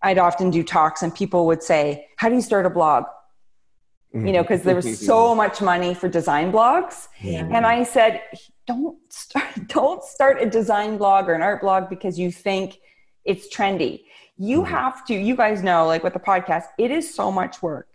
I'd 0.06 0.20
often 0.20 0.52
do 0.52 0.64
talks 0.64 1.02
and 1.02 1.14
people 1.14 1.48
would 1.48 1.64
say, 1.64 2.08
How 2.18 2.30
do 2.30 2.36
you 2.36 2.42
start 2.42 2.68
a 2.68 2.70
blog? 2.70 3.06
You 4.14 4.32
know, 4.32 4.44
because 4.44 4.62
there 4.62 4.76
was 4.76 5.00
so 5.14 5.36
much 5.36 5.62
money 5.62 5.94
for 5.94 6.08
design 6.08 6.50
blogs. 6.52 7.10
Yeah. 7.22 7.50
And 7.52 7.66
I 7.66 7.84
said, 7.84 8.22
Don't 8.68 8.98
start, 9.12 9.50
don't 9.68 10.04
start 10.04 10.42
a 10.42 10.46
design 10.46 10.98
blog 10.98 11.28
or 11.28 11.34
an 11.34 11.42
art 11.42 11.62
blog 11.62 11.90
because 11.90 12.20
you 12.20 12.32
think 12.32 12.78
it's 13.26 13.54
trendy. 13.54 14.04
You 14.38 14.62
mm-hmm. 14.62 14.72
have 14.72 15.06
to, 15.08 15.16
you 15.16 15.36
guys 15.36 15.64
know, 15.64 15.88
like 15.88 16.04
with 16.04 16.14
the 16.14 16.20
podcast, 16.20 16.66
it 16.78 16.92
is 16.92 17.14
so 17.14 17.32
much 17.32 17.64
work. 17.64 17.88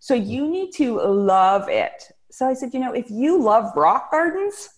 So 0.00 0.14
you 0.14 0.50
need 0.50 0.72
to 0.72 1.00
love 1.00 1.68
it. 1.68 2.10
So 2.32 2.48
I 2.48 2.54
said, 2.54 2.74
you 2.74 2.80
know, 2.80 2.92
if 2.92 3.08
you 3.08 3.40
love 3.40 3.76
rock 3.76 4.10
gardens, 4.10 4.68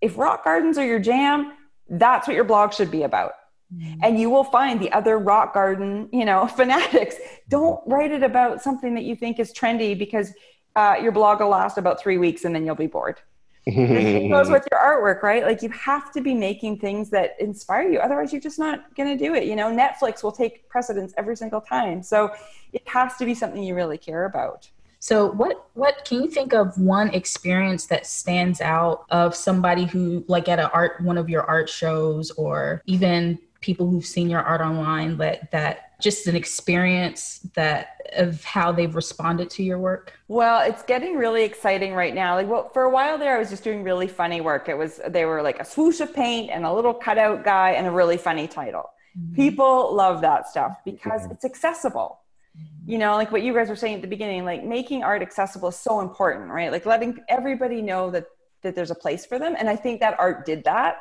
if 0.00 0.16
rock 0.16 0.44
gardens 0.44 0.78
are 0.78 0.86
your 0.86 1.00
jam, 1.00 1.52
that's 1.90 2.28
what 2.28 2.36
your 2.36 2.44
blog 2.44 2.72
should 2.72 2.92
be 2.92 3.02
about. 3.02 3.32
Mm-hmm. 3.74 4.00
And 4.02 4.18
you 4.18 4.30
will 4.30 4.44
find 4.44 4.80
the 4.80 4.90
other 4.92 5.18
rock 5.18 5.52
garden, 5.54 6.08
you 6.12 6.24
know, 6.24 6.46
fanatics. 6.56 7.16
Don't 7.48 7.80
write 7.86 8.10
it 8.10 8.22
about 8.22 8.62
something 8.62 8.94
that 8.94 9.04
you 9.04 9.14
think 9.14 9.38
is 9.38 9.52
trendy 9.52 9.98
because 9.98 10.32
uh, 10.76 10.96
your 11.00 11.12
blog 11.12 11.40
will 11.40 11.48
last 11.48 11.78
about 11.78 12.00
three 12.00 12.18
weeks 12.18 12.44
and 12.44 12.54
then 12.54 12.64
you'll 12.64 12.74
be 12.74 12.86
bored. 12.86 13.20
it 13.66 14.28
goes 14.30 14.48
with 14.50 14.66
your 14.70 14.80
artwork, 14.80 15.22
right? 15.22 15.44
Like 15.44 15.62
you 15.62 15.68
have 15.70 16.12
to 16.12 16.20
be 16.20 16.34
making 16.34 16.78
things 16.78 17.10
that 17.10 17.36
inspire 17.40 17.90
you. 17.90 17.98
Otherwise, 17.98 18.32
you're 18.32 18.40
just 18.40 18.58
not 18.58 18.94
going 18.94 19.16
to 19.16 19.22
do 19.22 19.34
it. 19.34 19.44
You 19.44 19.56
know, 19.56 19.74
Netflix 19.74 20.22
will 20.22 20.32
take 20.32 20.68
precedence 20.68 21.12
every 21.18 21.36
single 21.36 21.60
time. 21.60 22.02
So 22.02 22.30
it 22.72 22.86
has 22.88 23.16
to 23.16 23.26
be 23.26 23.34
something 23.34 23.62
you 23.62 23.74
really 23.74 23.98
care 23.98 24.24
about. 24.24 24.70
So 25.00 25.30
what 25.30 25.68
what 25.74 26.04
can 26.04 26.22
you 26.22 26.28
think 26.28 26.52
of 26.52 26.76
one 26.76 27.10
experience 27.10 27.86
that 27.86 28.04
stands 28.04 28.60
out 28.60 29.04
of 29.10 29.34
somebody 29.34 29.84
who 29.84 30.24
like 30.26 30.48
at 30.48 30.58
a 30.58 30.70
art 30.72 31.00
one 31.02 31.16
of 31.16 31.28
your 31.28 31.44
art 31.44 31.68
shows 31.68 32.32
or 32.32 32.82
even 32.86 33.38
people 33.60 33.88
who've 33.88 34.06
seen 34.06 34.30
your 34.30 34.40
art 34.40 34.60
online 34.60 35.16
that 35.18 35.50
that 35.50 35.98
just 36.00 36.28
an 36.28 36.36
experience 36.36 37.40
that 37.54 38.00
of 38.16 38.44
how 38.44 38.70
they've 38.70 38.94
responded 38.94 39.50
to 39.50 39.62
your 39.62 39.78
work? 39.78 40.12
Well 40.28 40.68
it's 40.68 40.82
getting 40.82 41.16
really 41.16 41.44
exciting 41.44 41.92
right 41.94 42.14
now. 42.14 42.36
Like 42.36 42.48
well 42.48 42.68
for 42.72 42.84
a 42.84 42.90
while 42.90 43.18
there 43.18 43.36
i 43.36 43.38
was 43.38 43.50
just 43.50 43.64
doing 43.64 43.82
really 43.82 44.06
funny 44.06 44.40
work. 44.40 44.68
It 44.68 44.78
was 44.78 45.00
they 45.08 45.24
were 45.24 45.42
like 45.42 45.58
a 45.58 45.64
swoosh 45.64 46.00
of 46.00 46.14
paint 46.14 46.50
and 46.50 46.64
a 46.64 46.72
little 46.72 46.94
cutout 46.94 47.44
guy 47.44 47.70
and 47.70 47.86
a 47.86 47.90
really 47.90 48.16
funny 48.16 48.46
title. 48.46 48.90
Mm-hmm. 49.18 49.34
people 49.34 49.94
love 49.94 50.20
that 50.20 50.46
stuff 50.46 50.76
because 50.84 51.22
mm-hmm. 51.22 51.32
it's 51.32 51.44
accessible. 51.44 52.20
You 52.86 52.98
know 52.98 53.16
like 53.16 53.32
what 53.32 53.42
you 53.42 53.52
guys 53.52 53.68
were 53.68 53.76
saying 53.76 53.96
at 53.96 54.02
the 54.02 54.08
beginning 54.08 54.44
like 54.44 54.64
making 54.64 55.02
art 55.02 55.22
accessible 55.22 55.68
is 55.70 55.76
so 55.76 56.00
important 56.00 56.50
right? 56.50 56.70
Like 56.70 56.86
letting 56.86 57.18
everybody 57.28 57.82
know 57.82 58.10
that 58.10 58.26
that 58.62 58.74
there's 58.74 58.90
a 58.90 58.94
place 58.94 59.26
for 59.26 59.38
them. 59.38 59.56
And 59.58 59.68
i 59.68 59.74
think 59.74 60.00
that 60.00 60.18
art 60.18 60.46
did 60.46 60.62
that 60.64 60.98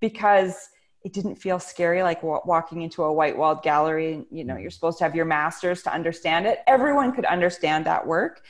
because 0.00 0.70
it 1.02 1.12
didn't 1.12 1.36
feel 1.36 1.58
scary 1.58 2.02
like 2.02 2.22
walking 2.22 2.82
into 2.82 3.02
a 3.04 3.12
white 3.12 3.36
walled 3.36 3.62
gallery 3.62 4.24
you 4.30 4.44
know 4.44 4.56
you're 4.56 4.70
supposed 4.70 4.98
to 4.98 5.04
have 5.04 5.14
your 5.14 5.24
masters 5.24 5.82
to 5.82 5.92
understand 5.92 6.46
it. 6.46 6.60
Everyone 6.66 7.12
could 7.12 7.24
understand 7.24 7.86
that 7.86 8.06
work. 8.06 8.42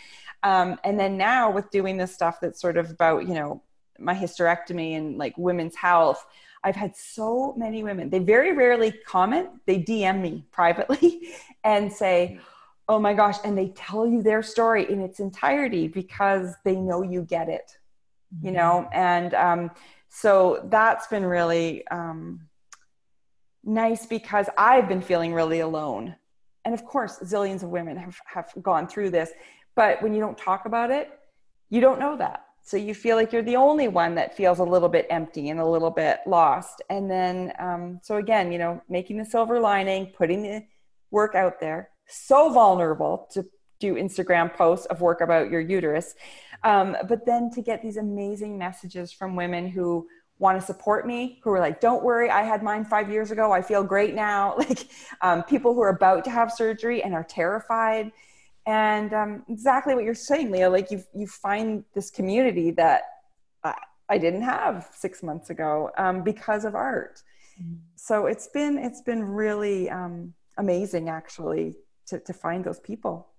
Um, 0.43 0.79
and 0.85 0.99
then 0.99 1.17
now 1.17 1.51
with 1.51 1.71
doing 1.71 1.97
this 1.97 2.15
stuff 2.15 2.41
that's 2.41 2.61
sort 2.61 2.77
of 2.77 2.91
about 2.91 3.29
you 3.29 3.35
know 3.35 3.63
my 3.99 4.15
hysterectomy 4.15 4.97
and 4.97 5.19
like 5.19 5.37
women's 5.37 5.77
health 5.77 6.25
i've 6.65 6.75
had 6.75 6.97
so 6.97 7.53
many 7.59 7.83
women 7.83 8.09
they 8.09 8.19
very 8.19 8.53
rarely 8.53 8.93
comment 9.07 9.51
they 9.67 9.79
dm 9.79 10.23
me 10.23 10.43
privately 10.53 11.35
and 11.65 11.93
say 11.93 12.41
oh 12.89 12.99
my 12.99 13.13
gosh 13.13 13.37
and 13.45 13.59
they 13.59 13.69
tell 13.69 14.07
you 14.07 14.23
their 14.23 14.43
story 14.43 14.91
in 14.91 15.03
its 15.03 15.21
entirety 15.21 15.87
because 15.87 16.55
they 16.65 16.77
know 16.77 17.03
you 17.03 17.21
get 17.21 17.51
it 17.51 17.77
you 18.41 18.53
know? 18.53 18.89
And 18.93 19.35
um, 19.35 19.71
so 20.11 20.61
that's 20.65 21.07
been 21.07 21.25
really 21.25 21.87
um, 21.89 22.41
nice 23.65 24.07
because 24.07 24.49
I've 24.59 24.89
been 24.89 25.01
feeling 25.01 25.33
really 25.33 25.61
alone. 25.61 26.17
And 26.65 26.75
of 26.75 26.85
course, 26.85 27.21
zillions 27.21 27.63
of 27.63 27.71
women 27.71 27.97
have, 27.97 28.19
have 28.27 28.53
gone 28.61 28.87
through 28.87 29.11
this. 29.11 29.31
But 29.77 30.03
when 30.03 30.13
you 30.13 30.21
don't 30.21 30.37
talk 30.37 30.67
about 30.67 30.91
it, 30.91 31.11
you 31.71 31.81
don't 31.81 32.01
know 32.01 32.17
that. 32.17 32.45
So 32.63 32.77
you 32.77 32.93
feel 32.93 33.17
like 33.17 33.33
you're 33.33 33.43
the 33.43 33.57
only 33.57 33.89
one 33.89 34.15
that 34.17 34.37
feels 34.37 34.59
a 34.59 34.65
little 34.65 34.89
bit 34.89 35.07
empty 35.11 35.49
and 35.49 35.61
a 35.61 35.67
little 35.67 35.91
bit 35.91 36.19
lost. 36.27 36.83
And 36.91 37.11
then, 37.11 37.53
um, 37.59 38.01
so 38.03 38.17
again, 38.17 38.53
you 38.53 38.59
know, 38.59 38.83
making 38.89 39.17
the 39.17 39.25
silver 39.25 39.61
lining, 39.61 40.07
putting 40.07 40.43
the 40.43 40.67
work 41.11 41.35
out 41.35 41.61
there, 41.61 41.91
so 42.09 42.53
vulnerable 42.53 43.29
to 43.33 43.47
do 43.81 43.95
Instagram 43.95 44.55
posts 44.55 44.87
of 44.87 45.01
work 45.01 45.21
about 45.21 45.51
your 45.51 45.61
uterus. 45.61 46.15
Um, 46.63 46.97
but 47.09 47.27
then 47.27 47.51
to 47.53 47.63
get 47.63 47.83
these 47.83 47.97
amazing 47.97 48.57
messages 48.59 49.11
from 49.11 49.35
women 49.35 49.67
who 49.69 50.07
want 50.39 50.59
to 50.59 50.65
support 50.65 51.07
me, 51.07 51.39
who 51.43 51.51
are 51.51 51.61
like, 51.61 51.81
don't 51.81 52.03
worry, 52.03 52.31
I 52.31 52.43
had 52.43 52.63
mine 52.63 52.85
five 52.85 53.11
years 53.11 53.31
ago. 53.31 53.53
I 53.53 53.63
feel 53.63 53.83
great 53.85 54.15
now. 54.15 54.57
Like 54.59 54.89
um, 55.23 55.43
people 55.43 55.75
who 55.75 55.81
are 55.81 55.91
about 55.91 56.25
to 56.25 56.31
have 56.31 56.53
surgery 56.53 57.03
and 57.03 57.15
are 57.15 57.25
terrified. 57.25 58.13
And 58.67 59.13
um, 59.13 59.45
exactly 59.49 59.95
what 59.95 60.05
you're 60.05 60.15
saying, 60.15 60.51
Leah, 60.51 60.71
like 60.71 60.91
you, 60.91 61.03
you 61.15 61.27
find 61.27 61.85
this 61.95 62.11
community 62.11 62.71
that 62.73 63.03
I, 63.65 63.75
I 64.09 64.19
didn't 64.19 64.43
have 64.43 64.89
six 64.95 65.23
months 65.23 65.51
ago 65.51 65.91
um, 65.97 66.23
because 66.23 66.65
of 66.65 66.75
art. 66.75 67.23
Mm-hmm. 67.61 67.77
So 67.97 68.27
it's 68.27 68.49
been, 68.49 68.79
it's 68.79 69.01
been 69.01 69.23
really 69.23 69.91
um, 69.91 70.35
amazing 70.59 71.09
actually 71.09 71.77
to, 72.07 72.21
to 72.21 72.33
find 72.33 72.65
those 72.65 72.81
people. 72.81 73.30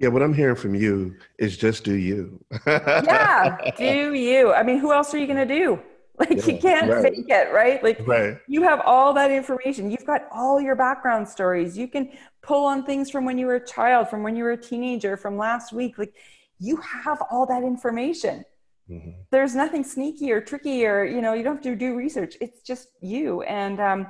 Yeah, 0.00 0.08
what 0.08 0.22
I'm 0.22 0.32
hearing 0.32 0.56
from 0.56 0.74
you 0.74 1.14
is 1.38 1.58
just 1.58 1.84
do 1.84 1.92
you. 1.92 2.42
yeah, 2.66 3.56
do 3.76 4.14
you. 4.14 4.52
I 4.52 4.62
mean, 4.62 4.78
who 4.78 4.92
else 4.92 5.12
are 5.14 5.18
you 5.18 5.26
going 5.26 5.46
to 5.46 5.54
do? 5.54 5.78
Like 6.18 6.36
yeah, 6.36 6.46
you 6.52 6.58
can't 6.58 6.90
right. 6.90 7.02
fake 7.02 7.24
it, 7.28 7.50
right? 7.50 7.82
Like 7.82 8.06
right. 8.06 8.36
you 8.46 8.62
have 8.62 8.82
all 8.84 9.14
that 9.14 9.30
information. 9.30 9.90
You've 9.90 10.04
got 10.04 10.26
all 10.30 10.60
your 10.60 10.74
background 10.74 11.26
stories. 11.26 11.78
You 11.78 11.88
can 11.88 12.10
pull 12.42 12.66
on 12.66 12.84
things 12.84 13.10
from 13.10 13.24
when 13.24 13.38
you 13.38 13.46
were 13.46 13.54
a 13.54 13.66
child, 13.66 14.10
from 14.10 14.22
when 14.22 14.36
you 14.36 14.44
were 14.44 14.52
a 14.52 14.62
teenager, 14.62 15.16
from 15.16 15.38
last 15.38 15.72
week. 15.72 15.96
Like 15.96 16.14
you 16.58 16.76
have 16.76 17.22
all 17.30 17.46
that 17.46 17.62
information. 17.62 18.44
Mm-hmm. 18.90 19.10
There's 19.30 19.54
nothing 19.54 19.82
sneaky 19.82 20.30
or 20.30 20.42
tricky 20.42 20.84
or, 20.84 21.04
you 21.04 21.22
know, 21.22 21.32
you 21.32 21.42
don't 21.42 21.54
have 21.54 21.64
to 21.64 21.74
do 21.74 21.94
research. 21.94 22.36
It's 22.42 22.60
just 22.60 22.88
you. 23.00 23.40
And 23.42 23.80
um, 23.80 24.06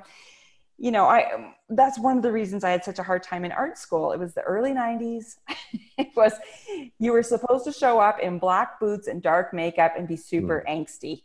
you 0.81 0.91
know, 0.91 1.05
I 1.05 1.53
that's 1.69 1.99
one 1.99 2.17
of 2.17 2.23
the 2.23 2.33
reasons 2.33 2.65
I 2.65 2.71
had 2.71 2.83
such 2.83 2.99
a 2.99 3.03
hard 3.03 3.23
time 3.23 3.45
in 3.45 3.53
art 3.53 3.77
school. 3.77 4.13
It 4.13 4.19
was 4.19 4.33
the 4.33 4.41
early 4.41 4.73
90s. 4.73 5.37
it 5.99 6.09
was 6.17 6.33
you 6.99 7.13
were 7.13 7.23
supposed 7.23 7.65
to 7.67 7.73
show 7.73 8.01
up 8.01 8.19
in 8.19 8.39
black 8.39 8.81
boots 8.81 9.07
and 9.07 9.23
dark 9.23 9.53
makeup 9.53 9.93
and 9.99 10.09
be 10.09 10.17
super 10.17 10.65
mm. 10.67 10.75
angsty. 10.75 11.23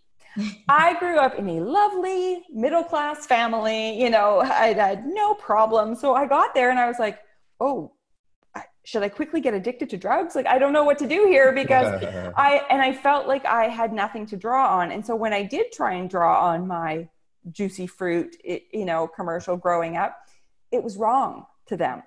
I 0.68 1.00
grew 1.00 1.18
up 1.18 1.40
in 1.40 1.48
a 1.48 1.62
lovely 1.62 2.44
middle 2.52 2.84
class 2.84 3.26
family, 3.26 3.98
you 3.98 4.10
know, 4.10 4.42
I 4.42 4.74
had 4.74 5.06
no 5.08 5.34
problem. 5.36 5.96
So 5.96 6.14
I 6.14 6.28
got 6.28 6.54
there 6.54 6.70
and 6.70 6.78
I 6.78 6.88
was 6.88 7.00
like, 7.00 7.20
"Oh, 7.62 7.94
should 8.84 9.04
I 9.04 9.10
quickly 9.10 9.40
get 9.40 9.54
addicted 9.54 9.90
to 9.92 9.98
drugs? 9.98 10.36
Like 10.36 10.48
I 10.48 10.60
don't 10.60 10.74
know 10.74 10.84
what 10.84 10.98
to 11.00 11.08
do 11.08 11.28
here 11.28 11.54
because 11.54 12.04
I 12.38 12.66
and 12.70 12.82
I 12.82 12.92
felt 12.92 13.26
like 13.26 13.46
I 13.46 13.70
had 13.70 13.94
nothing 13.94 14.26
to 14.28 14.36
draw 14.36 14.78
on. 14.80 14.92
And 14.92 15.06
so 15.06 15.16
when 15.16 15.32
I 15.32 15.44
did 15.44 15.72
try 15.72 15.94
and 15.94 16.10
draw 16.10 16.52
on 16.52 16.68
my 16.68 17.08
juicy 17.52 17.88
fruit, 17.88 18.36
you 18.44 18.86
know, 18.86 19.08
commercial 19.08 19.58
growing 19.58 19.98
up, 19.98 20.18
it 20.72 20.84
was 20.84 20.98
wrong 20.98 21.46
to 21.68 21.78
them. 21.78 22.04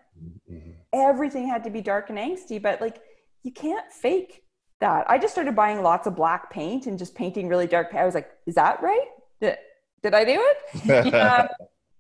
Mm-hmm. 0.51 0.71
Everything 0.93 1.49
had 1.49 1.65
to 1.65 1.71
be 1.71 1.81
dark 1.81 2.11
and 2.11 2.19
angsty, 2.19 2.61
but 2.61 2.81
like 2.81 3.01
you 3.43 3.53
can't 3.53 3.91
fake 3.93 4.43
that. 4.81 5.09
I 5.11 5.19
just 5.19 5.33
started 5.33 5.57
buying 5.57 5.83
lots 5.83 6.07
of 6.07 6.17
black 6.17 6.51
paint 6.51 6.87
and 6.87 6.99
just 6.99 7.15
painting 7.15 7.49
really 7.49 7.67
dark. 7.67 7.95
I 7.95 8.05
was 8.05 8.15
like, 8.15 8.31
is 8.47 8.55
that 8.55 8.83
right? 8.83 9.07
Did, 9.41 9.57
did 10.03 10.15
I 10.15 10.25
do 10.25 10.41
it? 10.41 11.15
um, 11.15 11.49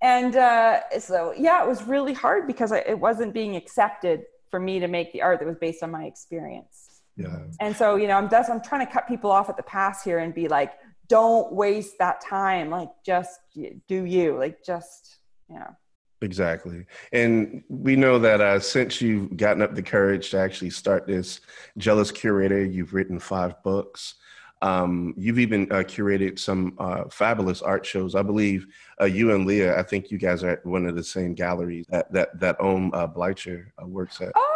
and 0.01 0.37
uh, 0.37 0.81
so, 0.99 1.35
yeah, 1.37 1.63
it 1.63 1.69
was 1.69 1.83
really 1.83 2.13
hard 2.13 2.47
because 2.47 2.71
I, 2.71 2.79
it 2.79 2.99
wasn't 2.99 3.35
being 3.35 3.57
accepted 3.57 4.25
for 4.51 4.61
me 4.61 4.79
to 4.79 4.89
make 4.89 5.13
the 5.13 5.23
art 5.23 5.41
that 5.41 5.47
was 5.47 5.57
based 5.57 5.83
on 5.83 5.91
my 5.91 6.05
experience. 6.05 7.03
Yeah. 7.17 7.39
And 7.61 7.77
so, 7.77 7.97
you 7.97 8.07
know, 8.07 8.15
I'm 8.15 8.31
just, 8.31 8.49
I'm 8.49 8.63
trying 8.63 8.87
to 8.87 8.93
cut 8.93 9.09
people 9.09 9.31
off 9.31 9.49
at 9.49 9.57
the 9.57 9.63
pass 9.65 10.05
here 10.05 10.21
and 10.21 10.33
be 10.33 10.47
like, 10.47 10.73
don't 11.09 11.53
waste 11.53 11.99
that 11.99 12.21
time. 12.21 12.71
Like, 12.71 12.91
just 13.05 13.41
do 13.55 14.05
you. 14.05 14.37
Like, 14.37 14.65
just, 14.65 15.19
you 15.49 15.57
know. 15.57 15.77
Exactly. 16.21 16.85
And 17.13 17.63
we 17.69 17.95
know 17.95 18.19
that 18.19 18.41
uh, 18.41 18.59
since 18.59 19.01
you've 19.01 19.37
gotten 19.37 19.63
up 19.63 19.75
the 19.75 19.83
courage 19.83 20.31
to 20.31 20.39
actually 20.39 20.71
start 20.71 21.07
this 21.07 21.41
Jealous 21.77 22.11
Curator, 22.11 22.65
you've 22.65 22.93
written 22.93 23.21
five 23.21 23.63
books. 23.63 24.15
Um, 24.61 25.15
you've 25.17 25.39
even 25.39 25.71
uh, 25.71 25.85
curated 25.85 26.37
some 26.41 26.75
uh, 26.81 27.05
fabulous 27.11 27.63
art 27.63 27.87
shows. 27.87 28.17
I 28.17 28.23
believe 28.23 28.67
uh, 29.01 29.05
you 29.05 29.33
and 29.33 29.47
Leah, 29.47 29.79
I 29.79 29.85
think 29.85 30.11
you 30.11 30.19
guys 30.19 30.43
are 30.43 30.51
at 30.51 30.67
one 30.67 30.87
of 30.87 30.97
the 30.97 31.05
same 31.05 31.35
galleries 31.35 31.87
that 31.91 32.13
that, 32.13 32.41
that 32.41 32.61
Om 32.61 32.93
uh, 32.93 33.07
Bleicher 33.07 33.67
uh, 33.81 33.87
works 33.87 34.21
at. 34.21 34.33
Oh, 34.35 34.48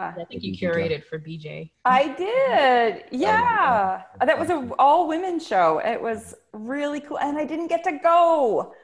yeah, 0.00 0.14
yeah. 0.16 0.22
I 0.22 0.24
think 0.26 0.42
you 0.42 0.56
curated 0.56 1.04
for 1.04 1.18
BJ. 1.18 1.70
I 1.84 2.08
did. 2.08 3.04
Yeah. 3.10 4.02
That 4.20 4.38
was 4.38 4.50
an 4.50 4.72
all 4.78 5.08
women 5.08 5.40
show. 5.40 5.80
It 5.84 6.00
was 6.00 6.34
really 6.52 7.00
cool. 7.00 7.18
And 7.18 7.38
I 7.38 7.44
didn't 7.44 7.68
get 7.68 7.82
to 7.84 7.92
go. 7.92 8.74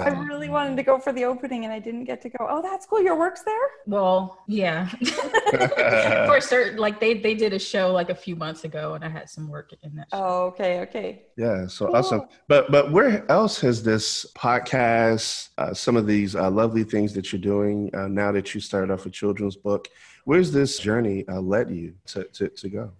I 0.00 0.10
really 0.10 0.48
wanted 0.48 0.76
to 0.76 0.84
go 0.84 0.98
for 0.98 1.12
the 1.12 1.24
opening 1.24 1.64
and 1.64 1.72
I 1.72 1.80
didn't 1.80 2.04
get 2.04 2.22
to 2.22 2.28
go. 2.28 2.46
Oh, 2.48 2.62
that's 2.62 2.86
cool. 2.86 3.02
Your 3.02 3.18
work's 3.18 3.42
there? 3.42 3.68
Well, 3.86 4.38
yeah. 4.46 4.88
for 6.26 6.40
certain 6.40 6.78
like 6.78 7.00
they 7.00 7.14
they 7.14 7.34
did 7.34 7.52
a 7.52 7.58
show 7.58 7.92
like 7.92 8.08
a 8.08 8.14
few 8.14 8.36
months 8.36 8.62
ago 8.62 8.94
and 8.94 9.04
I 9.04 9.08
had 9.08 9.28
some 9.28 9.48
work 9.48 9.72
in 9.82 9.96
that 9.96 10.08
show. 10.12 10.18
Oh, 10.18 10.42
okay, 10.46 10.80
okay. 10.82 11.22
Yeah, 11.36 11.66
so 11.66 11.86
cool. 11.86 11.96
awesome. 11.96 12.22
But 12.46 12.70
but 12.70 12.92
where 12.92 13.28
else 13.30 13.60
has 13.62 13.82
this 13.82 14.24
podcast, 14.36 15.48
uh, 15.58 15.74
some 15.74 15.96
of 15.96 16.06
these 16.06 16.36
uh, 16.36 16.48
lovely 16.48 16.84
things 16.84 17.12
that 17.14 17.32
you're 17.32 17.42
doing 17.42 17.90
uh, 17.92 18.06
now 18.06 18.30
that 18.32 18.54
you 18.54 18.60
started 18.60 18.92
off 18.92 19.04
a 19.06 19.10
children's 19.10 19.56
book, 19.56 19.88
where's 20.24 20.52
this 20.52 20.78
journey 20.78 21.26
uh, 21.28 21.40
led 21.40 21.70
you 21.70 21.94
to, 22.06 22.24
to, 22.24 22.48
to 22.48 22.68
go? 22.68 22.92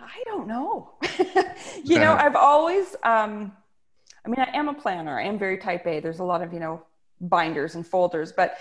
I 0.00 0.22
don't 0.24 0.46
know. 0.46 0.92
you 1.84 1.98
know, 1.98 2.12
I've 2.12 2.36
always 2.36 2.96
um 3.02 3.52
I 4.24 4.28
mean, 4.28 4.40
I 4.40 4.56
am 4.56 4.68
a 4.68 4.74
planner. 4.74 5.18
I 5.18 5.24
am 5.24 5.38
very 5.38 5.58
type 5.58 5.86
A. 5.86 6.00
There's 6.00 6.18
a 6.18 6.24
lot 6.24 6.42
of, 6.42 6.52
you 6.52 6.60
know, 6.60 6.82
binders 7.20 7.74
and 7.74 7.86
folders, 7.86 8.32
but 8.32 8.58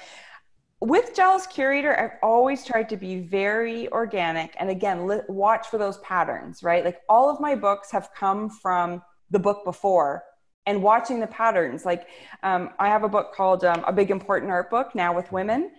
with 0.81 1.13
Jealous 1.13 1.45
Curator, 1.45 1.99
I've 1.99 2.17
always 2.23 2.63
tried 2.63 2.87
to 2.89 2.97
be 2.97 3.19
very 3.19 3.91
organic. 3.91 4.55
And 4.59 4.69
again, 4.69 5.07
li- 5.07 5.21
watch 5.27 5.67
for 5.67 5.77
those 5.77 5.97
patterns, 5.97 6.63
right? 6.63 6.85
Like 6.85 7.01
all 7.09 7.29
of 7.29 7.41
my 7.41 7.55
books 7.55 7.91
have 7.91 8.09
come 8.15 8.49
from 8.49 9.01
the 9.29 9.39
book 9.39 9.65
before 9.65 10.23
and 10.65 10.81
watching 10.81 11.19
the 11.19 11.27
patterns. 11.27 11.83
Like 11.83 12.07
um, 12.43 12.69
I 12.79 12.87
have 12.87 13.03
a 13.03 13.09
book 13.09 13.33
called 13.33 13.65
um, 13.65 13.83
A 13.87 13.91
Big 13.91 14.09
Important 14.09 14.51
Art 14.51 14.69
Book 14.69 14.95
now 14.95 15.13
with 15.13 15.29
women. 15.33 15.71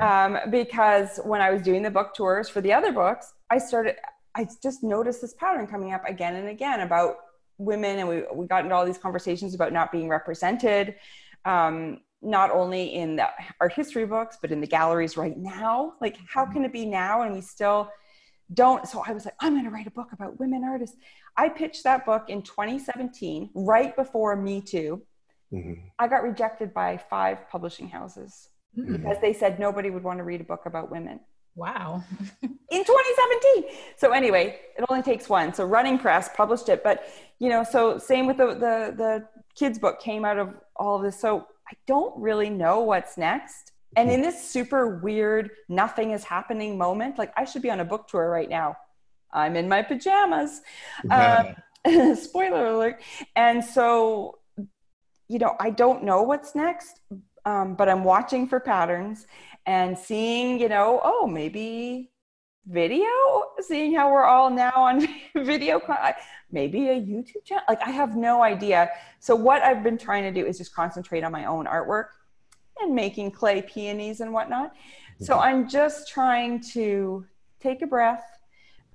Um, 0.00 0.38
because 0.50 1.20
when 1.24 1.40
I 1.40 1.50
was 1.50 1.62
doing 1.62 1.82
the 1.82 1.90
book 1.90 2.14
tours 2.14 2.48
for 2.48 2.60
the 2.60 2.72
other 2.72 2.92
books, 2.92 3.34
I 3.50 3.58
started, 3.58 3.96
I 4.34 4.46
just 4.62 4.82
noticed 4.82 5.20
this 5.20 5.34
pattern 5.34 5.66
coming 5.66 5.92
up 5.92 6.02
again 6.08 6.36
and 6.36 6.48
again 6.48 6.80
about 6.80 7.16
women 7.58 7.98
and 7.98 8.08
we, 8.08 8.22
we 8.34 8.46
got 8.46 8.64
into 8.64 8.74
all 8.74 8.86
these 8.86 8.98
conversations 8.98 9.54
about 9.54 9.72
not 9.72 9.92
being 9.92 10.08
represented 10.08 10.96
um, 11.44 12.00
not 12.22 12.50
only 12.50 12.94
in 12.94 13.16
the 13.16 13.28
art 13.60 13.72
history 13.72 14.04
books 14.06 14.38
but 14.40 14.50
in 14.50 14.60
the 14.60 14.66
galleries 14.66 15.16
right 15.16 15.36
now. 15.36 15.94
Like 16.00 16.18
how 16.26 16.46
can 16.46 16.64
it 16.64 16.72
be 16.72 16.86
now 16.86 17.22
and 17.22 17.34
we 17.34 17.40
still 17.40 17.90
don't? 18.52 18.86
So 18.88 19.02
i 19.06 19.12
was 19.12 19.24
like 19.24 19.34
i'm 19.40 19.52
going 19.52 19.64
to 19.64 19.70
write 19.70 19.86
a 19.86 19.92
book 19.92 20.12
about 20.12 20.38
women 20.40 20.64
artists. 20.64 20.96
I 21.36 21.48
pitched 21.48 21.84
that 21.84 22.04
book 22.04 22.28
in 22.28 22.42
2017 22.42 23.50
right 23.54 23.94
before 23.94 24.34
me 24.36 24.60
too. 24.60 25.02
Mm-hmm. 25.52 25.72
i 25.98 26.06
got 26.06 26.22
rejected 26.22 26.72
by 26.72 26.96
five 26.96 27.48
publishing 27.48 27.88
houses 27.88 28.49
mm-hmm. 28.76 28.96
because 28.96 29.16
they 29.20 29.32
said 29.32 29.58
nobody 29.58 29.90
would 29.90 30.02
want 30.02 30.18
to 30.18 30.24
read 30.24 30.40
a 30.40 30.44
book 30.44 30.62
about 30.66 30.90
women 30.90 31.20
Wow. 31.56 32.02
in 32.42 32.84
2017. 32.84 33.64
So 33.96 34.12
anyway, 34.12 34.60
it 34.78 34.84
only 34.88 35.02
takes 35.02 35.28
one. 35.28 35.52
So 35.52 35.64
Running 35.64 35.98
Press 35.98 36.30
published 36.34 36.68
it, 36.68 36.82
but 36.82 37.04
you 37.38 37.48
know, 37.48 37.64
so 37.64 37.98
same 37.98 38.26
with 38.26 38.36
the 38.36 38.46
the 38.48 38.94
the 38.96 39.28
kids 39.54 39.78
book 39.78 40.00
came 40.00 40.24
out 40.24 40.38
of 40.38 40.54
all 40.76 40.96
of 40.96 41.02
this. 41.02 41.20
So 41.20 41.46
I 41.68 41.74
don't 41.86 42.18
really 42.20 42.50
know 42.50 42.80
what's 42.80 43.18
next. 43.18 43.72
And 43.96 44.10
in 44.10 44.22
this 44.22 44.48
super 44.48 45.00
weird 45.00 45.50
nothing 45.68 46.12
is 46.12 46.22
happening 46.22 46.78
moment, 46.78 47.18
like 47.18 47.32
I 47.36 47.44
should 47.44 47.62
be 47.62 47.70
on 47.70 47.80
a 47.80 47.84
book 47.84 48.06
tour 48.08 48.30
right 48.30 48.48
now. 48.48 48.76
I'm 49.32 49.56
in 49.56 49.68
my 49.68 49.82
pajamas. 49.82 50.60
Um, 51.10 51.56
spoiler 52.16 52.66
alert. 52.66 53.02
And 53.34 53.64
so 53.64 54.38
you 55.28 55.38
know, 55.38 55.54
I 55.60 55.70
don't 55.70 56.02
know 56.02 56.22
what's 56.22 56.56
next, 56.56 57.00
um, 57.44 57.74
but 57.74 57.88
I'm 57.88 58.04
watching 58.04 58.48
for 58.48 58.60
patterns 58.60 59.26
and 59.66 59.96
seeing, 59.96 60.60
you 60.60 60.68
know, 60.68 61.00
oh, 61.02 61.26
maybe 61.26 62.10
video, 62.66 63.06
seeing 63.60 63.94
how 63.94 64.12
we're 64.12 64.24
all 64.24 64.50
now 64.50 64.72
on 64.74 65.06
video, 65.36 65.80
maybe 66.50 66.88
a 66.88 67.00
YouTube 67.00 67.44
channel. 67.44 67.64
Like, 67.68 67.82
I 67.86 67.90
have 67.90 68.16
no 68.16 68.42
idea. 68.42 68.90
So, 69.18 69.34
what 69.34 69.62
I've 69.62 69.82
been 69.82 69.98
trying 69.98 70.22
to 70.22 70.32
do 70.32 70.46
is 70.46 70.58
just 70.58 70.74
concentrate 70.74 71.24
on 71.24 71.32
my 71.32 71.46
own 71.46 71.66
artwork 71.66 72.06
and 72.80 72.94
making 72.94 73.32
clay 73.32 73.62
peonies 73.62 74.20
and 74.20 74.32
whatnot. 74.32 74.72
So, 75.20 75.34
mm-hmm. 75.34 75.42
I'm 75.42 75.68
just 75.68 76.08
trying 76.08 76.62
to 76.72 77.26
take 77.60 77.82
a 77.82 77.86
breath 77.86 78.24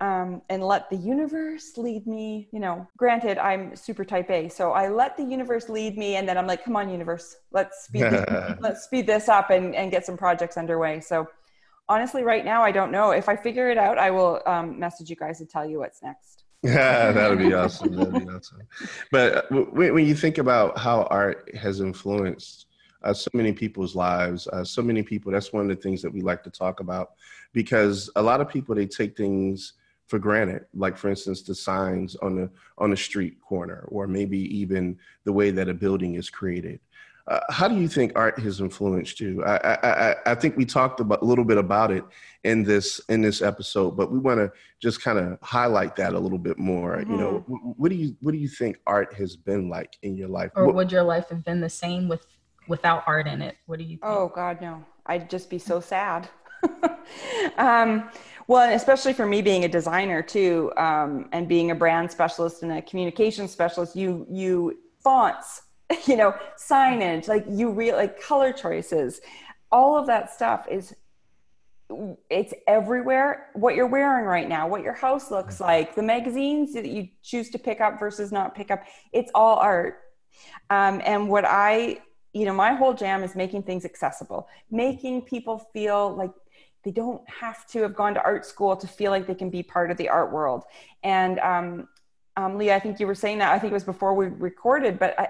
um, 0.02 0.42
and 0.50 0.64
let 0.64 0.90
the 0.90 0.96
universe 0.96 1.78
lead 1.78 2.06
me. 2.06 2.48
You 2.52 2.60
know, 2.60 2.88
granted, 2.98 3.38
I'm 3.38 3.76
super 3.76 4.04
type 4.04 4.30
A, 4.30 4.50
so 4.50 4.72
I 4.72 4.90
let 4.90 5.16
the 5.18 5.24
universe 5.24 5.70
lead 5.70 5.98
me, 5.98 6.16
and 6.16 6.28
then 6.28 6.38
I'm 6.38 6.48
like, 6.48 6.64
"Come 6.64 6.76
on, 6.76 6.90
universe, 6.90 7.38
let's 7.52 7.86
speed 7.86 8.04
this, 8.04 8.56
let's 8.60 8.84
speed 8.84 9.08
this 9.08 9.30
up 9.30 9.50
and, 9.50 9.76
and 9.76 9.92
get 9.92 10.06
some 10.06 10.18
projects 10.18 10.58
underway." 10.58 11.00
So, 11.00 11.28
honestly, 11.88 12.24
right 12.24 12.44
now, 12.44 12.62
I 12.62 12.72
don't 12.72 12.92
know. 12.92 13.12
If 13.12 13.30
I 13.30 13.36
figure 13.36 13.70
it 13.70 13.78
out, 13.78 13.98
I 13.98 14.12
will 14.12 14.42
um, 14.46 14.80
message 14.80 15.10
you 15.10 15.16
guys 15.16 15.38
to 15.40 15.46
tell 15.46 15.66
you 15.66 15.80
what's 15.80 16.02
next. 16.04 16.44
Yeah, 16.64 17.12
that'd 17.12 17.38
be 17.38 17.54
awesome. 17.54 17.96
That'd 17.96 18.26
be 18.26 18.34
awesome. 18.34 18.64
But 19.12 19.52
uh, 19.52 19.66
when 19.72 20.04
you 20.04 20.16
think 20.16 20.40
about 20.40 20.80
how 20.80 21.04
art 21.12 21.56
has 21.56 21.80
influenced 21.80 22.66
uh, 23.04 23.14
so 23.14 23.30
many 23.36 23.54
people's 23.54 23.96
lives, 23.96 24.48
uh, 24.48 24.64
so 24.64 24.82
many 24.82 25.04
people, 25.04 25.32
that's 25.32 25.54
one 25.54 25.62
of 25.62 25.70
the 25.70 25.82
things 25.82 26.02
that 26.02 26.12
we 26.12 26.22
like 26.22 26.42
to 26.44 26.50
talk 26.50 26.80
about 26.80 27.12
because 27.54 28.10
a 28.16 28.22
lot 28.22 28.42
of 28.42 28.50
people 28.50 28.74
they 28.74 28.88
take 28.88 29.16
things 29.16 29.74
for 30.08 30.20
granted 30.20 30.66
like 30.74 30.98
for 30.98 31.10
instance 31.10 31.42
the 31.42 31.56
signs 31.56 32.16
on 32.18 32.36
the 32.36 32.50
on 32.78 32.92
the 32.92 32.98
street 32.98 33.42
corner 33.42 33.86
or 33.88 34.08
maybe 34.08 34.38
even 34.56 34.98
the 35.24 35.34
way 35.34 35.52
that 35.52 35.70
a 35.70 35.74
building 35.74 36.16
is 36.16 36.30
created 36.30 36.80
uh, 37.28 37.40
how 37.50 37.68
do 37.68 37.76
you 37.76 37.88
think 37.88 38.12
art 38.16 38.38
has 38.38 38.60
influenced 38.60 39.20
you 39.20 39.44
I, 39.44 39.78
I, 39.84 40.16
I 40.28 40.36
think 40.36 40.56
we 40.58 40.66
talked 40.66 41.00
about 41.00 41.24
a 41.24 41.26
little 41.26 41.44
bit 41.44 41.58
about 41.58 41.90
it 41.92 42.04
in 42.44 42.64
this 42.64 43.02
in 43.10 43.22
this 43.22 43.42
episode 43.42 43.92
but 43.92 44.12
we 44.12 44.20
want 44.20 44.40
to 44.40 44.52
just 44.80 45.02
kind 45.02 45.18
of 45.18 45.40
highlight 45.42 45.96
that 45.96 46.14
a 46.14 46.20
little 46.20 46.38
bit 46.38 46.60
more 46.60 46.98
mm-hmm. 46.98 47.12
you 47.12 47.18
know 47.18 47.46
mm-hmm. 47.50 47.70
what 47.78 47.90
do 47.90 47.96
you 47.96 48.16
what 48.22 48.32
do 48.32 48.38
you 48.38 48.48
think 48.48 48.78
art 48.86 49.14
has 49.16 49.36
been 49.36 49.70
like 49.70 49.98
in 50.04 50.16
your 50.16 50.30
life 50.30 50.52
or 50.56 50.68
what, 50.68 50.76
would 50.76 50.92
your 50.92 51.04
life 51.04 51.30
have 51.30 51.44
been 51.44 51.62
the 51.62 51.70
same 51.70 52.08
with 52.08 52.28
without 52.68 53.04
art 53.08 53.28
in 53.28 53.42
it 53.42 53.56
what 53.66 53.80
do 53.80 53.86
you 53.86 53.98
think? 53.98 54.04
oh 54.04 54.32
god 54.36 54.62
no 54.62 54.86
i'd 55.08 55.30
just 55.30 55.50
be 55.50 55.58
so 55.58 55.80
sad 55.80 56.30
um, 57.58 58.10
well, 58.48 58.64
and 58.64 58.74
especially 58.74 59.14
for 59.14 59.26
me 59.26 59.42
being 59.42 59.66
a 59.66 59.68
designer 59.68 60.22
too, 60.22 60.72
um, 60.78 61.30
and 61.32 61.48
being 61.48 61.72
a 61.72 61.76
brand 61.76 62.12
specialist 62.12 62.64
and 62.64 62.72
a 62.72 62.82
communication 62.82 63.48
specialist, 63.48 63.96
you 63.96 64.26
you 64.30 64.78
fonts, 65.00 65.64
you 66.06 66.16
know, 66.16 66.36
signage, 66.58 67.28
like 67.28 67.46
you 67.50 67.72
real 67.72 67.96
like 67.96 68.22
color 68.22 68.54
choices, 68.54 69.22
all 69.72 69.98
of 69.98 70.08
that 70.08 70.34
stuff 70.34 70.68
is 70.70 70.96
it's 72.30 72.54
everywhere. 72.68 73.48
What 73.54 73.76
you're 73.76 73.88
wearing 73.88 74.26
right 74.26 74.50
now, 74.50 74.68
what 74.68 74.82
your 74.82 74.94
house 74.94 75.30
looks 75.30 75.60
like, 75.60 75.96
the 75.96 76.04
magazines 76.04 76.74
that 76.74 76.88
you 76.88 77.10
choose 77.22 77.50
to 77.52 77.60
pick 77.60 77.80
up 77.80 78.00
versus 78.00 78.32
not 78.32 78.56
pick 78.56 78.72
up, 78.72 78.84
it's 79.14 79.32
all 79.36 79.58
art. 79.58 80.00
Um, 80.70 81.02
and 81.06 81.30
what 81.30 81.46
I 81.46 82.00
you 82.36 82.44
know, 82.44 82.54
my 82.54 82.74
whole 82.74 82.94
jam 82.94 83.24
is 83.24 83.34
making 83.34 83.64
things 83.64 83.86
accessible, 83.86 84.50
making 84.70 85.22
people 85.22 85.58
feel 85.72 86.14
like 86.14 86.32
they 86.86 86.92
don't 86.92 87.28
have 87.28 87.66
to 87.66 87.82
have 87.82 87.96
gone 87.96 88.14
to 88.14 88.24
art 88.24 88.46
school 88.46 88.78
to 88.78 88.88
feel 88.88 89.12
like 89.12 89.26
they 89.26 89.36
can 89.36 89.50
be 89.50 89.64
part 89.64 89.90
of 89.90 89.98
the 89.98 90.08
art 90.08 90.32
world. 90.32 90.64
And 91.04 91.40
um, 91.40 91.88
um, 92.38 92.58
Leah, 92.58 92.76
I 92.76 92.80
think 92.80 93.00
you 93.00 93.08
were 93.08 93.16
saying 93.16 93.40
that. 93.40 93.52
I 93.52 93.58
think 93.58 93.72
it 93.72 93.74
was 93.74 93.84
before 93.84 94.14
we 94.14 94.28
recorded, 94.28 95.00
but 95.00 95.20
I, 95.20 95.30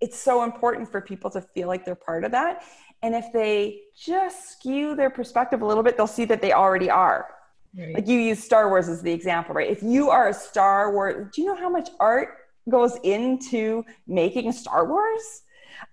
it's 0.00 0.18
so 0.18 0.44
important 0.44 0.90
for 0.90 1.00
people 1.00 1.30
to 1.30 1.40
feel 1.40 1.68
like 1.68 1.86
they're 1.86 1.94
part 1.94 2.24
of 2.24 2.30
that. 2.32 2.62
And 3.02 3.14
if 3.14 3.32
they 3.32 3.80
just 3.98 4.52
skew 4.52 4.94
their 4.94 5.08
perspective 5.08 5.62
a 5.62 5.66
little 5.66 5.82
bit, 5.82 5.96
they'll 5.96 6.06
see 6.06 6.26
that 6.26 6.42
they 6.42 6.52
already 6.52 6.90
are. 6.90 7.28
Right. 7.76 7.94
Like 7.94 8.06
you 8.06 8.18
use 8.18 8.44
Star 8.44 8.68
Wars 8.68 8.88
as 8.88 9.00
the 9.00 9.12
example, 9.12 9.54
right? 9.54 9.70
If 9.70 9.82
you 9.82 10.10
are 10.10 10.28
a 10.28 10.34
Star 10.34 10.92
Wars, 10.92 11.28
do 11.32 11.40
you 11.40 11.48
know 11.48 11.56
how 11.56 11.70
much 11.70 11.88
art 11.98 12.36
goes 12.68 12.98
into 13.04 13.84
making 14.06 14.52
Star 14.52 14.86
Wars? 14.86 15.42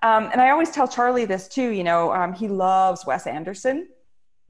Um, 0.04 0.30
and 0.34 0.42
I 0.42 0.50
always 0.50 0.72
tell 0.72 0.88
Charlie 0.88 1.26
this 1.26 1.48
too. 1.48 1.70
You 1.70 1.86
know, 1.86 2.12
um, 2.12 2.34
he 2.34 2.50
loves 2.50 3.06
Wes 3.06 3.26
Anderson. 3.26 3.88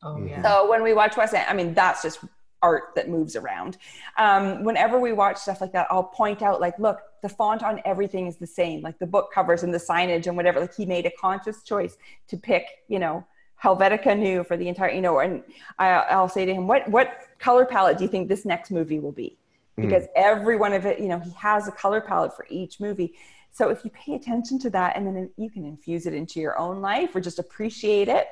Oh 0.03 0.17
yeah. 0.17 0.41
So 0.41 0.69
when 0.69 0.83
we 0.83 0.93
watch 0.93 1.17
Wes, 1.17 1.33
I 1.33 1.53
mean, 1.53 1.73
that's 1.73 2.01
just 2.01 2.19
art 2.61 2.93
that 2.95 3.09
moves 3.09 3.35
around. 3.35 3.77
Um, 4.17 4.63
whenever 4.63 4.99
we 4.99 5.13
watch 5.13 5.37
stuff 5.37 5.61
like 5.61 5.73
that, 5.73 5.87
I'll 5.89 6.03
point 6.03 6.41
out 6.41 6.59
like, 6.59 6.77
look, 6.79 6.99
the 7.21 7.29
font 7.29 7.63
on 7.63 7.81
everything 7.85 8.27
is 8.27 8.37
the 8.37 8.47
same, 8.47 8.81
like 8.81 8.99
the 8.99 9.05
book 9.05 9.31
covers 9.33 9.63
and 9.63 9.73
the 9.73 9.77
signage 9.77 10.27
and 10.27 10.35
whatever. 10.35 10.59
Like 10.59 10.75
he 10.75 10.85
made 10.85 11.05
a 11.05 11.11
conscious 11.19 11.63
choice 11.63 11.97
to 12.27 12.37
pick, 12.37 12.65
you 12.87 12.99
know, 12.99 13.25
Helvetica 13.63 14.17
Neue 14.17 14.43
for 14.43 14.55
the 14.55 14.67
entire, 14.67 14.91
you 14.91 15.01
know, 15.01 15.19
and 15.19 15.43
I, 15.79 16.15
will 16.19 16.29
say 16.29 16.45
to 16.45 16.53
him, 16.53 16.67
what 16.67 16.87
what 16.89 17.21
color 17.39 17.65
palette 17.65 17.97
do 17.97 18.03
you 18.03 18.09
think 18.09 18.29
this 18.29 18.45
next 18.45 18.71
movie 18.71 18.99
will 18.99 19.11
be? 19.11 19.37
Hmm. 19.75 19.83
Because 19.83 20.03
mm. 20.03 20.09
every 20.15 20.57
one 20.57 20.73
of 20.73 20.85
it, 20.85 20.99
you 20.99 21.07
know, 21.07 21.19
he 21.19 21.31
has 21.31 21.67
a 21.67 21.71
color 21.71 22.01
palette 22.01 22.35
for 22.35 22.45
each 22.49 22.79
movie. 22.79 23.13
So 23.51 23.69
if 23.69 23.83
you 23.83 23.89
pay 23.89 24.13
attention 24.13 24.59
to 24.59 24.69
that, 24.71 24.95
and 24.95 25.07
then 25.07 25.31
you 25.35 25.49
can 25.49 25.65
infuse 25.65 26.05
it 26.05 26.13
into 26.13 26.39
your 26.39 26.59
own 26.59 26.79
life 26.79 27.15
or 27.15 27.21
just 27.21 27.39
appreciate 27.39 28.07
it. 28.07 28.27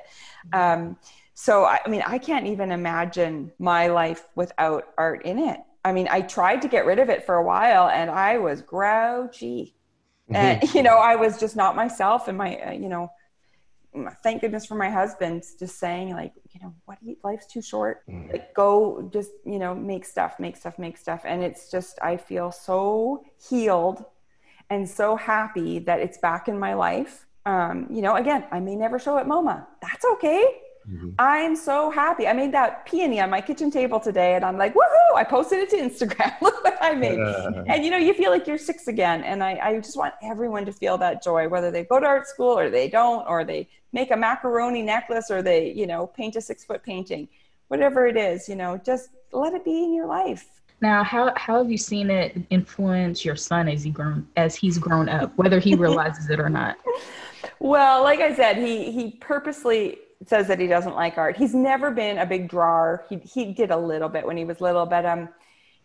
Um, 0.52 0.96
so 1.38 1.64
I, 1.64 1.80
I 1.84 1.88
mean, 1.90 2.02
I 2.06 2.16
can't 2.16 2.46
even 2.46 2.72
imagine 2.72 3.52
my 3.58 3.88
life 3.88 4.26
without 4.36 4.88
art 4.96 5.26
in 5.26 5.38
it. 5.38 5.60
I 5.84 5.92
mean, 5.92 6.08
I 6.10 6.22
tried 6.22 6.62
to 6.62 6.68
get 6.68 6.86
rid 6.86 6.98
of 6.98 7.10
it 7.10 7.26
for 7.26 7.34
a 7.34 7.44
while, 7.44 7.90
and 7.90 8.10
I 8.10 8.38
was 8.38 8.62
grouchy, 8.62 9.76
mm-hmm. 10.30 10.34
and 10.34 10.74
you 10.74 10.82
know, 10.82 10.96
I 10.96 11.14
was 11.16 11.38
just 11.38 11.54
not 11.54 11.76
myself, 11.76 12.26
and 12.26 12.38
my, 12.38 12.56
uh, 12.56 12.72
you 12.72 12.88
know 12.88 13.10
thank 14.22 14.40
goodness 14.40 14.66
for 14.66 14.74
my 14.74 14.90
husband 14.90 15.42
just 15.58 15.78
saying 15.78 16.12
like 16.12 16.32
you 16.52 16.60
know 16.60 16.74
what 16.84 16.98
you, 17.02 17.16
life's 17.24 17.46
too 17.46 17.62
short 17.62 18.06
mm. 18.08 18.30
like 18.30 18.52
go 18.54 19.08
just 19.12 19.30
you 19.44 19.58
know 19.58 19.74
make 19.74 20.04
stuff 20.04 20.38
make 20.38 20.56
stuff 20.56 20.78
make 20.78 20.96
stuff 20.96 21.22
and 21.24 21.42
it's 21.42 21.70
just 21.70 21.98
i 22.02 22.16
feel 22.16 22.50
so 22.50 23.24
healed 23.48 24.04
and 24.68 24.88
so 24.88 25.16
happy 25.16 25.78
that 25.78 26.00
it's 26.00 26.18
back 26.18 26.48
in 26.48 26.58
my 26.58 26.74
life 26.74 27.26
um, 27.46 27.86
you 27.90 28.02
know 28.02 28.16
again 28.16 28.44
i 28.50 28.60
may 28.60 28.76
never 28.76 28.98
show 28.98 29.16
at 29.16 29.26
moma 29.26 29.66
that's 29.80 30.04
okay 30.04 30.44
Mm-hmm. 30.90 31.10
I'm 31.18 31.56
so 31.56 31.90
happy. 31.90 32.28
I 32.28 32.32
made 32.32 32.52
that 32.52 32.86
peony 32.86 33.20
on 33.20 33.28
my 33.28 33.40
kitchen 33.40 33.70
table 33.70 33.98
today, 33.98 34.34
and 34.36 34.44
I'm 34.44 34.56
like, 34.56 34.72
woohoo! 34.74 35.16
I 35.16 35.24
posted 35.24 35.58
it 35.58 35.70
to 35.70 35.76
Instagram. 35.76 36.32
Look 36.40 36.62
what 36.62 36.78
I 36.80 36.94
made. 36.94 37.18
Uh, 37.18 37.64
and 37.66 37.84
you 37.84 37.90
know, 37.90 37.96
you 37.96 38.14
feel 38.14 38.30
like 38.30 38.46
you're 38.46 38.58
six 38.58 38.86
again. 38.86 39.24
And 39.24 39.42
I, 39.42 39.58
I 39.60 39.76
just 39.76 39.96
want 39.96 40.14
everyone 40.22 40.64
to 40.66 40.72
feel 40.72 40.96
that 40.98 41.24
joy, 41.24 41.48
whether 41.48 41.70
they 41.72 41.84
go 41.84 41.98
to 41.98 42.06
art 42.06 42.28
school 42.28 42.56
or 42.56 42.70
they 42.70 42.88
don't, 42.88 43.26
or 43.28 43.44
they 43.44 43.68
make 43.92 44.12
a 44.12 44.16
macaroni 44.16 44.82
necklace 44.82 45.30
or 45.30 45.42
they, 45.42 45.72
you 45.72 45.86
know, 45.86 46.06
paint 46.06 46.36
a 46.36 46.40
six 46.40 46.64
foot 46.64 46.82
painting, 46.84 47.28
whatever 47.68 48.06
it 48.06 48.16
is, 48.16 48.48
you 48.48 48.54
know, 48.54 48.80
just 48.84 49.10
let 49.32 49.54
it 49.54 49.64
be 49.64 49.82
in 49.82 49.92
your 49.92 50.06
life. 50.06 50.46
Now, 50.82 51.02
how, 51.02 51.32
how 51.36 51.58
have 51.58 51.70
you 51.70 51.78
seen 51.78 52.10
it 52.10 52.36
influence 52.50 53.24
your 53.24 53.36
son 53.36 53.66
as 53.68 53.82
he 53.82 53.90
grown 53.90 54.28
as 54.36 54.54
he's 54.54 54.78
grown 54.78 55.08
up, 55.08 55.36
whether 55.36 55.58
he 55.58 55.74
realizes 55.74 56.30
it 56.30 56.38
or 56.38 56.48
not? 56.48 56.76
Well, 57.58 58.02
like 58.02 58.20
I 58.20 58.34
said, 58.34 58.58
he 58.58 58.90
he 58.90 59.12
purposely 59.12 59.98
says 60.24 60.48
that 60.48 60.58
he 60.58 60.66
doesn't 60.66 60.94
like 60.94 61.18
art. 61.18 61.36
He's 61.36 61.54
never 61.54 61.90
been 61.90 62.18
a 62.18 62.26
big 62.26 62.48
drawer. 62.48 63.04
He 63.08 63.16
he 63.18 63.52
did 63.52 63.70
a 63.70 63.76
little 63.76 64.08
bit 64.08 64.26
when 64.26 64.36
he 64.36 64.44
was 64.44 64.60
little, 64.60 64.86
but 64.86 65.04
um, 65.04 65.28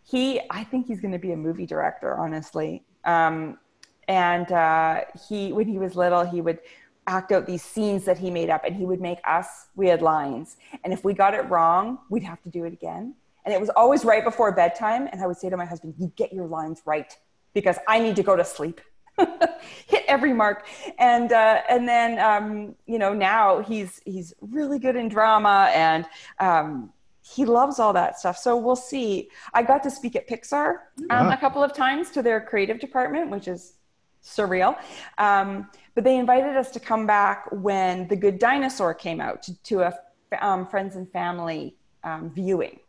he 0.04 0.42
I 0.50 0.64
think 0.64 0.88
he's 0.88 1.02
going 1.02 1.12
to 1.12 1.20
be 1.20 1.32
a 1.32 1.38
movie 1.38 1.66
director, 1.66 2.18
honestly. 2.18 2.84
Um, 3.04 3.58
and 4.08 4.52
uh, 4.52 5.02
he 5.28 5.54
when 5.54 5.68
he 5.68 5.78
was 5.78 5.96
little, 5.96 6.24
he 6.24 6.42
would 6.42 6.60
act 7.08 7.32
out 7.32 7.46
these 7.46 7.64
scenes 7.64 8.06
that 8.06 8.18
he 8.18 8.30
made 8.30 8.50
up, 8.50 8.64
and 8.64 8.76
he 8.76 8.86
would 8.86 9.02
make 9.02 9.20
us. 9.26 9.68
We 9.76 9.88
had 9.88 10.02
lines, 10.02 10.58
and 10.84 10.94
if 10.94 11.04
we 11.04 11.14
got 11.14 11.34
it 11.34 11.50
wrong, 11.50 12.00
we'd 12.10 12.24
have 12.24 12.42
to 12.44 12.50
do 12.50 12.64
it 12.66 12.74
again. 12.74 13.16
And 13.44 13.54
it 13.54 13.60
was 13.60 13.70
always 13.70 14.06
right 14.06 14.24
before 14.24 14.52
bedtime, 14.52 15.10
and 15.12 15.22
I 15.22 15.28
would 15.28 15.38
say 15.38 15.50
to 15.50 15.58
my 15.58 15.66
husband, 15.66 15.96
"You 15.98 16.12
get 16.16 16.32
your 16.32 16.48
lines 16.48 16.82
right." 16.86 17.16
Because 17.54 17.78
I 17.86 18.00
need 18.00 18.16
to 18.16 18.24
go 18.24 18.38
to 18.38 18.46
sleep. 18.46 18.80
hit 19.88 20.04
every 20.08 20.34
mark. 20.34 20.68
And 20.98 21.32
uh, 21.32 21.62
and 21.70 21.88
then 21.88 22.20
um, 22.20 22.76
you 22.86 23.00
know 23.00 23.14
now 23.14 23.62
he's 23.62 24.02
he's 24.06 24.34
really 24.42 24.80
good 24.80 24.96
in 24.96 25.10
drama 25.10 25.72
and 25.74 26.06
um, 26.40 26.92
he 27.22 27.46
loves 27.46 27.80
all 27.80 27.94
that 27.94 28.20
stuff. 28.20 28.38
So 28.38 28.58
we'll 28.58 28.76
see. 28.76 29.30
I 29.54 29.64
got 29.64 29.84
to 29.84 29.92
speak 29.92 30.16
at 30.16 30.28
pixar 30.28 30.78
um, 31.10 31.30
a 31.30 31.38
couple 31.38 31.64
of 31.64 31.74
times 31.74 32.10
to 32.12 32.22
their 32.22 32.42
creative 32.42 32.80
department 32.80 33.30
which 33.30 33.48
is 33.48 33.74
surreal. 34.24 34.78
Um, 35.18 35.70
but 35.96 36.04
they 36.04 36.18
invited 36.18 36.56
us 36.56 36.72
to 36.72 36.80
come 36.80 37.06
back 37.06 37.48
when 37.52 38.08
the 38.08 38.16
good 38.16 38.40
dinosaur 38.40 38.94
came 38.94 39.20
out 39.20 39.44
to, 39.44 39.64
to 39.64 39.82
a 39.82 39.94
um, 40.40 40.66
friends 40.66 40.96
and 40.96 41.12
family 41.12 41.76
um, 42.04 42.30
viewing 42.30 42.80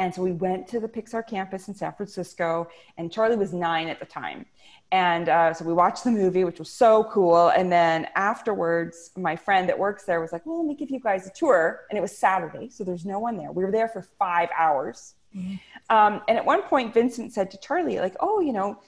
and 0.00 0.14
so 0.14 0.22
we 0.22 0.32
went 0.32 0.66
to 0.68 0.80
the 0.80 0.88
Pixar 0.88 1.28
campus 1.28 1.68
in 1.68 1.74
San 1.74 1.92
Francisco, 1.92 2.68
and 2.96 3.12
Charlie 3.12 3.36
was 3.36 3.52
nine 3.52 3.86
at 3.86 4.00
the 4.00 4.06
time. 4.06 4.46
And 4.92 5.28
uh, 5.28 5.52
so 5.52 5.62
we 5.66 5.74
watched 5.74 6.04
the 6.04 6.10
movie, 6.10 6.42
which 6.42 6.58
was 6.58 6.70
so 6.70 7.04
cool. 7.04 7.50
And 7.50 7.70
then 7.70 8.08
afterwards, 8.14 9.10
my 9.18 9.36
friend 9.36 9.68
that 9.68 9.78
works 9.78 10.04
there 10.04 10.18
was 10.18 10.32
like, 10.32 10.46
well, 10.46 10.56
let 10.56 10.66
me 10.66 10.74
give 10.74 10.90
you 10.90 11.00
guys 11.00 11.26
a 11.26 11.30
tour. 11.30 11.82
And 11.90 11.98
it 11.98 12.00
was 12.00 12.16
Saturday, 12.16 12.70
so 12.70 12.82
there's 12.82 13.04
no 13.04 13.18
one 13.18 13.36
there. 13.36 13.52
We 13.52 13.62
were 13.62 13.70
there 13.70 13.88
for 13.88 14.00
five 14.18 14.48
hours. 14.58 15.16
Mm-hmm. 15.36 15.56
Um, 15.94 16.22
and 16.28 16.38
at 16.38 16.46
one 16.46 16.62
point, 16.62 16.94
Vincent 16.94 17.34
said 17.34 17.50
to 17.50 17.58
Charlie, 17.58 17.98
like, 17.98 18.16
oh, 18.20 18.40
you 18.40 18.54
know, 18.54 18.80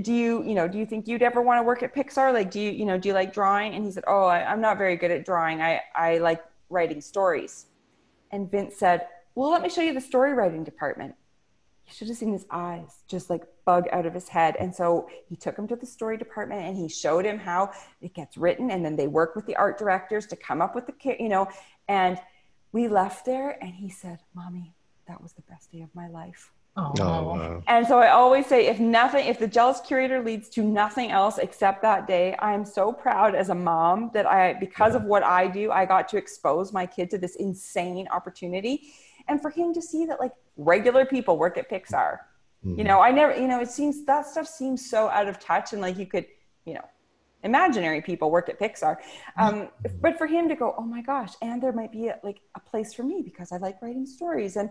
do 0.00 0.12
you, 0.12 0.42
you 0.42 0.54
know, 0.54 0.66
do 0.66 0.78
you 0.78 0.86
think 0.86 1.06
you'd 1.06 1.22
ever 1.22 1.42
want 1.42 1.58
to 1.58 1.64
work 1.64 1.82
at 1.82 1.94
Pixar? 1.94 2.32
Like, 2.32 2.50
do 2.50 2.60
you, 2.60 2.70
you 2.70 2.86
know, 2.86 2.96
do 2.96 3.10
you 3.10 3.14
like 3.14 3.34
drawing? 3.34 3.74
And 3.74 3.84
he 3.84 3.90
said, 3.90 4.04
oh, 4.06 4.24
I, 4.24 4.50
I'm 4.50 4.62
not 4.62 4.78
very 4.78 4.96
good 4.96 5.10
at 5.10 5.26
drawing. 5.26 5.60
I, 5.60 5.82
I 5.94 6.16
like 6.16 6.42
writing 6.70 7.02
stories. 7.02 7.66
And 8.32 8.50
Vince 8.50 8.76
said, 8.76 9.06
well, 9.36 9.50
let 9.50 9.62
me 9.62 9.68
show 9.68 9.82
you 9.82 9.94
the 9.94 10.00
story 10.00 10.32
writing 10.32 10.64
department 10.64 11.14
you 11.86 11.94
should 11.94 12.08
have 12.08 12.16
seen 12.16 12.32
his 12.32 12.46
eyes 12.50 13.02
just 13.06 13.30
like 13.30 13.42
bug 13.64 13.86
out 13.92 14.06
of 14.06 14.14
his 14.14 14.28
head. 14.28 14.56
And 14.58 14.74
so 14.74 15.08
he 15.28 15.36
took 15.36 15.56
him 15.56 15.68
to 15.68 15.76
the 15.76 15.86
story 15.86 16.16
department 16.16 16.62
and 16.62 16.76
he 16.76 16.88
showed 16.88 17.24
him 17.24 17.38
how 17.38 17.70
it 18.00 18.12
gets 18.12 18.36
written. 18.36 18.70
And 18.70 18.84
then 18.84 18.96
they 18.96 19.06
work 19.06 19.36
with 19.36 19.46
the 19.46 19.56
art 19.56 19.78
directors 19.78 20.26
to 20.26 20.36
come 20.36 20.60
up 20.60 20.74
with 20.74 20.86
the, 20.86 20.94
you 21.20 21.28
know, 21.28 21.48
and 21.88 22.18
we 22.72 22.88
left 22.88 23.24
there 23.24 23.62
and 23.62 23.72
he 23.72 23.88
said, 23.88 24.18
Mommy, 24.34 24.74
that 25.06 25.22
was 25.22 25.32
the 25.34 25.42
best 25.42 25.70
day 25.70 25.82
of 25.82 25.94
my 25.94 26.08
life. 26.08 26.50
Oh, 26.76 26.92
oh 26.98 27.22
wow. 27.22 27.62
And 27.68 27.86
so 27.86 28.00
I 28.00 28.10
always 28.10 28.46
say, 28.46 28.66
if 28.66 28.80
nothing, 28.80 29.26
if 29.26 29.38
the 29.38 29.46
jealous 29.46 29.80
curator 29.80 30.22
leads 30.22 30.48
to 30.50 30.62
nothing 30.62 31.10
else 31.10 31.38
except 31.38 31.82
that 31.82 32.06
day, 32.06 32.36
I'm 32.40 32.64
so 32.66 32.92
proud 32.92 33.34
as 33.34 33.48
a 33.48 33.54
mom 33.54 34.10
that 34.12 34.26
I, 34.26 34.54
because 34.54 34.92
yeah. 34.92 34.98
of 34.98 35.04
what 35.04 35.22
I 35.22 35.46
do, 35.46 35.70
I 35.70 35.86
got 35.86 36.08
to 36.08 36.18
expose 36.18 36.72
my 36.72 36.84
kid 36.84 37.10
to 37.10 37.18
this 37.18 37.36
insane 37.36 38.08
opportunity 38.08 38.92
and 39.28 39.40
for 39.40 39.50
him 39.50 39.74
to 39.74 39.82
see 39.82 40.06
that 40.06 40.20
like 40.20 40.32
regular 40.56 41.04
people 41.04 41.38
work 41.38 41.58
at 41.58 41.70
Pixar. 41.70 42.18
Mm-hmm. 42.64 42.78
You 42.78 42.84
know, 42.84 43.00
I 43.00 43.10
never, 43.10 43.34
you 43.36 43.48
know, 43.48 43.60
it 43.60 43.70
seems 43.70 44.04
that 44.06 44.26
stuff 44.26 44.46
seems 44.46 44.88
so 44.88 45.08
out 45.08 45.28
of 45.28 45.38
touch 45.38 45.72
and 45.72 45.82
like 45.82 45.98
you 45.98 46.06
could, 46.06 46.26
you 46.64 46.74
know, 46.74 46.84
imaginary 47.42 48.02
people 48.02 48.30
work 48.30 48.48
at 48.48 48.58
Pixar. 48.58 48.96
Um, 49.38 49.54
mm-hmm. 49.54 49.98
but 50.00 50.18
for 50.18 50.26
him 50.26 50.48
to 50.48 50.56
go, 50.56 50.74
oh 50.78 50.84
my 50.84 51.02
gosh, 51.02 51.34
and 51.42 51.62
there 51.62 51.72
might 51.72 51.92
be 51.92 52.08
a, 52.08 52.18
like 52.22 52.40
a 52.54 52.60
place 52.60 52.92
for 52.94 53.02
me 53.02 53.22
because 53.22 53.52
I 53.52 53.58
like 53.58 53.80
writing 53.82 54.06
stories. 54.06 54.56
And 54.56 54.70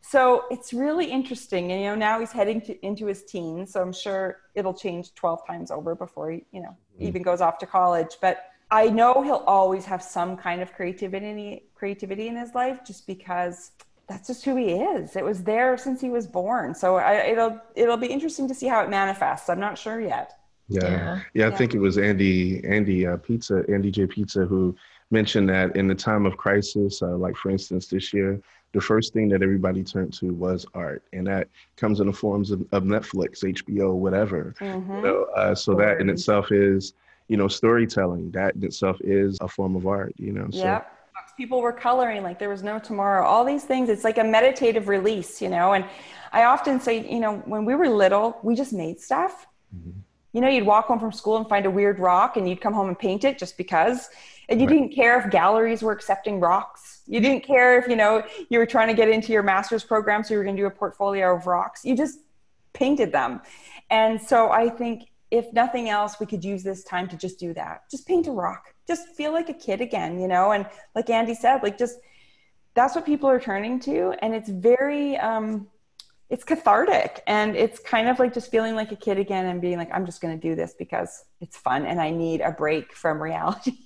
so 0.00 0.44
it's 0.50 0.72
really 0.72 1.06
interesting. 1.10 1.72
And, 1.72 1.80
you 1.80 1.86
know, 1.88 1.94
now 1.94 2.20
he's 2.20 2.32
heading 2.32 2.60
to, 2.62 2.86
into 2.86 3.06
his 3.06 3.24
teens. 3.24 3.72
So 3.72 3.80
I'm 3.80 3.92
sure 3.92 4.38
it'll 4.54 4.74
change 4.74 5.14
12 5.14 5.46
times 5.46 5.70
over 5.70 5.94
before 5.94 6.30
he, 6.30 6.44
you 6.52 6.60
know, 6.60 6.76
mm-hmm. 6.94 7.06
even 7.06 7.22
goes 7.22 7.40
off 7.40 7.58
to 7.58 7.66
college. 7.66 8.16
But 8.20 8.44
I 8.70 8.88
know 8.88 9.22
he'll 9.22 9.44
always 9.46 9.84
have 9.84 10.02
some 10.02 10.36
kind 10.36 10.62
of 10.62 10.72
creativity, 10.72 11.64
creativity 11.74 12.28
in 12.28 12.36
his 12.36 12.54
life 12.54 12.80
just 12.86 13.06
because 13.06 13.72
that's 14.12 14.26
just 14.26 14.44
who 14.44 14.56
he 14.56 14.72
is. 14.72 15.16
It 15.16 15.24
was 15.24 15.42
there 15.42 15.76
since 15.78 16.00
he 16.00 16.10
was 16.10 16.26
born. 16.26 16.74
So 16.74 16.96
I, 16.96 17.14
it'll 17.24 17.60
it'll 17.74 17.96
be 17.96 18.06
interesting 18.06 18.46
to 18.48 18.54
see 18.54 18.66
how 18.66 18.82
it 18.82 18.90
manifests. 18.90 19.48
I'm 19.48 19.60
not 19.60 19.78
sure 19.78 20.00
yet. 20.00 20.38
Yeah, 20.68 20.82
yeah. 20.82 21.20
yeah 21.34 21.46
I 21.46 21.48
yeah. 21.48 21.56
think 21.56 21.74
it 21.74 21.78
was 21.78 21.98
Andy 21.98 22.62
Andy 22.64 23.06
uh, 23.06 23.16
Pizza 23.16 23.64
Andy 23.68 23.90
J 23.90 24.06
Pizza 24.06 24.44
who 24.44 24.76
mentioned 25.10 25.48
that 25.48 25.76
in 25.76 25.88
the 25.88 25.94
time 25.94 26.26
of 26.26 26.36
crisis, 26.36 27.02
uh, 27.02 27.16
like 27.16 27.36
for 27.36 27.50
instance 27.50 27.86
this 27.86 28.12
year, 28.12 28.40
the 28.72 28.80
first 28.80 29.12
thing 29.12 29.28
that 29.30 29.42
everybody 29.42 29.82
turned 29.82 30.12
to 30.14 30.32
was 30.32 30.66
art, 30.74 31.02
and 31.12 31.26
that 31.26 31.48
comes 31.76 32.00
in 32.00 32.06
the 32.06 32.12
forms 32.12 32.50
of, 32.50 32.60
of 32.72 32.84
Netflix, 32.84 33.42
HBO, 33.42 33.94
whatever. 33.94 34.54
Mm-hmm. 34.60 34.96
You 34.96 35.02
know, 35.02 35.26
uh, 35.36 35.54
so 35.54 35.74
that 35.74 36.00
in 36.00 36.10
itself 36.10 36.52
is 36.52 36.92
you 37.28 37.38
know 37.38 37.48
storytelling. 37.48 38.30
That 38.32 38.56
in 38.56 38.64
itself 38.64 38.98
is 39.00 39.38
a 39.40 39.48
form 39.48 39.74
of 39.74 39.86
art. 39.86 40.12
You 40.18 40.32
know. 40.32 40.48
So, 40.50 40.58
yep 40.58 40.98
people 41.42 41.60
were 41.60 41.72
coloring 41.72 42.22
like 42.22 42.38
there 42.38 42.48
was 42.56 42.62
no 42.62 42.78
tomorrow 42.78 43.26
all 43.26 43.44
these 43.44 43.64
things 43.64 43.88
it's 43.88 44.04
like 44.04 44.18
a 44.18 44.28
meditative 44.38 44.86
release 44.86 45.42
you 45.42 45.48
know 45.48 45.72
and 45.72 45.84
i 46.32 46.44
often 46.44 46.78
say 46.78 46.94
you 47.14 47.18
know 47.24 47.32
when 47.52 47.64
we 47.64 47.74
were 47.74 47.88
little 47.88 48.38
we 48.44 48.54
just 48.54 48.72
made 48.72 49.00
stuff 49.00 49.34
mm-hmm. 49.74 49.98
You 50.34 50.40
know, 50.40 50.48
you'd 50.48 50.64
walk 50.64 50.86
home 50.86 50.98
from 50.98 51.12
school 51.12 51.36
and 51.36 51.46
find 51.46 51.66
a 51.66 51.70
weird 51.70 51.98
rock 51.98 52.36
and 52.36 52.48
you'd 52.48 52.60
come 52.60 52.72
home 52.72 52.88
and 52.88 52.98
paint 52.98 53.24
it 53.24 53.38
just 53.38 53.58
because. 53.58 54.08
And 54.48 54.60
you 54.60 54.66
right. 54.66 54.72
didn't 54.72 54.94
care 54.94 55.20
if 55.20 55.30
galleries 55.30 55.82
were 55.82 55.92
accepting 55.92 56.40
rocks. 56.40 57.02
You 57.06 57.20
didn't 57.20 57.44
care 57.44 57.78
if, 57.78 57.86
you 57.86 57.96
know, 57.96 58.24
you 58.48 58.58
were 58.58 58.66
trying 58.66 58.88
to 58.88 58.94
get 58.94 59.10
into 59.10 59.32
your 59.32 59.42
master's 59.42 59.84
program, 59.84 60.24
so 60.24 60.32
you 60.32 60.38
were 60.38 60.44
going 60.44 60.56
to 60.56 60.62
do 60.62 60.66
a 60.66 60.70
portfolio 60.70 61.36
of 61.36 61.46
rocks. 61.46 61.84
You 61.84 61.94
just 61.94 62.18
painted 62.72 63.12
them. 63.12 63.42
And 63.90 64.20
so 64.20 64.50
I 64.50 64.70
think 64.70 65.10
if 65.30 65.52
nothing 65.52 65.90
else, 65.90 66.18
we 66.18 66.26
could 66.26 66.44
use 66.44 66.62
this 66.62 66.82
time 66.82 67.08
to 67.08 67.16
just 67.16 67.38
do 67.38 67.52
that. 67.54 67.82
Just 67.90 68.06
paint 68.06 68.26
a 68.26 68.32
rock. 68.32 68.71
Just 68.86 69.08
feel 69.08 69.32
like 69.32 69.48
a 69.48 69.54
kid 69.54 69.80
again, 69.80 70.20
you 70.20 70.28
know? 70.28 70.52
And 70.52 70.66
like 70.94 71.08
Andy 71.10 71.34
said, 71.34 71.62
like 71.62 71.78
just 71.78 71.98
that's 72.74 72.94
what 72.94 73.04
people 73.04 73.28
are 73.28 73.40
turning 73.40 73.78
to. 73.80 74.14
And 74.22 74.34
it's 74.34 74.48
very, 74.48 75.16
um, 75.18 75.68
it's 76.30 76.44
cathartic 76.44 77.22
and 77.26 77.54
it's 77.54 77.78
kind 77.78 78.08
of 78.08 78.18
like 78.18 78.32
just 78.32 78.50
feeling 78.50 78.74
like 78.74 78.90
a 78.90 78.96
kid 78.96 79.18
again 79.18 79.46
and 79.46 79.60
being 79.60 79.76
like, 79.76 79.90
I'm 79.92 80.06
just 80.06 80.22
going 80.22 80.38
to 80.38 80.48
do 80.48 80.54
this 80.54 80.74
because 80.78 81.24
it's 81.42 81.58
fun 81.58 81.84
and 81.84 82.00
I 82.00 82.10
need 82.10 82.40
a 82.40 82.50
break 82.50 82.94
from 82.94 83.22
reality. 83.22 83.72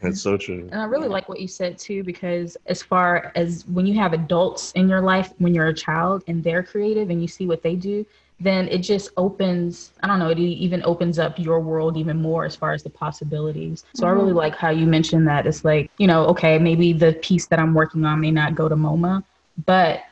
That's 0.00 0.22
so 0.22 0.36
true. 0.36 0.68
And 0.70 0.80
I 0.80 0.84
really 0.84 1.08
like 1.08 1.28
what 1.28 1.40
you 1.40 1.48
said 1.48 1.76
too, 1.76 2.04
because 2.04 2.56
as 2.66 2.80
far 2.80 3.32
as 3.34 3.66
when 3.66 3.84
you 3.84 3.94
have 3.94 4.12
adults 4.12 4.70
in 4.72 4.88
your 4.88 5.00
life, 5.00 5.32
when 5.38 5.56
you're 5.56 5.66
a 5.66 5.74
child 5.74 6.22
and 6.28 6.42
they're 6.44 6.62
creative 6.62 7.10
and 7.10 7.20
you 7.20 7.26
see 7.26 7.48
what 7.48 7.64
they 7.64 7.74
do, 7.74 8.06
then 8.40 8.68
it 8.68 8.78
just 8.78 9.10
opens 9.16 9.92
i 10.02 10.06
don't 10.06 10.18
know 10.18 10.28
it 10.28 10.38
even 10.38 10.82
opens 10.84 11.18
up 11.18 11.38
your 11.38 11.60
world 11.60 11.96
even 11.96 12.20
more 12.20 12.44
as 12.44 12.54
far 12.54 12.72
as 12.72 12.82
the 12.82 12.90
possibilities 12.90 13.84
so 13.94 14.02
mm-hmm. 14.02 14.06
i 14.06 14.10
really 14.10 14.28
mm-hmm. 14.28 14.38
like 14.38 14.56
how 14.56 14.70
you 14.70 14.86
mentioned 14.86 15.26
that 15.26 15.46
it's 15.46 15.64
like 15.64 15.90
you 15.98 16.06
know 16.06 16.24
okay 16.26 16.58
maybe 16.58 16.92
the 16.92 17.12
piece 17.14 17.46
that 17.46 17.58
i'm 17.58 17.74
working 17.74 18.04
on 18.04 18.20
may 18.20 18.30
not 18.30 18.54
go 18.54 18.68
to 18.68 18.76
moma 18.76 19.22
but 19.66 20.02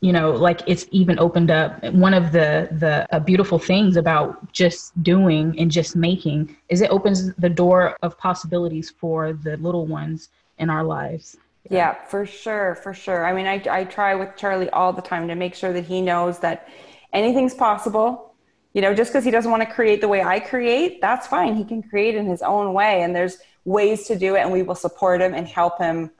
you 0.00 0.12
know 0.12 0.32
like 0.32 0.60
it's 0.66 0.86
even 0.90 1.18
opened 1.18 1.50
up 1.50 1.82
one 1.92 2.12
of 2.12 2.30
the 2.32 2.68
the 2.72 3.06
uh, 3.14 3.18
beautiful 3.18 3.58
things 3.58 3.96
about 3.96 4.52
just 4.52 5.02
doing 5.02 5.58
and 5.58 5.70
just 5.70 5.96
making 5.96 6.54
is 6.68 6.82
it 6.82 6.90
opens 6.90 7.32
the 7.34 7.48
door 7.48 7.96
of 8.02 8.18
possibilities 8.18 8.90
for 8.90 9.32
the 9.32 9.56
little 9.58 9.86
ones 9.86 10.28
in 10.58 10.68
our 10.68 10.84
lives 10.84 11.36
yeah, 11.70 11.78
yeah 11.78 12.04
for 12.06 12.26
sure 12.26 12.74
for 12.74 12.92
sure 12.92 13.24
i 13.24 13.32
mean 13.32 13.46
I, 13.46 13.62
I 13.70 13.84
try 13.84 14.14
with 14.14 14.36
charlie 14.36 14.70
all 14.70 14.92
the 14.92 15.02
time 15.02 15.26
to 15.28 15.34
make 15.34 15.54
sure 15.54 15.72
that 15.72 15.86
he 15.86 16.02
knows 16.02 16.38
that 16.40 16.68
anything's 17.14 17.54
possible. 17.54 18.34
You 18.74 18.82
know, 18.82 18.92
just 18.92 19.12
because 19.12 19.24
he 19.24 19.30
doesn't 19.30 19.50
want 19.50 19.62
to 19.62 19.72
create 19.72 20.00
the 20.00 20.08
way 20.08 20.22
I 20.22 20.40
create, 20.40 21.00
that's 21.00 21.26
fine. 21.28 21.54
He 21.54 21.64
can 21.64 21.82
create 21.82 22.16
in 22.16 22.26
his 22.26 22.42
own 22.42 22.74
way, 22.74 23.02
and 23.02 23.14
there's 23.14 23.38
ways 23.64 24.06
to 24.08 24.18
do 24.18 24.34
it, 24.34 24.40
and 24.40 24.50
we 24.50 24.62
will 24.62 24.74
support 24.74 25.22
him 25.22 25.32
and 25.32 25.46
help 25.46 25.78
him. 25.78 26.10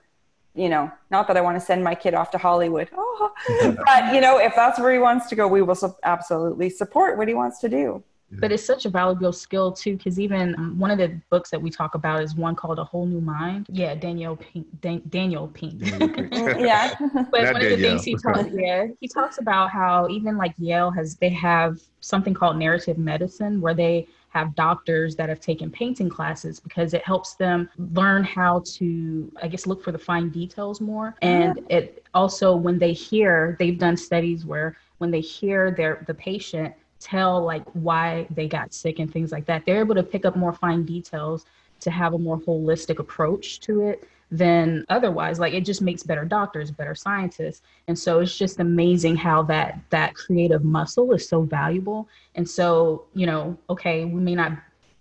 You 0.55 0.69
know, 0.69 0.89
not 1.11 1.27
that 1.27 1.35
I 1.35 1.41
want 1.41 1.59
to 1.59 1.65
send 1.65 1.83
my 1.83 1.95
kid 1.95 2.13
off 2.13 2.31
to 2.31 2.37
Hollywood, 2.37 2.89
oh, 2.95 3.33
but 3.85 4.13
you 4.13 4.21
know, 4.21 4.39
if 4.39 4.55
that's 4.55 4.79
where 4.79 4.93
he 4.93 4.99
wants 4.99 5.27
to 5.27 5.35
go, 5.35 5.49
we 5.49 5.61
will 5.61 5.77
absolutely 6.03 6.69
support 6.69 7.17
what 7.17 7.27
he 7.27 7.33
wants 7.33 7.59
to 7.59 7.67
do 7.67 8.01
but 8.31 8.51
it's 8.51 8.63
such 8.65 8.85
a 8.85 8.89
valuable 8.89 9.31
skill 9.31 9.71
too 9.71 9.97
because 9.97 10.19
even 10.19 10.55
um, 10.57 10.77
one 10.79 10.91
of 10.91 10.97
the 10.97 11.19
books 11.29 11.49
that 11.51 11.61
we 11.61 11.69
talk 11.69 11.95
about 11.95 12.21
is 12.21 12.35
one 12.35 12.55
called 12.55 12.79
a 12.79 12.83
whole 12.83 13.05
new 13.05 13.21
mind. 13.21 13.67
Yeah 13.71 13.95
daniel 13.95 14.35
pink 14.35 14.67
Dan- 14.81 15.03
daniel 15.09 15.47
pink. 15.47 15.81
Yeah. 16.59 16.93
But 16.99 17.43
Not 17.43 17.53
one 17.53 17.61
Danielle. 17.61 17.61
of 17.61 17.61
the 17.61 17.77
things 17.77 18.03
he 18.03 18.15
talks 18.15 18.49
yeah 18.53 18.87
he 18.99 19.07
talks 19.07 19.37
about 19.37 19.69
how 19.69 20.07
even 20.09 20.37
like 20.37 20.53
yale 20.57 20.91
has 20.91 21.15
they 21.15 21.29
have 21.29 21.79
something 22.01 22.33
called 22.33 22.57
narrative 22.57 22.97
medicine 22.97 23.61
where 23.61 23.73
they 23.73 24.07
have 24.29 24.53
doctors 24.55 25.15
that 25.15 25.29
have 25.29 25.39
taken 25.39 25.71
painting 25.71 26.09
classes 26.09 26.59
because 26.59 26.93
it 26.93 27.03
helps 27.05 27.35
them 27.35 27.69
learn 27.93 28.23
how 28.23 28.61
to 28.65 29.31
i 29.41 29.47
guess 29.47 29.65
look 29.65 29.81
for 29.83 29.91
the 29.93 29.97
fine 29.97 30.29
details 30.29 30.81
more. 30.81 31.15
And 31.21 31.59
it 31.69 32.03
also 32.13 32.55
when 32.55 32.77
they 32.79 32.91
hear 32.93 33.55
they've 33.59 33.77
done 33.79 33.95
studies 33.97 34.45
where 34.45 34.75
when 34.97 35.11
they 35.11 35.21
hear 35.21 35.71
their 35.71 36.03
the 36.07 36.13
patient 36.13 36.73
tell 36.99 37.43
like 37.43 37.63
why 37.73 38.27
they 38.31 38.47
got 38.47 38.73
sick 38.73 38.99
and 38.99 39.11
things 39.11 39.31
like 39.31 39.45
that. 39.45 39.63
They're 39.65 39.79
able 39.79 39.95
to 39.95 40.03
pick 40.03 40.25
up 40.25 40.35
more 40.35 40.53
fine 40.53 40.85
details 40.85 41.45
to 41.81 41.91
have 41.91 42.13
a 42.13 42.17
more 42.17 42.39
holistic 42.39 42.99
approach 42.99 43.59
to 43.61 43.87
it 43.87 44.07
than 44.31 44.85
otherwise. 44.89 45.39
Like 45.39 45.53
it 45.53 45.65
just 45.65 45.81
makes 45.81 46.03
better 46.03 46.25
doctors 46.25 46.71
better 46.71 46.95
scientists. 46.95 47.61
And 47.87 47.97
so 47.97 48.19
it's 48.19 48.37
just 48.37 48.59
amazing 48.59 49.15
how 49.17 49.43
that 49.43 49.79
that 49.91 50.15
creative 50.15 50.63
muscle 50.63 51.13
is 51.13 51.27
so 51.27 51.41
valuable. 51.41 52.07
And 52.35 52.49
so 52.49 53.05
you 53.13 53.25
know 53.25 53.57
okay 53.69 54.05
we 54.05 54.21
may 54.21 54.35
not 54.35 54.53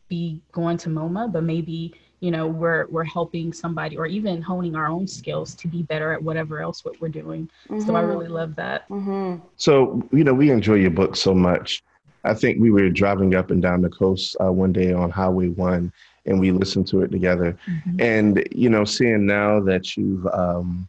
be 0.09 0.42
going 0.53 0.76
to 0.76 0.90
moma 0.90 1.32
but 1.32 1.42
maybe 1.42 1.95
you 2.24 2.30
know 2.30 2.46
we're 2.46 2.86
we're 2.86 3.04
helping 3.04 3.52
somebody 3.52 3.96
or 3.96 4.06
even 4.06 4.40
honing 4.40 4.74
our 4.74 4.86
own 4.86 5.06
skills 5.06 5.54
to 5.54 5.68
be 5.68 5.82
better 5.82 6.12
at 6.12 6.22
whatever 6.22 6.60
else 6.60 6.84
what 6.84 6.98
we're 7.00 7.08
doing 7.08 7.48
mm-hmm. 7.68 7.80
so 7.80 7.94
i 7.94 8.00
mm-hmm. 8.00 8.10
really 8.10 8.28
love 8.28 8.56
that 8.56 8.88
mm-hmm. 8.88 9.36
so 9.56 10.02
you 10.10 10.24
know 10.24 10.32
we 10.32 10.50
enjoy 10.50 10.74
your 10.74 10.90
book 10.90 11.16
so 11.16 11.34
much 11.34 11.82
I 12.24 12.32
think 12.32 12.58
we 12.58 12.70
were 12.70 12.88
driving 12.88 13.34
up 13.34 13.50
and 13.50 13.60
down 13.60 13.82
the 13.82 13.90
coast 13.90 14.36
uh, 14.42 14.50
one 14.50 14.72
day 14.72 14.92
on 14.92 15.10
Highway 15.10 15.48
One, 15.48 15.92
and 16.24 16.40
we 16.40 16.50
listened 16.52 16.86
to 16.88 17.02
it 17.02 17.10
together. 17.10 17.56
Mm-hmm. 17.68 18.00
And 18.00 18.48
you 18.50 18.70
know, 18.70 18.84
seeing 18.84 19.26
now 19.26 19.60
that 19.60 19.94
you've 19.96 20.26
um, 20.28 20.88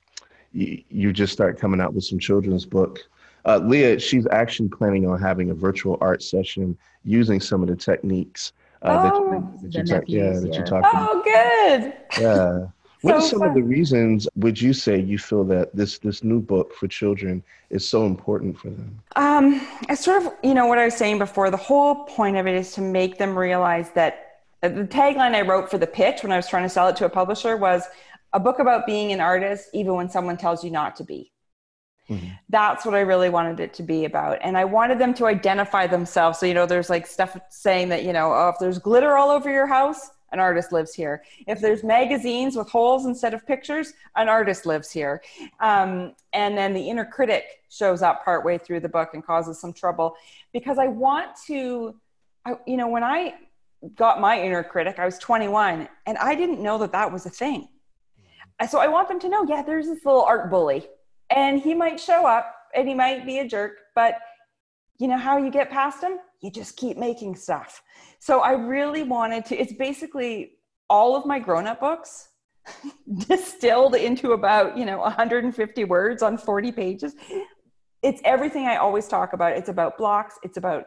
you, 0.54 0.82
you 0.90 1.12
just 1.12 1.34
start 1.34 1.60
coming 1.60 1.82
out 1.82 1.94
with 1.94 2.06
some 2.06 2.20
children's 2.20 2.66
book. 2.66 3.02
Uh, 3.44 3.58
Leah, 3.58 4.00
she's 4.00 4.26
actually 4.28 4.70
planning 4.70 5.08
on 5.08 5.22
having 5.22 5.50
a 5.52 5.54
virtual 5.54 5.98
art 6.00 6.24
session 6.24 6.78
using 7.04 7.40
some 7.40 7.62
of 7.62 7.68
the 7.68 7.76
techniques 7.76 8.54
uh, 8.86 9.12
oh, 9.14 9.54
that, 9.64 9.88
that, 9.88 10.10
you, 10.10 10.20
yeah, 10.20 10.40
that 10.40 10.54
you 10.54 10.64
talked 10.64 10.88
about. 10.88 11.10
Oh, 11.12 11.22
good. 11.24 11.94
Yeah. 12.20 12.36
So 12.36 12.72
What 13.02 13.16
are 13.16 13.22
some 13.22 13.40
fun. 13.40 13.50
of 13.50 13.54
the 13.54 13.62
reasons 13.62 14.28
would 14.36 14.60
you 14.60 14.74
say 14.74 15.00
you 15.00 15.20
feel 15.20 15.44
that 15.44 15.76
this 15.76 16.00
this 16.00 16.24
new 16.24 16.40
book 16.40 16.74
for 16.74 16.88
children 16.88 17.44
is 17.70 17.88
so 17.88 18.08
important 18.08 18.58
for 18.58 18.72
them? 18.72 19.00
Um, 19.16 19.68
it's 19.90 20.04
sort 20.04 20.24
of 20.24 20.34
you 20.44 20.56
know 20.56 20.66
what 20.66 20.80
I 20.80 20.86
was 20.86 20.96
saying 20.96 21.20
before. 21.20 21.52
The 21.52 21.58
whole 21.58 22.06
point 22.06 22.36
of 22.36 22.48
it 22.48 22.56
is 22.56 22.74
to 22.74 22.82
make 22.82 23.20
them 23.20 23.38
realize 23.38 23.92
that 23.92 24.42
uh, 24.64 24.70
the 24.70 24.86
tagline 24.86 25.36
I 25.36 25.42
wrote 25.42 25.70
for 25.70 25.78
the 25.78 25.86
pitch 25.86 26.24
when 26.24 26.32
I 26.32 26.38
was 26.38 26.48
trying 26.48 26.64
to 26.64 26.70
sell 26.70 26.88
it 26.88 26.96
to 26.96 27.06
a 27.06 27.10
publisher 27.10 27.58
was 27.58 27.84
a 28.34 28.40
book 28.40 28.58
about 28.58 28.88
being 28.88 29.12
an 29.12 29.22
artist, 29.22 29.70
even 29.74 29.94
when 29.94 30.10
someone 30.10 30.36
tells 30.36 30.64
you 30.64 30.72
not 30.72 30.96
to 30.96 31.04
be. 31.04 31.32
Mm-hmm. 32.10 32.28
That's 32.50 32.86
what 32.86 32.94
I 32.94 33.00
really 33.00 33.30
wanted 33.30 33.60
it 33.60 33.74
to 33.76 33.84
be 33.84 34.06
about. 34.06 34.38
And 34.42 34.58
I 34.58 34.66
wanted 34.66 35.00
them 35.00 35.14
to 35.16 35.26
identify 35.26 35.88
themselves. 35.88 36.40
So, 36.40 36.46
you 36.46 36.54
know, 36.54 36.66
there's 36.66 36.90
like 36.90 37.08
stuff 37.08 37.38
saying 37.50 37.90
that, 37.90 38.04
you 38.04 38.14
know, 38.14 38.32
oh, 38.32 38.50
if 38.50 38.56
there's 38.60 38.78
glitter 38.78 39.18
all 39.18 39.30
over 39.30 39.52
your 39.52 39.66
house, 39.66 40.12
an 40.32 40.40
artist 40.40 40.72
lives 40.72 40.94
here. 40.94 41.24
If 41.48 41.62
there's 41.62 41.84
magazines 41.84 42.56
with 42.56 42.70
holes 42.70 43.06
instead 43.06 43.34
of 43.34 43.48
pictures, 43.48 43.94
an 44.16 44.28
artist 44.28 44.66
lives 44.66 44.92
here. 44.92 45.22
Um, 45.62 46.14
and 46.34 46.58
then 46.58 46.74
the 46.74 46.90
inner 46.90 47.06
critic 47.06 47.64
shows 47.70 48.02
up 48.02 48.24
partway 48.26 48.58
through 48.58 48.82
the 48.82 48.90
book 48.90 49.12
and 49.14 49.26
causes 49.26 49.60
some 49.60 49.72
trouble 49.72 50.16
because 50.52 50.78
I 50.78 50.88
want 50.88 51.30
to, 51.48 51.96
I, 52.46 52.56
you 52.68 52.76
know, 52.76 52.88
when 52.88 53.04
I 53.04 53.36
got 53.96 54.20
my 54.20 54.42
inner 54.42 54.64
critic, 54.64 55.00
I 55.00 55.06
was 55.06 55.18
21 55.20 55.88
and 56.06 56.18
I 56.18 56.36
didn't 56.36 56.62
know 56.62 56.78
that 56.80 56.92
that 56.92 57.12
was 57.12 57.26
a 57.26 57.30
thing. 57.30 57.70
So 58.70 58.80
I 58.80 58.88
want 58.88 59.10
them 59.10 59.20
to 59.20 59.30
know, 59.30 59.46
yeah, 59.48 59.62
there's 59.64 59.88
this 59.88 60.06
little 60.06 60.24
art 60.24 60.50
bully 60.50 60.86
and 61.30 61.60
he 61.60 61.74
might 61.74 62.00
show 62.00 62.26
up 62.26 62.54
and 62.76 62.88
he 62.88 62.94
might 62.94 63.26
be 63.26 63.40
a 63.40 63.48
jerk, 63.48 63.74
but 63.96 64.16
you 64.98 65.08
know 65.08 65.18
how 65.18 65.38
you 65.38 65.52
get 65.52 65.70
past 65.70 66.04
him? 66.04 66.18
You 66.42 66.52
just 66.52 66.78
keep 66.78 66.98
making 66.98 67.36
stuff. 67.36 67.82
So 68.20 68.40
I 68.40 68.52
really 68.52 69.04
wanted 69.04 69.46
to, 69.46 69.58
it's 69.58 69.74
basically 69.74 70.52
all 70.90 71.16
of 71.16 71.26
my 71.26 71.40
grown 71.40 71.68
up 71.68 71.80
books 71.80 72.30
distilled 73.28 73.96
into 73.96 74.32
about, 74.34 74.78
you 74.78 74.86
know, 74.86 75.00
150 75.00 75.84
words 75.86 76.24
on 76.24 76.38
40 76.38 76.72
pages. 76.72 77.14
It's 78.02 78.22
everything 78.24 78.68
I 78.68 78.78
always 78.78 79.08
talk 79.08 79.34
about. 79.34 79.54
It's 79.54 79.70
about 79.70 79.98
blocks, 79.98 80.36
it's 80.44 80.58
about 80.58 80.86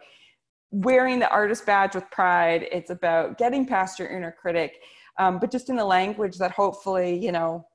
wearing 0.71 1.19
the 1.19 1.31
artist 1.31 1.65
badge 1.67 1.95
with 1.95 2.09
pride, 2.11 2.67
it's 2.71 2.91
about 2.91 3.39
getting 3.39 3.67
past 3.67 3.99
your 3.99 4.09
inner 4.09 4.35
critic, 4.39 4.75
um, 5.19 5.39
but 5.39 5.51
just 5.51 5.71
in 5.71 5.79
a 5.79 5.85
language 5.85 6.37
that 6.39 6.51
hopefully, 6.51 7.19
you 7.19 7.33
know, 7.33 7.67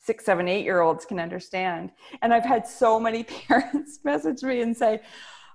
six, 0.00 0.24
seven, 0.24 0.48
eight 0.48 0.64
year 0.64 0.80
olds 0.80 1.04
can 1.04 1.18
understand. 1.18 1.90
And 2.22 2.32
I've 2.32 2.44
had 2.44 2.66
so 2.66 2.98
many 2.98 3.22
parents 3.48 4.00
message 4.04 4.42
me 4.42 4.62
and 4.62 4.76
say, 4.76 5.00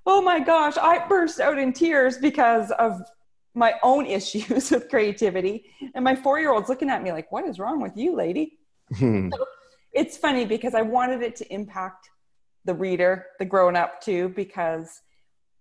oh 0.05 0.21
my 0.21 0.39
gosh, 0.39 0.77
I 0.77 1.07
burst 1.07 1.39
out 1.39 1.57
in 1.57 1.73
tears 1.73 2.17
because 2.17 2.71
of 2.71 3.01
my 3.55 3.75
own 3.83 4.05
issues 4.17 4.71
with 4.71 4.89
creativity. 4.89 5.65
And 5.95 6.03
my 6.03 6.15
four 6.15 6.39
year 6.39 6.51
old's 6.51 6.69
looking 6.69 6.89
at 6.89 7.03
me 7.03 7.11
like, 7.11 7.31
what 7.31 7.45
is 7.45 7.59
wrong 7.59 7.81
with 7.81 7.95
you, 7.95 8.15
lady? 8.15 8.59
Hmm. 8.97 9.29
So 9.31 9.45
it's 9.93 10.17
funny 10.17 10.45
because 10.45 10.73
I 10.73 10.81
wanted 10.81 11.21
it 11.21 11.35
to 11.37 11.53
impact 11.53 12.09
the 12.65 12.73
reader, 12.73 13.27
the 13.39 13.45
grown 13.45 13.75
up 13.75 14.01
too, 14.01 14.29
because 14.29 15.01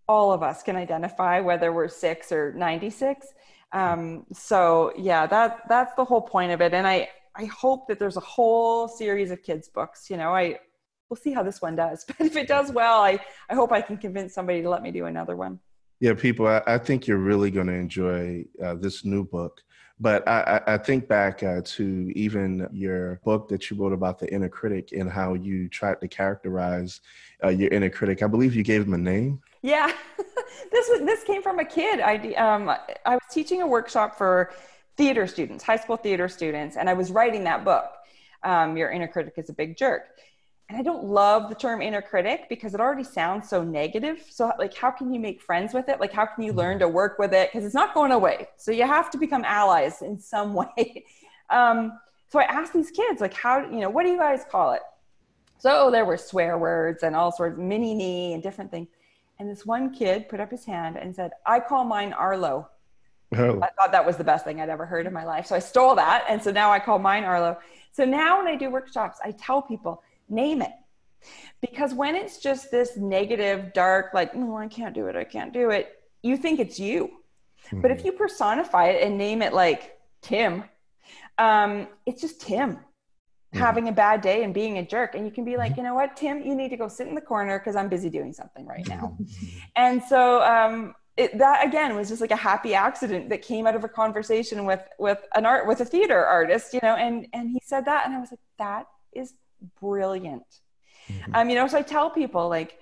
all 0.09 0.33
of 0.33 0.43
us 0.43 0.63
can 0.63 0.77
identify 0.77 1.41
whether 1.41 1.73
we're 1.73 1.89
six 1.89 2.33
or 2.33 2.53
96. 2.55 3.27
Um, 3.73 4.27
so 4.33 4.93
yeah, 4.97 5.27
that, 5.27 5.63
that's 5.69 5.95
the 5.95 6.05
whole 6.05 6.21
point 6.21 6.53
of 6.53 6.61
it. 6.61 6.75
And 6.75 6.87
I, 6.87 7.09
I 7.35 7.47
hope 7.47 7.89
that 7.89 7.99
there's 7.99 8.17
a 8.17 8.21
whole 8.21 8.89
series 8.89 9.31
of 9.31 9.43
kids 9.43 9.69
books, 9.69 10.11
you 10.11 10.17
know, 10.17 10.35
I, 10.35 10.59
we'll 11.09 11.17
see 11.17 11.33
how 11.33 11.43
this 11.43 11.63
one 11.63 11.77
does. 11.77 12.05
But 12.19 12.27
if 12.27 12.37
it 12.37 12.49
does 12.49 12.71
well, 12.73 13.03
I, 13.03 13.19
I 13.49 13.55
hope 13.55 13.73
I 13.73 13.81
can 13.81 13.97
convince 13.97 14.35
somebody 14.35 14.63
to 14.63 14.69
let 14.69 14.83
me 14.83 14.91
do 14.91 15.07
another 15.07 15.37
one. 15.37 15.61
Yeah, 16.01 16.15
people, 16.15 16.47
I, 16.47 16.63
I 16.67 16.79
think 16.79 17.07
you're 17.07 17.19
really 17.19 17.51
going 17.51 17.69
to 17.69 17.75
enjoy 17.75 18.45
uh, 18.63 18.75
this 18.75 19.05
new 19.05 19.25
book. 19.25 19.63
But 20.01 20.27
I, 20.27 20.61
I 20.67 20.79
think 20.79 21.07
back 21.07 21.45
uh, 21.45 21.61
to 21.65 22.13
even 22.17 22.67
your 22.73 23.21
book 23.25 23.49
that 23.51 23.71
you 23.71 23.77
wrote 23.77 23.93
about 23.93 24.19
the 24.19 24.33
inner 24.35 24.49
critic 24.49 24.91
and 24.91 25.09
how 25.09 25.35
you 25.35 25.69
tried 25.69 26.01
to 26.01 26.09
characterize 26.09 27.01
uh, 27.45 27.51
your 27.51 27.71
inner 27.71 27.89
critic. 27.89 28.21
I 28.21 28.27
believe 28.27 28.57
you 28.57 28.65
gave 28.65 28.85
him 28.85 28.95
a 28.95 28.99
name. 28.99 29.41
Yeah, 29.63 29.93
this 30.73 30.89
was 30.89 31.03
this 31.03 31.23
came 31.23 31.41
from 31.41 31.61
a 31.61 31.65
kid. 31.65 32.01
I 32.01 32.17
um 32.35 32.69
I 33.07 33.15
was 33.15 33.23
teaching 33.31 33.63
a 33.63 33.67
workshop 33.67 34.19
for 34.19 34.53
theater 34.97 35.27
students, 35.27 35.65
high 35.65 35.77
school 35.77 35.97
theater 35.97 36.29
students, 36.29 36.77
and 36.77 36.89
I 36.89 36.95
was 36.95 37.11
writing 37.11 37.45
that 37.45 37.65
book. 37.65 37.91
Um, 38.43 38.77
Your 38.77 38.91
inner 38.91 39.09
critic 39.09 39.35
is 39.37 39.49
a 39.51 39.53
big 39.53 39.77
jerk, 39.77 40.03
and 40.69 40.79
I 40.79 40.83
don't 40.83 41.05
love 41.05 41.49
the 41.49 41.55
term 41.55 41.83
inner 41.83 42.03
critic 42.03 42.47
because 42.49 42.75
it 42.75 42.81
already 42.81 43.05
sounds 43.05 43.49
so 43.49 43.63
negative. 43.63 44.25
So 44.31 44.53
like, 44.59 44.75
how 44.75 44.91
can 44.91 45.13
you 45.13 45.21
make 45.21 45.41
friends 45.41 45.75
with 45.75 45.89
it? 45.89 46.01
Like, 46.01 46.13
how 46.13 46.27
can 46.27 46.43
you 46.43 46.53
learn 46.53 46.79
to 46.79 46.89
work 46.89 47.19
with 47.19 47.33
it? 47.35 47.51
Because 47.53 47.65
it's 47.65 47.75
not 47.75 47.95
going 47.95 48.11
away. 48.11 48.49
So 48.57 48.73
you 48.73 48.87
have 48.87 49.11
to 49.11 49.19
become 49.19 49.45
allies 49.45 50.03
in 50.03 50.19
some 50.19 50.55
way. 50.55 51.05
um, 51.51 51.99
so 52.29 52.41
I 52.41 52.45
asked 52.45 52.73
these 52.73 52.91
kids, 52.91 53.21
like, 53.21 53.35
how 53.35 53.61
you 53.71 53.81
know, 53.81 53.91
what 53.91 54.05
do 54.05 54.11
you 54.11 54.19
guys 54.19 54.45
call 54.51 54.73
it? 54.73 54.81
So 55.59 55.91
there 55.91 56.05
were 56.05 56.17
swear 56.17 56.59
words 56.59 57.03
and 57.03 57.15
all 57.15 57.31
sorts 57.31 57.59
of 57.59 57.63
mini 57.63 57.95
me 57.95 58.33
and 58.33 58.43
different 58.43 58.71
things. 58.71 58.89
And 59.39 59.49
this 59.51 59.67
one 59.67 59.93
kid 59.93 60.29
put 60.29 60.41
up 60.41 60.51
his 60.51 60.65
hand 60.65 60.97
and 60.97 61.15
said, 61.15 61.33
I 61.47 61.61
call 61.61 61.85
mine 61.85 62.13
Arlo. 62.13 62.69
Oh. 63.37 63.61
I 63.63 63.69
thought 63.69 63.93
that 63.93 64.05
was 64.05 64.17
the 64.17 64.25
best 64.25 64.45
thing 64.45 64.61
I'd 64.61 64.69
ever 64.69 64.87
heard 64.87 65.07
in 65.07 65.13
my 65.13 65.25
life. 65.25 65.47
So 65.47 65.57
I 65.57 65.59
stole 65.59 65.95
that. 65.97 66.25
And 66.29 66.43
so 66.43 66.51
now 66.51 66.71
I 66.71 66.79
call 66.79 66.99
mine 66.99 67.25
Arlo. 67.25 67.59
So 67.93 68.05
now 68.05 68.39
when 68.39 68.47
I 68.47 68.57
do 68.57 68.71
workshops, 68.71 69.19
I 69.25 69.33
tell 69.33 69.63
people, 69.63 70.03
name 70.29 70.63
it. 70.63 70.73
Because 71.61 71.95
when 71.95 72.15
it's 72.15 72.39
just 72.39 72.71
this 72.71 72.97
negative, 72.97 73.73
dark, 73.73 74.13
like, 74.13 74.35
no, 74.35 74.57
I 74.57 74.67
can't 74.67 74.95
do 74.95 75.07
it, 75.07 75.17
I 75.17 75.25
can't 75.25 75.53
do 75.53 75.71
it, 75.71 76.01
you 76.23 76.37
think 76.37 76.59
it's 76.59 76.79
you. 76.79 77.11
Mm-hmm. 77.67 77.81
But 77.81 77.91
if 77.91 77.99
mm-hmm. 77.99 78.07
you 78.09 78.13
personify 78.13 78.89
it 78.89 79.07
and 79.07 79.17
name 79.17 79.43
it 79.43 79.53
like 79.53 79.97
Tim, 80.21 80.65
um, 81.39 81.87
it's 82.07 82.21
just 82.21 82.41
Tim 82.41 82.77
mm-hmm. 82.77 83.59
having 83.59 83.89
a 83.89 83.93
bad 83.93 84.21
day 84.21 84.43
and 84.43 84.53
being 84.53 84.79
a 84.79 84.87
jerk. 84.87 85.15
And 85.15 85.25
you 85.25 85.31
can 85.31 85.45
be 85.45 85.57
like, 85.57 85.73
mm-hmm. 85.73 85.81
you 85.81 85.85
know 85.85 85.95
what, 85.95 86.17
Tim, 86.17 86.43
you 86.43 86.55
need 86.55 86.71
to 86.71 86.77
go 86.77 86.89
sit 86.89 87.07
in 87.07 87.15
the 87.15 87.21
corner 87.21 87.59
because 87.59 87.77
I'm 87.77 87.89
busy 87.89 88.11
doing 88.11 88.33
something 88.33 88.67
right 88.67 88.87
now. 88.89 89.17
And 89.77 90.03
so 90.03 90.43
um, 90.43 90.95
it, 91.17 91.37
that 91.39 91.67
again 91.67 91.95
was 91.95 92.09
just 92.09 92.21
like 92.21 92.31
a 92.31 92.37
happy 92.37 92.75
accident 92.75 93.29
that 93.29 93.43
came 93.43 93.67
out 93.67 93.77
of 93.77 93.85
a 93.85 93.89
conversation 93.89 94.65
with 94.65 94.83
with 94.99 95.19
an 95.35 95.45
art 95.45 95.67
with 95.67 95.81
a 95.81 95.85
theater 95.85 96.25
artist, 96.25 96.73
you 96.73 96.81
know. 96.83 96.97
And 96.97 97.27
and 97.33 97.51
he 97.51 97.61
said 97.63 97.85
that, 97.85 98.07
and 98.07 98.15
I 98.15 98.21
was 98.21 98.31
like, 98.31 98.41
that 98.59 98.87
is 99.13 99.35
brilliant. 99.81 100.61
Mm-hmm. 101.09 101.35
Um, 101.35 101.51
you 101.51 101.57
know, 101.57 101.67
so 101.67 101.79
I 101.79 101.83
tell 101.83 102.11
people 102.11 102.49
like 102.49 102.79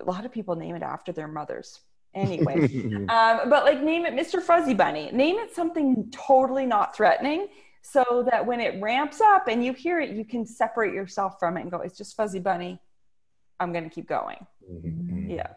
a 0.00 0.04
lot 0.04 0.24
of 0.24 0.32
people 0.32 0.56
name 0.56 0.74
it 0.74 0.82
after 0.82 1.12
their 1.12 1.28
mothers 1.28 1.80
anyway. 2.14 2.84
um, 3.08 3.48
but 3.48 3.64
like 3.64 3.82
name 3.82 4.06
it 4.06 4.14
Mr. 4.14 4.42
Fuzzy 4.42 4.74
Bunny. 4.74 5.10
Name 5.12 5.38
it 5.38 5.54
something 5.54 6.10
totally 6.10 6.66
not 6.66 6.96
threatening 6.96 7.48
so 7.82 8.26
that 8.30 8.46
when 8.46 8.60
it 8.60 8.80
ramps 8.80 9.20
up 9.20 9.48
and 9.48 9.64
you 9.64 9.72
hear 9.72 10.00
it, 10.00 10.10
you 10.10 10.24
can 10.24 10.46
separate 10.46 10.94
yourself 10.94 11.38
from 11.38 11.56
it 11.56 11.62
and 11.62 11.70
go, 11.70 11.80
it's 11.80 11.98
just 11.98 12.16
fuzzy 12.16 12.38
bunny. 12.38 12.80
I'm 13.58 13.72
going 13.72 13.84
to 13.84 13.90
keep 13.90 14.08
going. 14.08 14.46
Mm-hmm. 14.70 15.30
Yeah. 15.30 15.52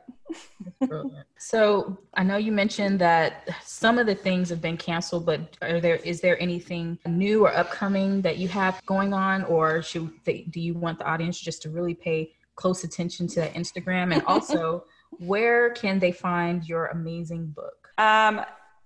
so 1.37 1.97
I 2.13 2.23
know 2.23 2.37
you 2.37 2.51
mentioned 2.51 2.99
that 2.99 3.47
some 3.63 3.97
of 3.97 4.07
the 4.07 4.15
things 4.15 4.49
have 4.49 4.61
been 4.61 4.77
canceled, 4.77 5.25
but 5.25 5.57
are 5.61 5.79
there 5.79 5.97
is 5.97 6.21
there 6.21 6.41
anything 6.41 6.97
new 7.05 7.45
or 7.45 7.55
upcoming 7.55 8.21
that 8.21 8.37
you 8.37 8.47
have 8.49 8.83
going 8.85 9.13
on, 9.13 9.43
or 9.45 9.81
should 9.81 10.09
they, 10.23 10.41
do 10.49 10.59
you 10.59 10.73
want 10.73 10.99
the 10.99 11.05
audience 11.05 11.39
just 11.39 11.61
to 11.63 11.69
really 11.69 11.93
pay 11.93 12.33
close 12.55 12.83
attention 12.83 13.27
to 13.27 13.49
Instagram? 13.51 14.13
And 14.13 14.23
also, 14.23 14.85
where 15.19 15.71
can 15.71 15.99
they 15.99 16.11
find 16.11 16.67
your 16.67 16.87
amazing 16.87 17.47
book? 17.47 17.89
Um, 17.97 18.41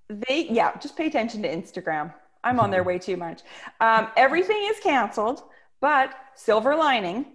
they 0.10 0.48
yeah, 0.50 0.78
just 0.78 0.98
pay 0.98 1.08
attention 1.08 1.42
to 1.44 1.50
Instagram. 1.50 2.14
I'm 2.44 2.60
on 2.60 2.72
there 2.72 2.84
way 2.84 2.98
too 2.98 3.18
much. 3.18 3.42
Um, 3.82 4.08
everything 4.16 4.66
is 4.70 4.80
canceled, 4.80 5.44
but 5.82 6.14
silver 6.36 6.76
lining. 6.76 7.26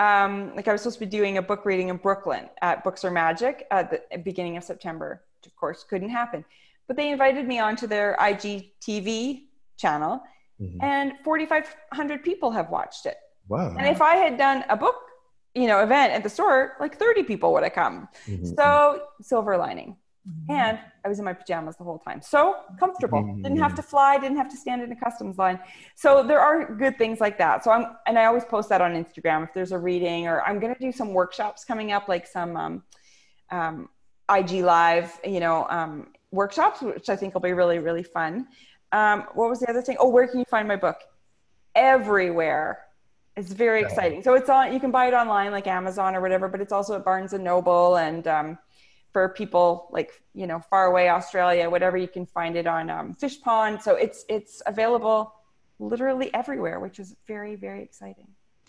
Um, 0.00 0.56
like 0.56 0.66
I 0.66 0.72
was 0.72 0.80
supposed 0.80 0.98
to 0.98 1.04
be 1.04 1.10
doing 1.10 1.36
a 1.36 1.42
book 1.42 1.66
reading 1.66 1.90
in 1.90 1.98
Brooklyn 1.98 2.48
at 2.62 2.82
Books 2.82 3.04
Are 3.04 3.10
Magic 3.10 3.66
at 3.70 3.90
the 3.90 4.18
beginning 4.18 4.56
of 4.56 4.64
September, 4.64 5.22
which 5.36 5.46
of 5.46 5.54
course 5.56 5.84
couldn't 5.84 6.08
happen. 6.08 6.42
But 6.86 6.96
they 6.96 7.10
invited 7.10 7.46
me 7.46 7.58
onto 7.58 7.86
their 7.86 8.16
IGTV 8.18 9.42
channel, 9.76 10.22
mm-hmm. 10.58 10.82
and 10.82 11.12
4,500 11.22 12.24
people 12.24 12.50
have 12.50 12.70
watched 12.70 13.04
it. 13.04 13.18
Wow! 13.48 13.76
And 13.76 13.86
if 13.86 14.00
I 14.00 14.16
had 14.16 14.38
done 14.38 14.64
a 14.70 14.76
book, 14.76 14.96
you 15.54 15.66
know, 15.66 15.82
event 15.82 16.14
at 16.14 16.22
the 16.22 16.30
store, 16.30 16.76
like 16.80 16.98
30 16.98 17.24
people 17.24 17.52
would 17.52 17.62
have 17.62 17.74
come. 17.74 18.08
Mm-hmm. 18.26 18.54
So 18.56 19.02
silver 19.20 19.58
lining. 19.58 19.96
Mm-hmm. 20.28 20.52
And 20.52 20.78
I 21.04 21.08
was 21.08 21.18
in 21.18 21.24
my 21.24 21.32
pajamas 21.32 21.76
the 21.76 21.84
whole 21.84 21.98
time. 21.98 22.20
So 22.20 22.56
comfortable. 22.78 23.22
Mm-hmm. 23.22 23.42
Didn't 23.42 23.58
have 23.58 23.74
to 23.76 23.82
fly, 23.82 24.18
didn't 24.18 24.36
have 24.36 24.50
to 24.50 24.56
stand 24.56 24.82
in 24.82 24.92
a 24.92 24.96
customs 24.96 25.38
line. 25.38 25.58
So 25.94 26.22
there 26.22 26.40
are 26.40 26.74
good 26.74 26.98
things 26.98 27.20
like 27.20 27.38
that. 27.38 27.64
So 27.64 27.70
I'm, 27.70 27.86
and 28.06 28.18
I 28.18 28.26
always 28.26 28.44
post 28.44 28.68
that 28.68 28.80
on 28.82 28.92
Instagram 28.92 29.44
if 29.44 29.54
there's 29.54 29.72
a 29.72 29.78
reading 29.78 30.26
or 30.26 30.42
I'm 30.42 30.60
going 30.60 30.74
to 30.74 30.80
do 30.80 30.92
some 30.92 31.14
workshops 31.14 31.64
coming 31.64 31.92
up, 31.92 32.08
like 32.08 32.26
some 32.26 32.56
um, 32.56 32.82
um, 33.50 33.88
IG 34.34 34.62
Live, 34.62 35.18
you 35.24 35.40
know, 35.40 35.66
um, 35.70 36.08
workshops, 36.30 36.82
which 36.82 37.08
I 37.08 37.16
think 37.16 37.34
will 37.34 37.40
be 37.40 37.52
really, 37.52 37.78
really 37.78 38.02
fun. 38.02 38.46
Um, 38.92 39.24
what 39.34 39.48
was 39.48 39.60
the 39.60 39.70
other 39.70 39.82
thing? 39.82 39.96
Oh, 39.98 40.08
where 40.08 40.26
can 40.26 40.38
you 40.38 40.44
find 40.44 40.68
my 40.68 40.76
book? 40.76 40.98
Everywhere. 41.74 42.80
It's 43.36 43.52
very 43.52 43.80
exciting. 43.80 44.22
So 44.22 44.34
it's 44.34 44.50
on, 44.50 44.72
you 44.72 44.80
can 44.80 44.90
buy 44.90 45.06
it 45.06 45.14
online 45.14 45.50
like 45.52 45.66
Amazon 45.66 46.14
or 46.14 46.20
whatever, 46.20 46.48
but 46.48 46.60
it's 46.60 46.72
also 46.72 46.94
at 46.96 47.04
Barnes 47.04 47.32
and 47.32 47.42
Noble 47.42 47.96
and, 47.96 48.26
um, 48.26 48.58
for 49.12 49.28
people 49.30 49.88
like 49.90 50.22
you 50.34 50.46
know 50.46 50.60
far 50.70 50.86
away 50.86 51.08
australia 51.08 51.68
whatever 51.68 51.96
you 51.96 52.08
can 52.08 52.26
find 52.26 52.56
it 52.56 52.66
on 52.66 52.90
um, 52.90 53.14
Fishpond 53.14 53.82
so 53.82 53.94
it's 53.94 54.24
it's 54.28 54.62
available 54.66 55.34
literally 55.78 56.32
everywhere 56.34 56.80
which 56.80 56.98
is 56.98 57.14
very 57.26 57.54
very 57.56 57.82
exciting. 57.82 58.28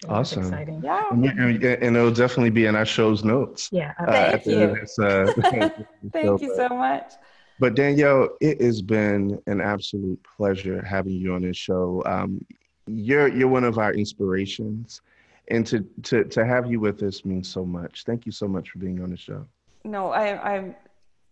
Awesome. 0.09 0.41
exciting. 0.41 0.81
yeah. 0.83 1.03
And, 1.11 1.63
and, 1.63 1.95
it'll 1.95 2.09
definitely 2.09 2.49
be 2.49 2.65
in 2.65 2.75
our 2.75 2.87
show's 2.87 3.23
notes. 3.23 3.69
Yeah 3.71 3.93
uh, 3.99 4.05
thank 4.31 4.45
you. 4.47 4.75
this, 4.79 4.97
uh, 4.97 5.31
thank 6.11 6.41
you 6.41 6.55
so 6.55 6.69
much. 6.69 7.13
but 7.59 7.75
danielle 7.75 8.29
it 8.41 8.59
has 8.61 8.81
been 8.81 9.39
an 9.45 9.61
absolute 9.61 10.19
pleasure 10.23 10.83
having 10.83 11.13
you 11.13 11.33
on 11.35 11.43
this 11.43 11.57
show. 11.57 12.01
Um, 12.05 12.43
you're 12.87 13.27
you're 13.27 13.47
one 13.47 13.63
of 13.63 13.77
our 13.77 13.93
inspirations. 13.93 15.01
And 15.49 15.67
to, 15.67 15.85
to 16.03 16.23
to 16.23 16.45
have 16.45 16.71
you 16.71 16.79
with 16.79 17.03
us 17.03 17.25
means 17.25 17.49
so 17.49 17.65
much. 17.65 18.03
Thank 18.05 18.25
you 18.25 18.31
so 18.31 18.47
much 18.47 18.69
for 18.69 18.79
being 18.79 19.03
on 19.03 19.09
the 19.09 19.17
show 19.17 19.45
no, 19.83 20.11
I, 20.11 20.55
I'm. 20.55 20.75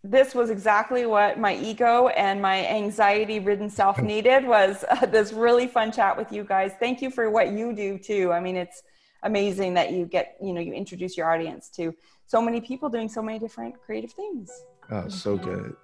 This 0.02 0.34
was 0.34 0.48
exactly 0.48 1.04
what 1.04 1.38
my 1.38 1.56
ego 1.56 2.08
and 2.08 2.40
my 2.40 2.66
anxiety-ridden 2.66 3.68
self 3.68 3.98
needed. 3.98 4.46
Was 4.46 4.84
uh, 4.90 5.06
this 5.06 5.32
really 5.32 5.66
fun 5.66 5.92
chat 5.92 6.16
with 6.16 6.32
you 6.32 6.44
guys? 6.44 6.72
Thank 6.80 7.02
you 7.02 7.10
for 7.10 7.30
what 7.30 7.52
you 7.52 7.74
do 7.74 7.98
too. 7.98 8.32
I 8.32 8.40
mean, 8.40 8.56
it's 8.56 8.82
amazing 9.22 9.74
that 9.74 9.92
you 9.92 10.06
get 10.06 10.36
you 10.42 10.52
know 10.52 10.60
you 10.60 10.72
introduce 10.72 11.16
your 11.16 11.30
audience 11.30 11.68
to 11.76 11.94
so 12.26 12.40
many 12.40 12.60
people 12.60 12.88
doing 12.88 13.08
so 13.08 13.22
many 13.22 13.38
different 13.38 13.74
creative 13.84 14.12
things. 14.12 14.50
Oh, 14.90 15.08
so 15.08 15.36
good. 15.36 15.76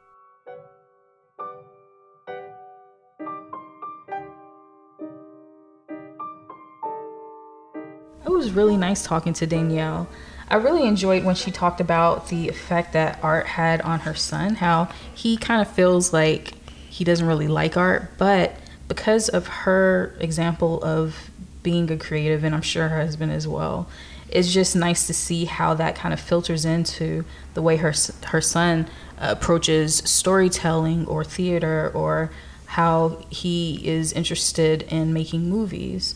It 8.25 8.31
was 8.31 8.51
really 8.53 8.77
nice 8.77 9.05
talking 9.05 9.33
to 9.35 9.47
Danielle. 9.47 10.09
I 10.49 10.57
really 10.57 10.87
enjoyed 10.87 11.25
when 11.25 11.35
she 11.35 11.51
talked 11.51 11.81
about 11.81 12.29
the 12.29 12.49
effect 12.49 12.93
that 12.93 13.19
art 13.23 13.47
had 13.47 13.81
on 13.81 14.01
her 14.01 14.15
son, 14.15 14.57
how 14.57 14.89
he 15.15 15.37
kind 15.37 15.61
of 15.61 15.69
feels 15.69 16.13
like 16.13 16.53
he 16.89 17.05
doesn't 17.05 17.27
really 17.27 17.49
like 17.49 17.77
art, 17.77 18.11
but 18.17 18.57
because 18.89 19.29
of 19.29 19.47
her 19.49 20.15
example 20.21 20.83
of 20.85 21.31
being 21.63 21.91
a 21.91 21.97
creative, 21.97 22.45
and 22.45 22.55
I'm 22.55 22.63
sure 22.63 22.89
her 22.89 23.01
husband 23.01 23.33
as 23.33 23.49
well, 23.49 23.89
it's 24.29 24.53
just 24.53 24.77
nice 24.77 25.07
to 25.09 25.15
see 25.15 25.47
how 25.47 25.75
that 25.75 25.97
kind 25.97 26.15
of 26.15 26.21
filters 26.21 26.65
into 26.65 27.25
the 27.55 27.63
way 27.63 27.77
her 27.77 27.93
her 28.27 28.41
son 28.41 28.89
approaches 29.19 29.97
storytelling 29.97 31.07
or 31.07 31.25
theater 31.25 31.91
or 31.95 32.31
how 32.67 33.25
he 33.31 33.81
is 33.87 34.13
interested 34.13 34.83
in 34.83 35.13
making 35.13 35.49
movies. 35.49 36.15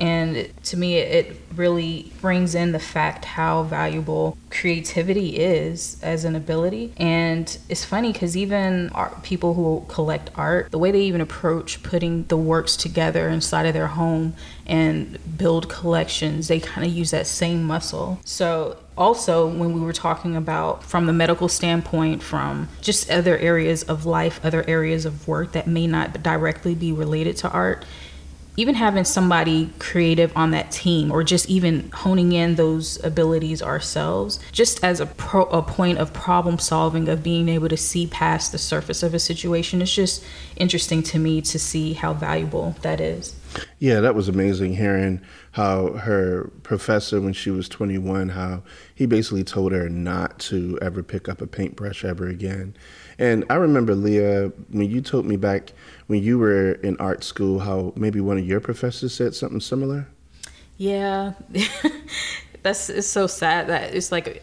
And 0.00 0.50
to 0.64 0.76
me, 0.78 0.96
it 0.96 1.36
really 1.54 2.10
brings 2.22 2.54
in 2.54 2.72
the 2.72 2.78
fact 2.78 3.26
how 3.26 3.64
valuable 3.64 4.38
creativity 4.48 5.36
is 5.36 5.98
as 6.02 6.24
an 6.24 6.34
ability. 6.34 6.92
And 6.96 7.58
it's 7.68 7.84
funny 7.84 8.12
because 8.12 8.36
even 8.36 8.88
art, 8.90 9.22
people 9.22 9.54
who 9.54 9.84
collect 9.88 10.30
art, 10.36 10.70
the 10.70 10.78
way 10.78 10.90
they 10.90 11.02
even 11.02 11.20
approach 11.20 11.82
putting 11.82 12.24
the 12.24 12.36
works 12.36 12.76
together 12.76 13.28
inside 13.28 13.66
of 13.66 13.74
their 13.74 13.88
home 13.88 14.34
and 14.66 15.18
build 15.36 15.68
collections, 15.68 16.48
they 16.48 16.60
kind 16.60 16.86
of 16.86 16.92
use 16.92 17.10
that 17.10 17.26
same 17.26 17.64
muscle. 17.64 18.20
So 18.24 18.78
also 18.96 19.46
when 19.46 19.72
we 19.72 19.80
were 19.80 19.92
talking 19.92 20.36
about 20.36 20.84
from 20.84 21.06
the 21.06 21.12
medical 21.12 21.48
standpoint 21.48 22.22
from 22.22 22.68
just 22.82 23.10
other 23.10 23.38
areas 23.38 23.82
of 23.84 24.04
life 24.04 24.38
other 24.44 24.62
areas 24.68 25.06
of 25.06 25.26
work 25.26 25.52
that 25.52 25.66
may 25.66 25.86
not 25.86 26.22
directly 26.22 26.74
be 26.74 26.92
related 26.92 27.34
to 27.34 27.50
art 27.50 27.84
even 28.56 28.74
having 28.74 29.04
somebody 29.04 29.70
creative 29.78 30.36
on 30.36 30.50
that 30.50 30.70
team 30.70 31.10
or 31.10 31.22
just 31.22 31.48
even 31.48 31.90
honing 31.90 32.32
in 32.32 32.56
those 32.56 33.02
abilities 33.04 33.62
ourselves 33.62 34.40
just 34.52 34.82
as 34.84 35.00
a, 35.00 35.06
pro, 35.06 35.44
a 35.44 35.62
point 35.62 35.98
of 35.98 36.12
problem 36.12 36.58
solving 36.58 37.08
of 37.08 37.22
being 37.22 37.48
able 37.48 37.68
to 37.68 37.76
see 37.76 38.06
past 38.06 38.52
the 38.52 38.58
surface 38.58 39.02
of 39.02 39.14
a 39.14 39.18
situation 39.18 39.80
it's 39.80 39.94
just 39.94 40.24
interesting 40.56 41.02
to 41.02 41.18
me 41.18 41.40
to 41.40 41.58
see 41.58 41.92
how 41.92 42.12
valuable 42.12 42.74
that 42.82 43.00
is. 43.00 43.34
Yeah, 43.78 44.00
that 44.00 44.14
was 44.14 44.28
amazing 44.28 44.76
hearing 44.76 45.20
how 45.52 45.94
her 45.94 46.50
professor, 46.62 47.20
when 47.20 47.32
she 47.32 47.50
was 47.50 47.68
21, 47.68 48.30
how 48.30 48.62
he 48.94 49.06
basically 49.06 49.42
told 49.42 49.72
her 49.72 49.88
not 49.88 50.38
to 50.38 50.78
ever 50.80 51.02
pick 51.02 51.28
up 51.28 51.40
a 51.40 51.46
paintbrush 51.46 52.04
ever 52.04 52.28
again. 52.28 52.76
And 53.18 53.44
I 53.50 53.54
remember, 53.56 53.94
Leah, 53.94 54.52
when 54.70 54.88
you 54.88 55.00
told 55.00 55.26
me 55.26 55.36
back 55.36 55.72
when 56.06 56.22
you 56.22 56.38
were 56.38 56.72
in 56.72 56.96
art 56.98 57.24
school, 57.24 57.58
how 57.60 57.92
maybe 57.96 58.20
one 58.20 58.38
of 58.38 58.46
your 58.46 58.60
professors 58.60 59.12
said 59.12 59.34
something 59.34 59.60
similar. 59.60 60.06
Yeah, 60.76 61.32
that's 62.62 62.88
it's 62.88 63.08
so 63.08 63.26
sad 63.26 63.66
that 63.66 63.94
it's 63.94 64.10
like 64.10 64.42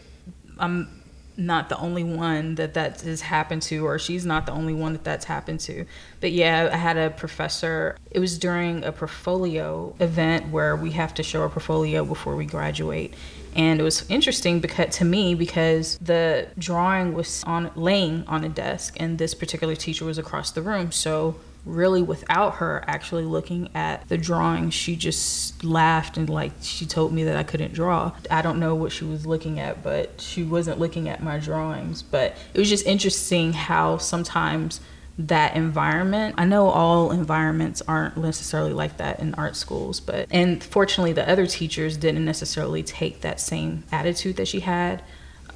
I'm 0.58 0.97
not 1.38 1.68
the 1.68 1.78
only 1.78 2.02
one 2.02 2.56
that 2.56 2.74
that 2.74 3.00
has 3.02 3.20
happened 3.20 3.62
to, 3.62 3.86
or 3.86 3.98
she's 3.98 4.26
not 4.26 4.44
the 4.44 4.52
only 4.52 4.74
one 4.74 4.92
that 4.92 5.04
that's 5.04 5.24
happened 5.24 5.60
to. 5.60 5.86
But 6.20 6.32
yeah, 6.32 6.68
I 6.72 6.76
had 6.76 6.96
a 6.96 7.10
professor. 7.10 7.96
It 8.10 8.18
was 8.18 8.38
during 8.38 8.84
a 8.84 8.90
portfolio 8.90 9.94
event 10.00 10.50
where 10.50 10.74
we 10.74 10.90
have 10.90 11.14
to 11.14 11.22
show 11.22 11.42
our 11.42 11.48
portfolio 11.48 12.04
before 12.04 12.34
we 12.34 12.44
graduate. 12.44 13.14
And 13.54 13.80
it 13.80 13.82
was 13.82 14.08
interesting 14.10 14.60
because 14.60 14.96
to 14.96 15.04
me 15.04 15.34
because 15.34 15.96
the 15.98 16.48
drawing 16.58 17.14
was 17.14 17.42
on 17.44 17.70
laying 17.76 18.24
on 18.26 18.44
a 18.44 18.48
desk 18.48 18.96
and 18.98 19.18
this 19.18 19.34
particular 19.34 19.76
teacher 19.76 20.04
was 20.04 20.18
across 20.18 20.50
the 20.50 20.62
room. 20.62 20.92
So 20.92 21.36
really 21.64 22.02
without 22.02 22.56
her 22.56 22.82
actually 22.86 23.24
looking 23.24 23.68
at 23.74 24.08
the 24.08 24.16
drawing 24.16 24.70
she 24.70 24.96
just 24.96 25.62
laughed 25.62 26.16
and 26.16 26.30
like 26.30 26.52
she 26.62 26.86
told 26.86 27.12
me 27.12 27.24
that 27.24 27.36
i 27.36 27.42
couldn't 27.42 27.72
draw. 27.74 28.12
I 28.30 28.42
don't 28.42 28.58
know 28.58 28.74
what 28.74 28.92
she 28.92 29.04
was 29.04 29.26
looking 29.26 29.58
at 29.58 29.82
but 29.82 30.20
she 30.20 30.42
wasn't 30.42 30.78
looking 30.78 31.08
at 31.08 31.22
my 31.22 31.38
drawings. 31.38 32.02
But 32.02 32.36
it 32.54 32.58
was 32.58 32.68
just 32.68 32.86
interesting 32.86 33.52
how 33.52 33.98
sometimes 33.98 34.80
that 35.18 35.56
environment 35.56 36.32
i 36.38 36.44
know 36.44 36.68
all 36.68 37.10
environments 37.10 37.82
aren't 37.88 38.16
necessarily 38.16 38.72
like 38.72 38.98
that 38.98 39.18
in 39.18 39.34
art 39.34 39.56
schools 39.56 39.98
but 39.98 40.28
and 40.30 40.62
fortunately 40.62 41.12
the 41.12 41.28
other 41.28 41.44
teachers 41.44 41.96
didn't 41.96 42.24
necessarily 42.24 42.84
take 42.84 43.20
that 43.22 43.40
same 43.40 43.82
attitude 43.90 44.36
that 44.36 44.46
she 44.46 44.60
had 44.60 45.02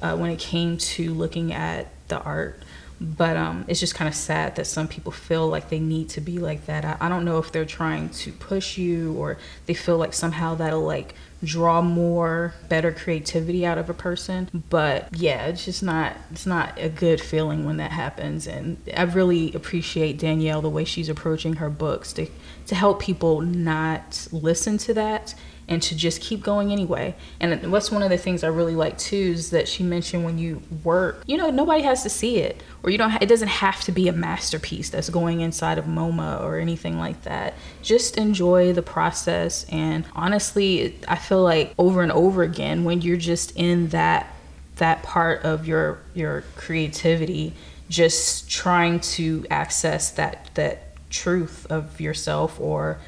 uh, 0.01 0.17
when 0.17 0.29
it 0.29 0.37
came 0.37 0.77
to 0.77 1.13
looking 1.13 1.53
at 1.53 1.87
the 2.09 2.19
art 2.23 2.61
but 3.03 3.35
um, 3.35 3.65
it's 3.67 3.81
just 3.81 3.95
kind 3.95 4.07
of 4.07 4.15
sad 4.15 4.55
that 4.55 4.65
some 4.65 4.87
people 4.87 5.11
feel 5.11 5.47
like 5.47 5.69
they 5.69 5.79
need 5.79 6.07
to 6.09 6.21
be 6.21 6.39
like 6.39 6.65
that. 6.67 6.85
I, 6.85 6.97
I, 7.01 7.09
don't 7.09 7.25
know 7.25 7.37
if 7.37 7.51
they're 7.51 7.65
trying 7.65 8.09
to 8.09 8.31
push 8.31 8.77
you 8.77 9.13
or 9.13 9.37
they 9.65 9.73
feel 9.73 9.97
like 9.97 10.13
somehow 10.13 10.55
that'll 10.55 10.81
like 10.81 11.13
draw 11.43 11.81
more 11.81 12.53
better 12.69 12.93
creativity 12.93 13.65
out 13.65 13.77
of 13.77 13.89
a 13.89 13.93
person. 13.93 14.49
But 14.69 15.09
yeah, 15.17 15.47
it's 15.47 15.65
just 15.65 15.83
not 15.83 16.15
it's 16.31 16.45
not 16.45 16.77
a 16.77 16.87
good 16.87 17.19
feeling 17.19 17.65
when 17.65 17.77
that 17.77 17.91
happens. 17.91 18.47
And 18.47 18.77
I 18.95 19.03
really 19.03 19.53
appreciate 19.53 20.17
Danielle 20.17 20.61
the 20.61 20.69
way 20.69 20.85
she's 20.85 21.09
approaching 21.09 21.57
her 21.57 21.69
books 21.69 22.13
to 22.13 22.27
to 22.67 22.75
help 22.75 23.01
people 23.01 23.41
not 23.41 24.27
listen 24.31 24.77
to 24.77 24.93
that 24.93 25.35
and 25.67 25.81
to 25.81 25.95
just 25.95 26.21
keep 26.21 26.43
going 26.43 26.71
anyway. 26.71 27.15
And 27.39 27.71
what's 27.71 27.91
one 27.91 28.03
of 28.03 28.09
the 28.09 28.17
things 28.17 28.43
I 28.43 28.47
really 28.47 28.75
like 28.75 28.97
too 28.97 29.33
is 29.35 29.51
that 29.51 29.67
she 29.67 29.83
mentioned 29.83 30.25
when 30.25 30.37
you 30.37 30.61
work, 30.83 31.23
you 31.25 31.37
know, 31.37 31.49
nobody 31.49 31.83
has 31.83 32.03
to 32.03 32.09
see 32.09 32.37
it, 32.37 32.61
or 32.83 32.89
you 32.89 32.97
don't. 32.97 33.11
Ha- 33.11 33.19
it 33.21 33.27
doesn't 33.27 33.47
have 33.47 33.81
to 33.81 33.91
be 33.91 34.07
a 34.07 34.13
masterpiece 34.13 34.89
that's 34.89 35.09
going 35.09 35.41
inside 35.41 35.77
of 35.77 35.85
MoMA 35.85 36.41
or 36.41 36.57
anything 36.57 36.97
like 36.97 37.23
that. 37.23 37.53
Just 37.81 38.17
enjoy 38.17 38.73
the 38.73 38.81
process. 38.81 39.65
And 39.69 40.05
honestly, 40.15 40.99
I 41.07 41.15
feel 41.15 41.41
like 41.41 41.73
over 41.77 42.01
and 42.01 42.11
over 42.11 42.43
again, 42.43 42.83
when 42.83 43.01
you're 43.01 43.17
just 43.17 43.55
in 43.55 43.89
that 43.89 44.33
that 44.77 45.03
part 45.03 45.43
of 45.43 45.67
your 45.67 45.99
your 46.13 46.43
creativity, 46.55 47.53
just 47.89 48.49
trying 48.49 48.99
to 48.99 49.45
access 49.49 50.11
that 50.11 50.49
that 50.55 50.89
truth 51.09 51.67
of 51.69 52.01
yourself 52.01 52.59
or 52.59 52.99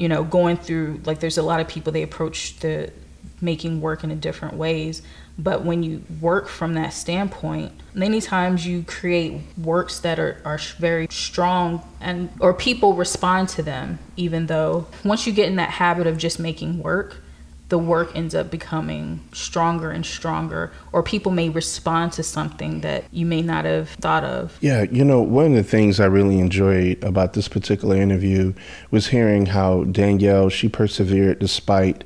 you 0.00 0.08
know, 0.08 0.24
going 0.24 0.56
through 0.56 0.98
like 1.04 1.20
there's 1.20 1.36
a 1.36 1.42
lot 1.42 1.60
of 1.60 1.68
people 1.68 1.92
they 1.92 2.02
approach 2.02 2.56
the 2.60 2.90
making 3.42 3.82
work 3.82 4.02
in 4.02 4.10
a 4.10 4.16
different 4.16 4.54
ways. 4.54 5.02
But 5.38 5.62
when 5.62 5.82
you 5.82 6.02
work 6.22 6.48
from 6.48 6.72
that 6.74 6.94
standpoint, 6.94 7.72
many 7.92 8.22
times 8.22 8.66
you 8.66 8.82
create 8.82 9.42
works 9.58 10.00
that 10.00 10.18
are, 10.18 10.40
are 10.46 10.58
very 10.78 11.06
strong 11.10 11.86
and 12.00 12.30
or 12.40 12.54
people 12.54 12.94
respond 12.94 13.50
to 13.50 13.62
them 13.62 13.98
even 14.16 14.46
though 14.46 14.86
once 15.04 15.26
you 15.26 15.34
get 15.34 15.48
in 15.48 15.56
that 15.56 15.68
habit 15.68 16.06
of 16.06 16.16
just 16.16 16.40
making 16.40 16.82
work, 16.82 17.18
the 17.70 17.78
work 17.78 18.14
ends 18.14 18.34
up 18.34 18.50
becoming 18.50 19.20
stronger 19.32 19.90
and 19.90 20.04
stronger, 20.04 20.72
or 20.92 21.02
people 21.02 21.32
may 21.32 21.48
respond 21.48 22.12
to 22.12 22.22
something 22.22 22.80
that 22.82 23.04
you 23.12 23.24
may 23.24 23.40
not 23.40 23.64
have 23.64 23.88
thought 23.90 24.24
of. 24.24 24.58
Yeah, 24.60 24.82
you 24.82 25.04
know, 25.04 25.22
one 25.22 25.46
of 25.46 25.52
the 25.54 25.62
things 25.62 25.98
I 25.98 26.06
really 26.06 26.38
enjoyed 26.38 27.02
about 27.02 27.32
this 27.32 27.48
particular 27.48 27.96
interview 27.96 28.52
was 28.90 29.06
hearing 29.06 29.46
how 29.46 29.84
Danielle, 29.84 30.48
she 30.48 30.68
persevered 30.68 31.38
despite 31.38 32.04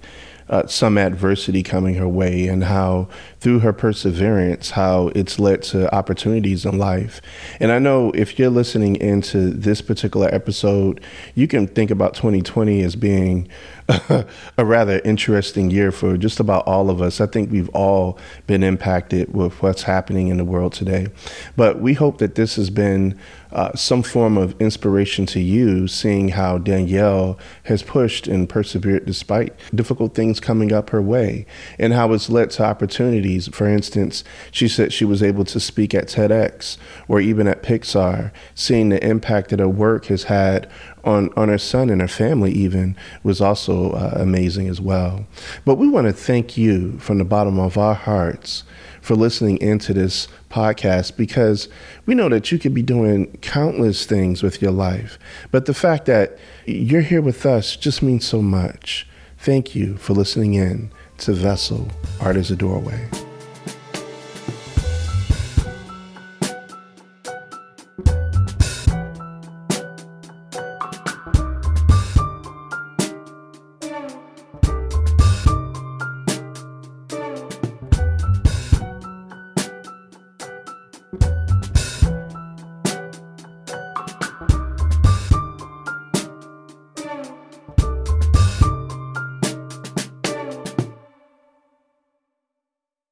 uh, 0.50 0.66
some 0.66 0.98
adversity 0.98 1.62
coming 1.62 1.94
her 1.94 2.08
way 2.08 2.46
and 2.46 2.64
how 2.64 3.08
through 3.44 3.60
her 3.60 3.72
perseverance 3.72 4.70
how 4.70 5.08
it's 5.14 5.38
led 5.38 5.62
to 5.62 5.94
opportunities 5.94 6.64
in 6.64 6.78
life 6.78 7.20
and 7.60 7.70
i 7.70 7.78
know 7.78 8.10
if 8.12 8.38
you're 8.38 8.50
listening 8.50 8.96
into 8.96 9.50
this 9.50 9.82
particular 9.82 10.28
episode 10.34 11.00
you 11.34 11.46
can 11.46 11.66
think 11.66 11.90
about 11.90 12.14
2020 12.14 12.82
as 12.82 12.96
being 12.96 13.46
a 14.56 14.64
rather 14.64 15.00
interesting 15.04 15.70
year 15.70 15.92
for 15.92 16.16
just 16.16 16.40
about 16.40 16.66
all 16.66 16.88
of 16.88 17.02
us. 17.02 17.20
I 17.20 17.26
think 17.26 17.50
we've 17.50 17.68
all 17.70 18.18
been 18.46 18.62
impacted 18.62 19.34
with 19.34 19.62
what's 19.62 19.82
happening 19.82 20.28
in 20.28 20.38
the 20.38 20.44
world 20.44 20.72
today. 20.72 21.08
But 21.54 21.80
we 21.80 21.92
hope 21.92 22.18
that 22.18 22.34
this 22.34 22.56
has 22.56 22.70
been 22.70 23.18
uh, 23.52 23.74
some 23.76 24.02
form 24.02 24.38
of 24.38 24.58
inspiration 24.60 25.26
to 25.26 25.40
you, 25.40 25.86
seeing 25.86 26.30
how 26.30 26.58
Danielle 26.58 27.38
has 27.64 27.82
pushed 27.82 28.26
and 28.26 28.48
persevered 28.48 29.04
despite 29.06 29.54
difficult 29.74 30.14
things 30.14 30.40
coming 30.40 30.72
up 30.72 30.90
her 30.90 31.02
way, 31.02 31.46
and 31.78 31.92
how 31.92 32.12
it's 32.12 32.30
led 32.30 32.50
to 32.52 32.64
opportunities. 32.64 33.33
For 33.40 33.68
instance, 33.68 34.24
she 34.50 34.68
said 34.68 34.92
she 34.92 35.04
was 35.04 35.22
able 35.22 35.44
to 35.46 35.60
speak 35.60 35.94
at 35.94 36.08
TEDx 36.08 36.76
or 37.08 37.20
even 37.20 37.46
at 37.46 37.62
Pixar, 37.62 38.32
seeing 38.54 38.88
the 38.88 39.04
impact 39.04 39.50
that 39.50 39.60
her 39.60 39.68
work 39.68 40.06
has 40.06 40.24
had 40.24 40.70
on, 41.04 41.30
on 41.36 41.48
her 41.48 41.58
son 41.58 41.90
and 41.90 42.00
her 42.00 42.08
family, 42.08 42.52
even, 42.52 42.96
was 43.22 43.40
also 43.40 43.92
uh, 43.92 44.14
amazing 44.16 44.68
as 44.68 44.80
well. 44.80 45.26
But 45.64 45.76
we 45.76 45.88
want 45.88 46.06
to 46.06 46.12
thank 46.12 46.56
you 46.56 46.98
from 46.98 47.18
the 47.18 47.24
bottom 47.24 47.58
of 47.58 47.76
our 47.76 47.94
hearts 47.94 48.64
for 49.04 49.14
listening 49.14 49.58
into 49.58 49.92
this 49.92 50.28
podcast 50.48 51.14
because 51.16 51.68
we 52.06 52.14
know 52.14 52.30
that 52.30 52.50
you 52.50 52.58
could 52.58 52.72
be 52.72 52.82
doing 52.82 53.26
countless 53.42 54.06
things 54.06 54.42
with 54.42 54.62
your 54.62 54.72
life. 54.72 55.18
But 55.50 55.66
the 55.66 55.74
fact 55.74 56.06
that 56.06 56.38
you're 56.64 57.02
here 57.02 57.20
with 57.20 57.44
us 57.44 57.76
just 57.76 58.02
means 58.02 58.24
so 58.24 58.40
much. 58.40 59.06
Thank 59.36 59.74
you 59.74 59.98
for 59.98 60.14
listening 60.14 60.54
in 60.54 60.90
to 61.18 61.34
Vessel 61.34 61.88
Art 62.18 62.36
is 62.36 62.50
a 62.50 62.56
Doorway. 62.56 63.23